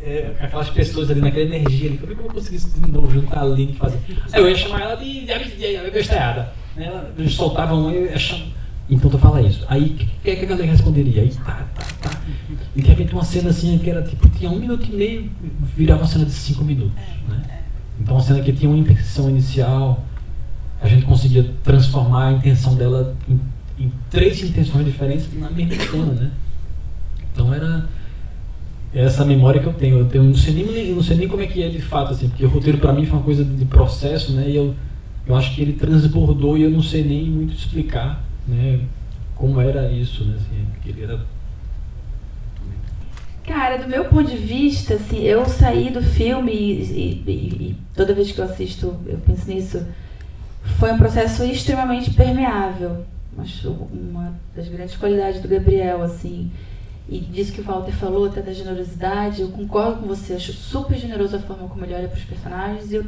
é, 0.04 0.36
aquelas 0.42 0.70
pessoas 0.70 1.10
ali 1.10 1.22
naquela 1.22 1.46
energia 1.46 1.92
ali, 1.92 1.98
como 1.98 2.12
é 2.12 2.16
que 2.16 2.22
eu 2.22 2.26
vou 2.26 2.34
conseguir 2.34 2.58
isso 2.58 2.78
de 2.78 2.92
novo, 2.92 3.10
juntar 3.10 3.42
ali 3.42 3.70
e 3.72 3.74
fazer? 3.74 4.00
Aí 4.34 4.42
eu 4.42 4.50
ia 4.50 4.56
chamar 4.58 4.82
ela 4.82 4.96
de, 4.96 5.22
de, 5.22 5.26
de, 5.26 5.92
de 5.92 5.98
estreada, 5.98 6.52
né? 6.76 7.06
Eles 7.18 7.34
soltavam, 7.36 7.90
eu 7.90 8.06
ia 8.06 8.18
chamar, 8.18 8.48
então 8.90 9.10
tu 9.10 9.18
fala 9.18 9.42
isso. 9.42 9.66
Aí 9.68 9.86
o 9.86 9.94
que, 9.94 10.30
é 10.30 10.36
que 10.36 10.46
a 10.46 10.48
galera 10.48 10.72
responderia? 10.72 11.22
Aí 11.22 11.30
tá, 11.30 11.68
tá, 11.74 11.86
tá. 12.02 12.22
E 12.76 12.82
de 12.82 12.88
repente 12.88 13.14
uma 13.14 13.24
cena 13.24 13.50
assim 13.50 13.78
que 13.78 13.90
era 13.90 14.02
tipo, 14.04 14.30
tinha 14.30 14.50
um 14.50 14.60
minuto 14.60 14.86
e 14.92 14.96
meio, 14.96 15.32
virava 15.76 16.02
uma 16.02 16.08
cena 16.08 16.26
de 16.26 16.32
cinco 16.32 16.64
minutos, 16.64 16.96
né? 17.28 17.42
Então 18.00 18.16
uma 18.16 18.22
cena 18.24 18.42
que 18.42 18.54
tinha 18.54 18.70
uma 18.70 18.78
intenção 18.78 19.30
inicial, 19.30 20.04
a 20.82 20.88
gente 20.88 21.06
conseguia 21.06 21.52
transformar 21.64 22.28
a 22.28 22.32
intenção 22.34 22.76
dela 22.76 23.16
em 23.28 23.40
em 23.80 23.92
três 24.10 24.42
intenções 24.42 24.86
diferentes 24.86 25.28
na 25.34 25.50
mesma 25.50 25.84
cena, 25.84 26.14
né? 26.14 26.32
Então 27.34 27.54
era 27.54 27.88
essa 28.94 29.26
memória 29.26 29.62
que 29.62 29.68
eu 29.68 29.74
tenho. 29.74 30.00
Eu, 30.00 30.06
tenho, 30.06 30.24
não, 30.24 30.36
sei 30.36 30.54
nem, 30.54 30.94
não 30.94 31.04
sei 31.04 31.18
nem 31.18 31.28
como 31.28 31.44
é 31.44 31.48
que 31.48 31.62
é 31.62 31.70
de 31.70 31.82
fato, 31.82 32.14
assim, 32.14 32.30
porque 32.30 32.46
o 32.46 32.50
roteiro 32.50 32.78
para 32.78 32.94
mim 32.94 33.06
foi 33.06 33.18
uma 33.18 33.26
coisa 33.26 33.44
de 33.44 33.66
processo, 33.66 34.32
né? 34.32 34.50
E 34.50 34.56
eu, 34.56 34.74
eu 35.28 35.36
acho 35.36 35.54
que 35.54 35.62
ele 35.62 35.74
transbordou 35.74 36.58
e 36.58 36.64
eu 36.64 36.70
não 36.70 36.82
sei 36.82 37.04
nem 37.04 37.30
muito 37.30 37.54
explicar, 37.54 38.24
né? 38.48 38.86
Como 39.36 39.60
era 39.60 39.92
isso, 39.92 40.26
né? 40.26 40.36
Assim, 40.38 40.66
ele 40.86 41.04
era 41.04 41.20
Cara, 43.46 43.78
do 43.78 43.88
meu 43.88 44.06
ponto 44.06 44.30
de 44.30 44.38
vista, 44.38 44.96
assim, 44.96 45.20
eu 45.20 45.46
saí 45.46 45.92
do 45.92 46.02
filme 46.02 46.52
e, 46.52 47.24
e, 47.28 47.32
e 47.32 47.78
toda 47.96 48.14
vez 48.14 48.32
que 48.32 48.40
eu 48.40 48.46
assisto, 48.46 49.00
eu 49.06 49.20
penso 49.20 49.48
nisso, 49.48 49.86
foi 50.80 50.92
um 50.92 50.98
processo 50.98 51.44
extremamente 51.44 52.12
permeável 52.12 53.06
acho 53.38 53.70
uma 53.92 54.34
das 54.56 54.68
grandes 54.68 54.96
qualidades 54.96 55.42
do 55.42 55.48
Gabriel, 55.48 56.02
assim. 56.02 56.52
E 57.08 57.20
disso 57.20 57.54
que 57.54 57.62
o 57.62 57.64
Walter 57.64 57.92
falou, 57.92 58.26
até 58.26 58.42
da 58.42 58.54
generosidade, 58.54 59.42
eu 59.42 59.50
concordo 59.50 60.02
com 60.02 60.08
você, 60.08 60.34
acho 60.34 60.54
super 60.54 60.98
generoso 60.98 61.36
a 61.36 61.40
forma 61.40 61.68
como 61.68 61.86
ele 61.86 61.94
olha 61.94 62.08
para 62.08 62.18
os 62.18 62.24
personagens 62.24 62.92
e, 62.92 62.96
eu, 62.96 63.06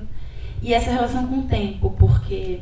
e 0.61 0.73
essa 0.73 0.91
relação 0.91 1.25
com 1.25 1.39
o 1.39 1.43
tempo, 1.43 1.89
porque 1.97 2.59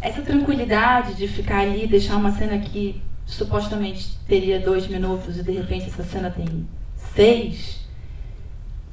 essa 0.00 0.22
tranquilidade 0.22 1.14
de 1.14 1.26
ficar 1.26 1.60
ali, 1.60 1.86
deixar 1.86 2.16
uma 2.16 2.32
cena 2.32 2.58
que 2.58 3.02
supostamente 3.26 4.18
teria 4.26 4.58
dois 4.60 4.86
minutos 4.86 5.38
e 5.38 5.42
de 5.42 5.52
repente 5.52 5.86
essa 5.86 6.02
cena 6.02 6.30
tem 6.30 6.66
seis, 7.14 7.86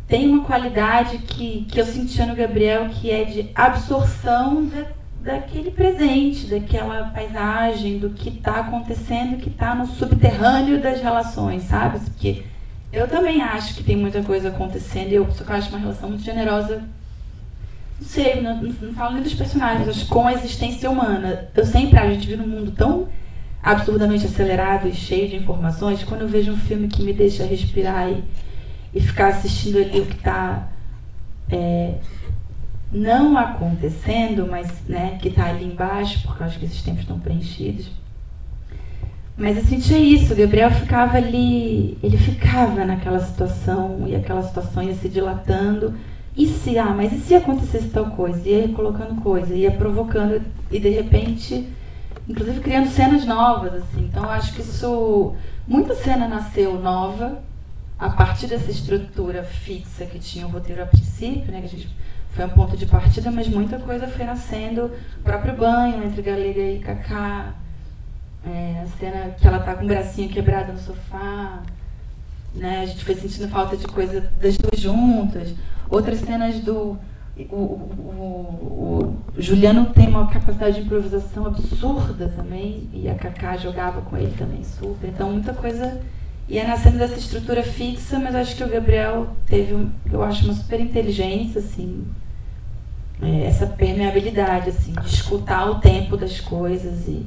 tem 0.08 0.28
uma 0.30 0.44
qualidade 0.44 1.18
que, 1.20 1.66
que 1.70 1.80
eu 1.80 1.86
sentia 1.86 2.26
no 2.26 2.36
Gabriel 2.36 2.90
que 2.90 3.10
é 3.10 3.24
de 3.24 3.50
absorção 3.56 4.66
da 4.66 4.86
daquele 5.26 5.72
presente, 5.72 6.46
daquela 6.46 7.06
paisagem, 7.06 7.98
do 7.98 8.12
que 8.12 8.30
está 8.30 8.60
acontecendo, 8.60 9.38
que 9.38 9.50
está 9.50 9.74
no 9.74 9.88
subterrâneo 9.88 10.80
das 10.80 11.02
relações, 11.02 11.64
sabe? 11.64 12.00
Porque 12.00 12.44
eu 12.94 13.08
também 13.08 13.42
acho 13.42 13.74
que 13.74 13.84
tem 13.84 13.98
muita 13.98 14.22
coisa 14.22 14.50
acontecendo 14.50 15.10
e 15.10 15.16
eu, 15.16 15.24
eu 15.24 15.56
acho 15.56 15.70
uma 15.70 15.80
relação 15.80 16.10
muito 16.10 16.24
generosa. 16.24 16.84
Não 18.00 18.08
sei, 18.08 18.42
não, 18.42 18.62
não, 18.62 18.94
falo 18.94 19.14
nem 19.14 19.24
dos 19.24 19.34
personagens, 19.34 19.88
mas 19.88 20.04
com 20.04 20.28
a 20.28 20.34
existência 20.34 20.90
humana. 20.90 21.48
Eu 21.56 21.66
sempre 21.66 21.98
a 21.98 22.10
gente 22.10 22.28
vive 22.28 22.42
num 22.42 22.48
mundo 22.48 22.72
tão 22.72 23.08
absurdamente 23.64 24.26
acelerado 24.26 24.88
e 24.88 24.94
cheio 24.94 25.30
de 25.30 25.38
informações, 25.38 26.04
quando 26.04 26.22
eu 26.22 26.28
vejo 26.28 26.52
um 26.52 26.58
filme 26.58 26.88
que 26.88 27.02
me 27.02 27.14
deixa 27.14 27.44
respirar 27.44 28.10
e, 28.10 28.24
e 28.94 29.02
ficar 29.02 29.30
assistindo 29.30 29.78
ali 29.78 30.02
o 30.02 30.06
que 30.06 30.18
está 30.18 30.68
é, 31.50 31.96
não 32.92 33.38
acontecendo, 33.38 34.48
mas 34.50 34.84
né, 34.88 35.18
que 35.22 35.30
está 35.30 35.46
ali 35.46 35.66
embaixo, 35.66 36.22
porque 36.24 36.44
eu 36.44 36.48
acho 36.48 36.60
que 36.60 36.66
esses 36.66 36.82
tempos 36.82 37.02
estão 37.02 37.20
preenchidos. 37.20 37.90
Mas 39.38 39.58
eu 39.58 39.64
sentia 39.66 39.98
isso, 39.98 40.34
o 40.34 40.36
Gabriel 40.36 40.72
ficava 40.72 41.18
ali, 41.18 41.98
ele 42.02 42.18
ficava 42.18 42.86
naquela 42.86 43.20
situação, 43.20 44.06
e 44.08 44.16
aquela 44.16 44.42
situação 44.42 44.82
ia 44.82 44.96
se 44.96 45.10
dilatando. 45.10 45.94
E 46.36 46.48
se, 46.48 46.78
ah, 46.78 46.94
mas 46.94 47.14
e 47.14 47.20
se 47.20 47.34
acontecesse 47.34 47.90
tal 47.90 48.08
coisa? 48.08 48.48
Ia 48.48 48.68
colocando 48.70 49.22
coisa, 49.22 49.54
ia 49.54 49.72
provocando, 49.72 50.42
e 50.70 50.80
de 50.80 50.90
repente, 50.90 51.68
inclusive 52.28 52.60
criando 52.60 52.90
cenas 52.90 53.26
novas, 53.26 53.74
assim. 53.74 54.06
Então 54.06 54.30
acho 54.30 54.54
que 54.54 54.62
isso, 54.62 55.34
muita 55.66 55.96
cena 55.96 56.28
nasceu 56.28 56.78
nova, 56.80 57.42
a 57.98 58.10
partir 58.10 58.48
dessa 58.48 58.70
estrutura 58.70 59.44
fixa 59.44 60.06
que 60.06 60.20
tinha 60.20 60.46
o 60.46 60.50
roteiro 60.50 60.84
a 60.84 60.86
princípio, 60.86 61.52
né, 61.52 61.62
que 61.62 61.68
a 61.68 61.70
gente 61.70 61.90
foi 62.32 62.44
um 62.44 62.50
ponto 62.50 62.76
de 62.76 62.86
partida, 62.86 63.32
mas 63.32 63.48
muita 63.48 63.80
coisa 63.80 64.06
foi 64.08 64.26
nascendo. 64.26 64.92
O 65.20 65.24
próprio 65.24 65.56
banho 65.56 66.04
entre 66.04 66.22
Galega 66.22 66.62
e 66.62 66.80
Cacá, 66.80 67.54
é, 68.46 68.84
a 68.84 68.86
cena 69.00 69.30
que 69.40 69.48
ela 69.48 69.60
tá 69.60 69.74
com 69.74 69.86
o 69.86 69.88
bracinho 69.88 70.30
quebrado 70.30 70.74
no 70.74 70.80
sofá. 70.80 71.64
Né? 72.54 72.82
A 72.82 72.86
gente 72.86 73.06
foi 73.06 73.16
sentindo 73.16 73.48
falta 73.48 73.78
de 73.78 73.88
coisa 73.88 74.20
das 74.42 74.58
duas 74.58 74.82
juntas. 74.82 75.54
Outras 75.90 76.20
cenas 76.20 76.60
do. 76.60 76.98
O, 77.52 77.56
o, 77.56 79.16
o, 79.36 79.42
Juliano 79.42 79.88
tem 79.88 80.08
uma 80.08 80.28
capacidade 80.28 80.76
de 80.78 80.86
improvisação 80.86 81.46
absurda 81.46 82.30
também, 82.30 82.90
e 82.94 83.10
a 83.10 83.16
Cacá 83.16 83.58
jogava 83.58 84.02
com 84.02 84.16
ele 84.16 84.34
também 84.38 84.64
super. 84.64 85.10
Então, 85.10 85.32
muita 85.32 85.54
coisa 85.54 86.02
ia 86.48 86.66
nascendo 86.66 86.98
dessa 86.98 87.16
estrutura 87.16 87.62
fixa, 87.62 88.20
mas 88.20 88.36
acho 88.36 88.56
que 88.56 88.64
o 88.64 88.70
Gabriel 88.70 89.28
teve, 89.46 89.88
eu 90.12 90.24
acho, 90.24 90.46
uma 90.46 90.54
super 90.54 90.80
inteligência, 90.80 91.60
assim, 91.60 92.06
é, 93.22 93.44
essa 93.46 93.68
permeabilidade, 93.68 94.70
assim, 94.70 94.94
de 94.94 95.08
escutar 95.08 95.70
o 95.70 95.80
tempo 95.80 96.16
das 96.16 96.40
coisas 96.40 97.08
e 97.08 97.26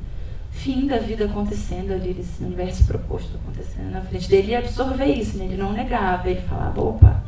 fim 0.50 0.86
da 0.86 0.98
vida 0.98 1.24
acontecendo 1.24 1.92
ali, 1.92 2.16
esse 2.18 2.42
universo 2.42 2.84
proposto 2.84 3.36
acontecendo 3.36 3.90
na 3.90 4.00
frente 4.00 4.28
dele 4.28 4.52
e 4.52 4.56
absorver 4.56 5.06
isso, 5.06 5.38
né? 5.38 5.44
Ele 5.44 5.56
não 5.56 5.72
negava, 5.72 6.28
ele 6.28 6.40
falava, 6.42 6.80
opa, 6.80 7.22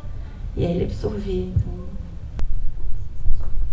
e 0.56 0.64
aí 0.64 0.72
ele 0.72 0.84
absorvia. 0.84 1.42
Então... 1.42 1.80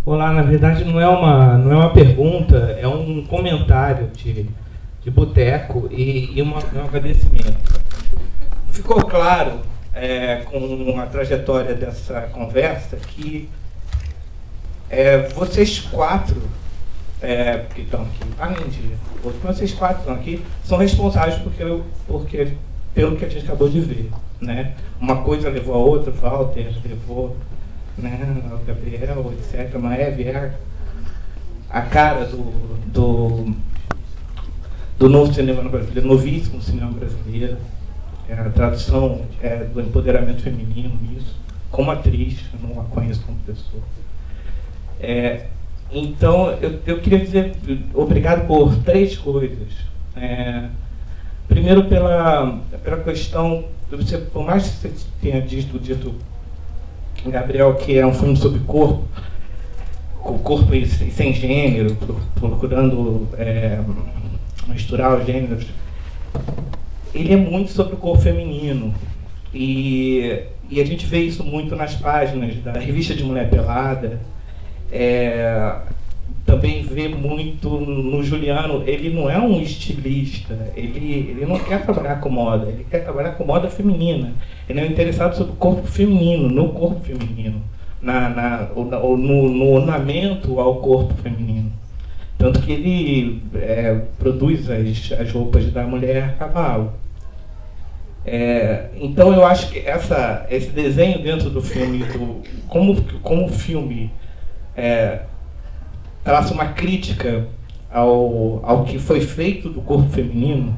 Olá, 0.04 0.32
na 0.32 0.42
verdade 0.42 0.84
não 0.84 1.00
é 1.00 1.08
uma, 1.08 1.58
não 1.58 1.72
é 1.72 1.76
uma 1.76 1.92
pergunta, 1.92 2.56
é 2.80 2.88
um 2.88 3.24
comentário 3.26 4.08
de, 4.08 4.46
de 5.02 5.10
boteco 5.10 5.88
e, 5.90 6.32
e 6.34 6.42
uma, 6.42 6.58
um 6.58 6.84
agradecimento. 6.84 7.80
Ficou 8.70 9.04
claro 9.04 9.60
é, 9.92 10.36
com 10.46 10.98
a 10.98 11.06
trajetória 11.06 11.74
dessa 11.74 12.22
conversa 12.32 12.96
que 12.96 13.48
é, 14.88 15.28
vocês 15.28 15.80
quatro 15.80 16.40
é, 17.20 17.64
que 17.74 17.82
estão 17.82 18.02
aqui, 18.02 18.20
além 18.38 18.68
de 18.68 18.92
vocês 19.42 19.72
quatro 19.72 20.00
estão 20.00 20.14
aqui, 20.14 20.42
são 20.64 20.78
responsáveis 20.78 21.36
porque, 21.38 21.64
porque, 22.06 22.52
pelo 22.94 23.16
que 23.16 23.24
a 23.24 23.28
gente 23.28 23.44
acabou 23.44 23.68
de 23.68 23.80
ver. 23.80 24.10
Né? 24.40 24.74
Uma 25.00 25.22
coisa 25.22 25.50
levou 25.50 25.74
a 25.74 25.78
outra, 25.78 26.12
Walter 26.12 26.72
levou 26.84 27.36
né, 27.96 28.42
o 28.52 28.64
Gabriel, 28.64 29.32
etc. 29.32 29.74
Maeve 29.78 30.24
é 30.24 30.54
a 31.68 31.82
cara 31.82 32.24
do, 32.24 32.42
do, 32.86 33.54
do 34.98 35.08
novo 35.08 35.32
cinema 35.32 35.62
brasileiro, 35.68 36.08
novíssimo 36.08 36.62
cinema 36.62 36.92
brasileiro. 36.92 37.56
É 38.28 38.34
a 38.34 38.50
tradução 38.50 39.22
é, 39.42 39.64
do 39.64 39.80
empoderamento 39.80 40.42
feminino 40.42 40.96
nisso. 41.00 41.34
Como 41.70 41.90
atriz, 41.90 42.38
eu 42.52 42.68
não 42.68 42.80
a 42.80 42.84
conheço 42.84 43.22
como 43.22 43.38
pessoa. 43.38 43.82
É, 45.00 45.46
então, 45.90 46.50
eu, 46.60 46.78
eu 46.86 47.00
queria 47.00 47.20
dizer 47.20 47.56
obrigado 47.94 48.46
por 48.46 48.76
três 48.82 49.16
coisas. 49.16 49.68
É, 50.14 50.68
primeiro, 51.48 51.84
pela, 51.84 52.60
pela 52.84 52.98
questão, 52.98 53.64
você, 53.90 54.18
por 54.18 54.44
mais 54.44 54.68
que 54.68 54.88
você 54.88 54.92
tenha 55.20 55.40
dito, 55.40 55.78
dito 55.78 56.14
Gabriel, 57.26 57.74
que 57.74 57.98
é 57.98 58.06
um 58.06 58.14
filme 58.14 58.36
sobre 58.36 58.60
corpo, 58.60 59.04
o 60.22 60.38
corpo 60.38 60.70
sem 61.10 61.32
gênero, 61.32 61.96
procurando 62.34 63.26
é, 63.36 63.80
misturar 64.66 65.18
os 65.18 65.26
gêneros. 65.26 65.66
Ele 67.14 67.32
é 67.32 67.36
muito 67.36 67.70
sobre 67.72 67.94
o 67.94 67.96
corpo 67.96 68.22
feminino. 68.22 68.94
E, 69.52 70.42
e 70.68 70.80
a 70.80 70.84
gente 70.84 71.06
vê 71.06 71.20
isso 71.20 71.42
muito 71.42 71.74
nas 71.74 71.94
páginas 71.94 72.56
da 72.62 72.72
revista 72.72 73.14
de 73.14 73.24
Mulher 73.24 73.48
Pelada. 73.48 74.20
É, 74.92 75.76
também 76.48 76.82
vê 76.82 77.08
muito 77.08 77.68
no 77.68 78.24
Juliano, 78.24 78.82
ele 78.86 79.10
não 79.10 79.28
é 79.28 79.38
um 79.38 79.60
estilista, 79.60 80.72
ele, 80.74 81.28
ele 81.28 81.44
não 81.44 81.58
quer 81.58 81.84
trabalhar 81.84 82.20
com 82.20 82.30
moda, 82.30 82.68
ele 82.68 82.86
quer 82.90 83.04
trabalhar 83.04 83.32
com 83.32 83.44
moda 83.44 83.68
feminina. 83.68 84.32
Ele 84.66 84.80
é 84.80 84.86
interessado 84.86 85.36
sobre 85.36 85.52
o 85.52 85.56
corpo 85.56 85.86
feminino, 85.86 86.48
no 86.48 86.70
corpo 86.70 87.00
feminino, 87.00 87.62
na, 88.00 88.30
na, 88.30 88.68
no, 88.74 89.16
no 89.18 89.72
ornamento 89.72 90.58
ao 90.58 90.76
corpo 90.76 91.12
feminino. 91.22 91.70
Tanto 92.38 92.62
que 92.62 92.72
ele 92.72 93.42
é, 93.54 94.00
produz 94.18 94.70
as, 94.70 95.12
as 95.20 95.30
roupas 95.30 95.70
da 95.70 95.82
mulher 95.82 96.34
cavalo. 96.38 96.94
É, 98.24 98.86
então 98.98 99.34
eu 99.34 99.44
acho 99.44 99.70
que 99.70 99.80
essa, 99.80 100.46
esse 100.48 100.70
desenho 100.70 101.22
dentro 101.22 101.50
do 101.50 101.60
filme, 101.60 101.98
do, 102.04 102.42
como, 102.68 103.02
como 103.20 103.44
o 103.44 103.48
filme 103.50 104.10
é, 104.74 105.20
traça 106.24 106.52
uma 106.52 106.66
crítica 106.66 107.46
ao, 107.90 108.60
ao 108.64 108.84
que 108.84 108.98
foi 108.98 109.20
feito 109.20 109.68
do 109.68 109.80
corpo 109.80 110.10
feminino 110.10 110.76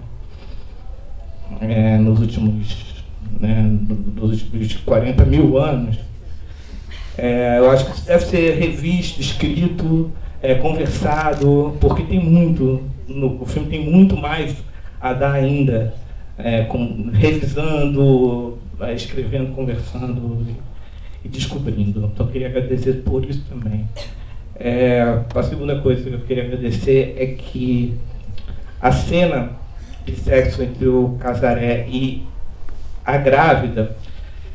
é, 1.60 1.98
nos 1.98 2.20
últimos 2.20 2.90
né, 3.38 3.64
dos 3.80 4.42
últimos 4.42 4.76
40 4.76 5.24
mil 5.24 5.58
anos, 5.58 5.98
é, 7.16 7.58
eu 7.58 7.70
acho 7.70 7.86
que 7.86 8.00
deve 8.02 8.24
ser 8.26 8.58
revisto, 8.58 9.20
escrito, 9.20 10.10
é, 10.42 10.54
conversado, 10.54 11.76
porque 11.80 12.02
tem 12.02 12.18
muito, 12.18 12.82
no, 13.06 13.42
o 13.42 13.46
filme 13.46 13.68
tem 13.68 13.84
muito 13.84 14.16
mais 14.16 14.56
a 15.00 15.12
dar 15.12 15.32
ainda, 15.32 15.94
é, 16.38 16.64
com, 16.64 17.10
revisando, 17.12 18.58
é, 18.80 18.94
escrevendo, 18.94 19.54
conversando 19.54 20.46
e 21.24 21.28
descobrindo. 21.28 22.10
Então 22.12 22.26
eu 22.26 22.32
queria 22.32 22.48
agradecer 22.48 23.02
por 23.04 23.24
isso 23.24 23.44
também. 23.48 23.86
É, 24.62 25.22
a 25.34 25.42
segunda 25.42 25.80
coisa 25.80 26.02
que 26.02 26.14
eu 26.14 26.20
queria 26.20 26.44
agradecer 26.44 27.16
é 27.18 27.28
que 27.28 27.96
a 28.78 28.92
cena 28.92 29.52
de 30.04 30.14
sexo 30.14 30.62
entre 30.62 30.86
o 30.86 31.16
Casaré 31.18 31.86
e 31.88 32.26
a 33.02 33.16
grávida, 33.16 33.96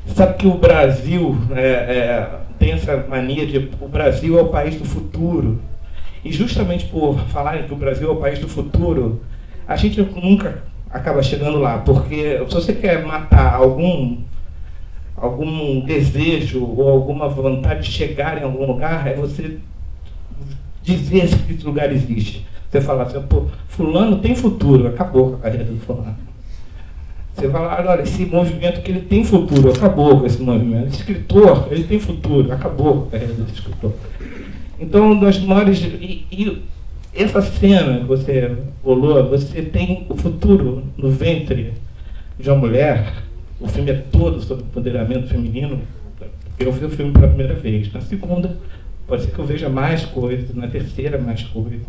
sabe 0.06 0.36
que 0.36 0.45
o 0.45 0.60
Brasil 0.60 1.36
é, 1.56 1.62
é, 1.62 2.30
tem 2.60 2.74
essa 2.74 2.97
mania 3.10 3.47
de 3.47 3.72
o 3.82 3.88
Brasil 3.88 4.38
é 4.38 4.43
o 4.43 4.49
país 4.49 4.76
do 4.76 4.86
futuro. 4.86 5.60
E 6.24 6.32
justamente 6.32 6.86
por 6.86 7.20
falarem 7.30 7.64
que 7.64 7.74
o 7.74 7.78
Brasil 7.78 8.08
é 8.08 8.12
o 8.12 8.18
país 8.18 8.38
do 8.38 8.47
futuro, 8.47 9.24
a 9.68 9.76
gente 9.76 9.99
nunca 10.01 10.64
acaba 10.91 11.24
chegando 11.24 11.60
lá, 11.60 11.80
porque 11.80 12.43
se 12.47 12.53
você 12.53 12.74
quer 12.74 13.03
matar 13.03 13.56
algum 13.56 14.18
algum 15.18 15.80
desejo 15.80 16.64
ou 16.64 16.89
alguma 16.89 17.28
vontade 17.28 17.84
de 17.84 17.91
chegar 17.91 18.39
em 18.39 18.43
algum 18.43 18.68
lugar, 18.68 19.08
é 19.08 19.16
você 19.16 19.60
dizer 20.86 21.28
que 21.28 21.54
esse 21.54 21.66
lugar 21.66 21.92
existe. 21.92 22.46
Você 22.70 22.82
falar 22.82 23.04
assim, 23.04 23.22
pô, 23.24 23.46
fulano 23.68 24.20
tem 24.20 24.36
futuro, 24.36 24.88
acabou 24.88 25.36
a 25.36 25.38
carreira 25.40 25.66
do 25.66 25.80
fulano. 25.80 26.16
Você 27.36 27.50
fala, 27.50 27.86
olha, 27.90 28.02
esse 28.02 28.26
movimento 28.26 28.82
que 28.82 28.92
ele 28.92 29.02
tem 29.02 29.24
futuro, 29.24 29.70
acabou 29.70 30.20
com 30.20 30.26
esse 30.26 30.42
movimento. 30.42 30.88
Esse 30.88 30.98
escritor, 30.98 31.68
ele 31.70 31.84
tem 31.84 32.00
futuro, 32.00 32.52
acabou 32.52 33.02
com 33.02 33.08
a 33.08 33.12
carreira 33.12 33.34
desse 33.34 33.56
escritor. 33.56 33.94
Então, 34.80 35.20
das 35.20 35.40
maiores. 35.40 35.80
E, 35.82 36.26
e 36.32 36.62
essa 37.14 37.42
cena 37.42 38.00
que 38.00 38.06
você 38.06 38.58
falou, 38.84 39.30
você 39.30 39.62
tem 39.62 40.06
o 40.10 40.16
futuro 40.16 40.84
no 40.98 41.10
ventre 41.10 41.74
de 42.40 42.50
uma 42.50 42.58
mulher. 42.58 43.14
O 43.60 43.68
filme 43.68 43.92
é 43.92 44.04
todo 44.12 44.42
sobre 44.42 44.66
empoderamento 44.66 45.28
feminino. 45.28 45.82
Eu 46.58 46.72
vi 46.72 46.86
o 46.86 46.90
filme 46.90 47.12
pela 47.12 47.28
primeira 47.28 47.54
vez. 47.54 47.92
Na 47.92 48.02
segunda, 48.02 48.58
Pode 49.08 49.24
ser 49.24 49.32
que 49.32 49.39
eu 49.39 49.45
veja 49.45 49.70
mais 49.70 50.03
coisas, 50.06 50.53
na 50.56 50.68
terceira 50.68 51.18
mais 51.18 51.43
coisas. 51.43 51.82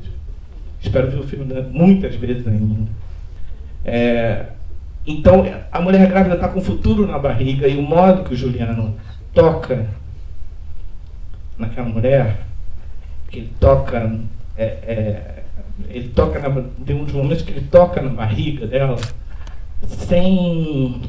Espero 0.81 1.11
ver 1.11 1.19
o 1.19 1.27
filme 1.27 1.47
muitas 1.71 2.15
vezes 2.15 2.47
ainda. 2.47 2.89
É, 3.85 4.47
então, 5.07 5.45
a 5.73 5.81
mulher 5.81 6.09
grávida 6.09 6.35
está 6.35 6.49
com 6.49 6.59
o 6.59 6.63
futuro 6.63 7.07
na 7.07 7.19
barriga 7.19 7.67
e 7.67 7.79
o 7.79 7.83
modo 7.83 8.25
que 8.25 8.35
o 8.35 8.37
Juliano 8.37 8.97
toca 9.33 9.87
naquela 11.57 11.89
mulher, 11.89 12.39
que 13.31 13.39
ele 13.39 13.53
toca, 13.59 14.21
é, 14.57 14.65
é, 14.65 15.43
ele 15.89 16.09
toca 16.09 16.39
na, 16.39 16.65
tem 16.85 17.01
uns 17.01 17.13
momentos 17.13 17.45
que 17.45 17.53
ele 17.53 17.67
toca 17.71 18.03
na 18.03 18.11
barriga 18.11 18.67
dela, 18.67 18.97
sem, 19.87 21.01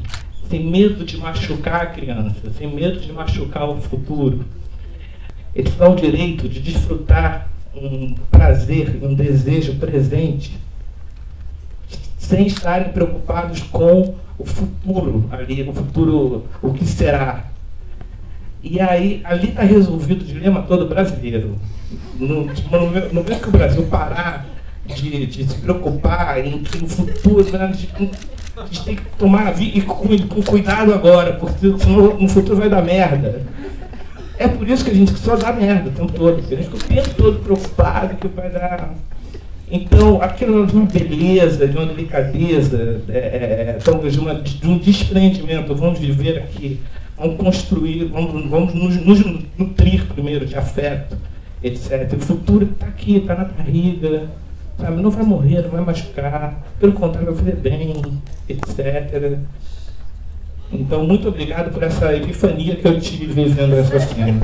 sem 0.49 0.65
medo 0.65 1.03
de 1.03 1.17
machucar 1.17 1.81
a 1.81 1.87
criança, 1.87 2.49
sem 2.51 2.73
medo 2.73 2.99
de 2.99 3.11
machucar 3.11 3.67
o 3.67 3.81
futuro 3.81 4.45
eles 5.57 5.73
dão 5.73 5.93
o 5.93 5.95
direito 5.95 6.47
de 6.47 6.59
desfrutar 6.59 7.49
um 7.75 8.13
prazer, 8.29 8.99
um 9.01 9.15
desejo 9.15 9.73
presente, 9.75 10.55
sem 12.19 12.45
estarem 12.45 12.89
preocupados 12.89 13.61
com 13.63 14.13
o 14.37 14.45
futuro 14.45 15.27
ali, 15.31 15.67
o 15.67 15.73
futuro, 15.73 16.45
o 16.61 16.73
que 16.73 16.85
será. 16.85 17.45
E 18.61 18.79
aí, 18.79 19.21
ali 19.23 19.49
está 19.49 19.63
resolvido 19.63 20.21
o 20.21 20.25
dilema 20.25 20.61
todo 20.61 20.85
brasileiro. 20.85 21.55
No, 22.19 22.45
momento 23.11 23.41
que 23.41 23.49
o 23.49 23.51
Brasil 23.51 23.83
parar 23.87 24.45
de, 24.85 25.25
de 25.25 25.47
se 25.47 25.57
preocupar 25.59 26.45
em 26.45 26.59
que 26.59 26.77
no 26.77 26.87
futuro 26.87 27.51
né, 27.51 27.63
a, 27.63 27.71
gente, 27.71 28.11
a 28.55 28.65
gente 28.65 28.85
tem 28.85 28.95
que 28.95 29.05
tomar 29.17 29.59
e 29.59 29.81
com, 29.81 30.05
com 30.27 30.43
cuidado 30.43 30.93
agora, 30.93 31.33
porque 31.33 31.77
senão 31.79 32.19
no 32.19 32.29
futuro 32.29 32.57
vai 32.57 32.69
dar 32.69 32.83
merda. 32.83 33.43
É 34.39 34.47
por 34.47 34.67
isso 34.69 34.85
que 34.85 34.91
a 34.91 34.93
gente 34.93 35.11
só 35.17 35.35
dá 35.35 35.51
merda 35.51 35.89
o 35.89 35.91
tempo 35.91 36.13
todo. 36.13 36.37
A 36.37 36.41
gente 36.41 36.63
fica 36.63 36.75
o 36.75 36.79
tempo 36.79 37.09
todo 37.15 37.39
preocupado 37.39 38.15
que 38.15 38.27
vai 38.27 38.49
dar. 38.49 38.93
Então, 39.69 40.21
aquilo 40.21 40.65
de 40.65 40.73
uma 40.73 40.85
beleza, 40.85 41.67
de 41.67 41.75
uma 41.75 41.85
delicadeza, 41.85 43.01
é, 43.09 43.17
é, 43.17 43.77
talvez 43.83 44.13
de, 44.13 44.19
uma, 44.19 44.35
de 44.35 44.65
um 44.65 44.77
desprendimento, 44.77 45.75
vamos 45.75 45.99
viver 45.99 46.37
aqui, 46.37 46.79
vamos 47.17 47.35
construir, 47.35 48.05
vamos, 48.05 48.49
vamos 48.49 48.73
nos, 48.73 48.95
nos 49.05 49.19
nutrir 49.57 50.05
primeiro 50.05 50.45
de 50.45 50.55
afeto, 50.55 51.17
etc. 51.61 52.13
O 52.13 52.19
futuro 52.19 52.69
está 52.71 52.85
aqui, 52.87 53.17
está 53.17 53.35
na 53.35 53.43
barriga, 53.43 54.29
sabe? 54.79 55.01
Não 55.01 55.11
vai 55.11 55.23
morrer, 55.23 55.63
não 55.63 55.69
vai 55.69 55.81
machucar, 55.81 56.63
pelo 56.79 56.93
contrário, 56.93 57.33
vai 57.33 57.35
fazer 57.35 57.55
bem, 57.57 57.93
etc. 58.47 59.37
Então, 60.71 61.03
muito 61.03 61.29
obrigado 61.29 61.71
por 61.71 61.81
essa 61.81 62.13
epifania 62.15 62.75
que 62.75 62.87
eu 62.87 62.99
tive 62.99 63.43
vendo 63.45 63.75
essa 63.75 63.99
cena. 63.99 64.41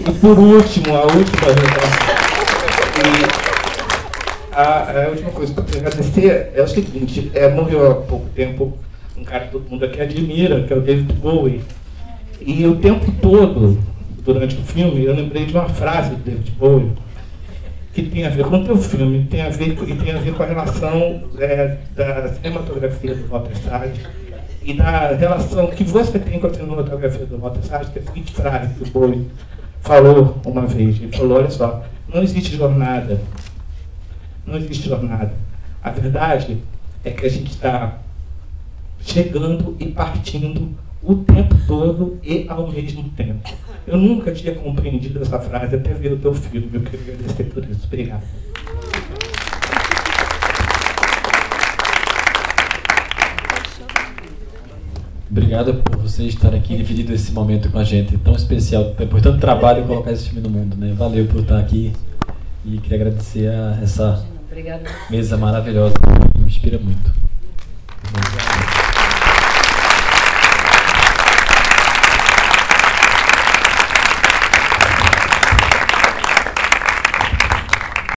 E 0.00 0.12
por 0.12 0.38
último, 0.38 0.96
a 0.96 1.02
última 1.02 1.48
a, 4.52 5.04
a, 5.04 5.08
última 5.10 5.30
coisa 5.30 5.54
que 5.54 5.60
eu 5.60 5.64
quero 5.64 5.86
agradecer 5.86 6.50
é 6.54 6.62
o 6.62 6.66
seguinte, 6.66 7.30
é, 7.32 7.48
morreu 7.48 7.90
há 7.90 7.94
pouco 7.94 8.28
tempo 8.30 8.76
um 9.16 9.22
cara 9.22 9.44
que 9.44 9.52
todo 9.52 9.70
mundo 9.70 9.84
aqui 9.84 10.00
admira, 10.00 10.62
que 10.64 10.72
é 10.72 10.76
o 10.76 10.80
David 10.80 11.12
Bowie. 11.14 11.62
E 12.40 12.66
o 12.66 12.76
tempo 12.76 13.10
todo 13.20 13.78
durante 14.24 14.56
o 14.56 14.62
filme, 14.62 15.04
eu 15.04 15.14
lembrei 15.14 15.46
de 15.46 15.52
uma 15.52 15.68
frase 15.68 16.10
do 16.10 16.16
David 16.16 16.50
Bowie 16.52 16.92
que 17.94 18.02
tem 18.02 18.26
a 18.26 18.30
ver 18.30 18.44
com 18.44 18.60
o 18.60 18.64
teu 18.64 18.76
filme, 18.76 19.26
tem 19.28 19.42
a 19.42 19.48
ver, 19.48 19.70
e 19.70 19.94
tem 19.96 20.12
a 20.12 20.18
ver 20.18 20.32
com 20.34 20.42
a 20.42 20.46
relação 20.46 21.22
é, 21.38 21.78
da 21.96 22.28
cinematografia 22.28 23.14
do 23.14 23.26
Walter 23.26 23.56
Sade 23.56 24.00
e 24.68 24.74
da 24.74 25.14
relação 25.14 25.68
que 25.68 25.82
você 25.82 26.18
tem 26.18 26.38
com 26.38 26.46
a 26.46 26.52
cinematografia 26.52 27.24
do 27.24 27.38
Walter 27.38 27.62
Sade, 27.62 27.90
que 27.90 28.00
é 28.00 28.02
a 28.02 28.04
seguinte 28.04 28.34
frase 28.34 28.74
que 28.74 28.82
o 28.82 28.92
Bowie 28.92 29.26
falou 29.80 30.38
uma 30.44 30.66
vez. 30.66 31.00
Ele 31.00 31.16
falou, 31.16 31.38
olha 31.38 31.50
só, 31.50 31.86
não 32.12 32.22
existe 32.22 32.54
jornada. 32.54 33.18
Não 34.46 34.58
existe 34.58 34.86
jornada. 34.86 35.32
A 35.82 35.88
verdade 35.88 36.62
é 37.02 37.10
que 37.10 37.24
a 37.24 37.30
gente 37.30 37.50
está 37.50 37.96
chegando 39.00 39.74
e 39.80 39.86
partindo 39.86 40.76
o 41.02 41.14
tempo 41.14 41.56
todo 41.66 42.18
e 42.22 42.44
ao 42.46 42.70
mesmo 42.70 43.08
tempo. 43.16 43.48
Eu 43.86 43.96
nunca 43.96 44.32
tinha 44.32 44.54
compreendido 44.54 45.22
essa 45.22 45.38
frase 45.38 45.76
até 45.76 45.94
ver 45.94 46.12
o 46.12 46.18
teu 46.18 46.34
filme. 46.34 46.68
Eu 46.74 46.82
queria 46.82 47.14
agradecer 47.14 47.44
por 47.44 47.64
isso. 47.64 47.86
Obrigado. 47.86 48.22
Obrigado 55.30 55.74
por 55.74 55.98
você 55.98 56.24
estar 56.24 56.54
aqui 56.54 56.76
dividindo 56.76 57.12
esse 57.12 57.32
momento 57.32 57.70
com 57.70 57.78
a 57.78 57.84
gente, 57.84 58.16
tão 58.18 58.34
especial, 58.34 58.94
por 58.94 59.20
tanto 59.20 59.38
trabalho 59.38 59.84
colocar 59.84 60.10
esse 60.10 60.30
filme 60.30 60.40
no 60.40 60.48
mundo. 60.48 60.76
Né? 60.76 60.94
Valeu 60.96 61.26
por 61.26 61.42
estar 61.42 61.58
aqui 61.58 61.92
e 62.64 62.78
queria 62.78 62.96
agradecer 62.96 63.48
a 63.48 63.78
essa 63.82 64.24
mesa 65.10 65.36
maravilhosa 65.36 65.94
que 66.32 66.38
me 66.38 66.46
inspira 66.46 66.78
muito. 66.78 67.12
Obrigado. 68.08 68.47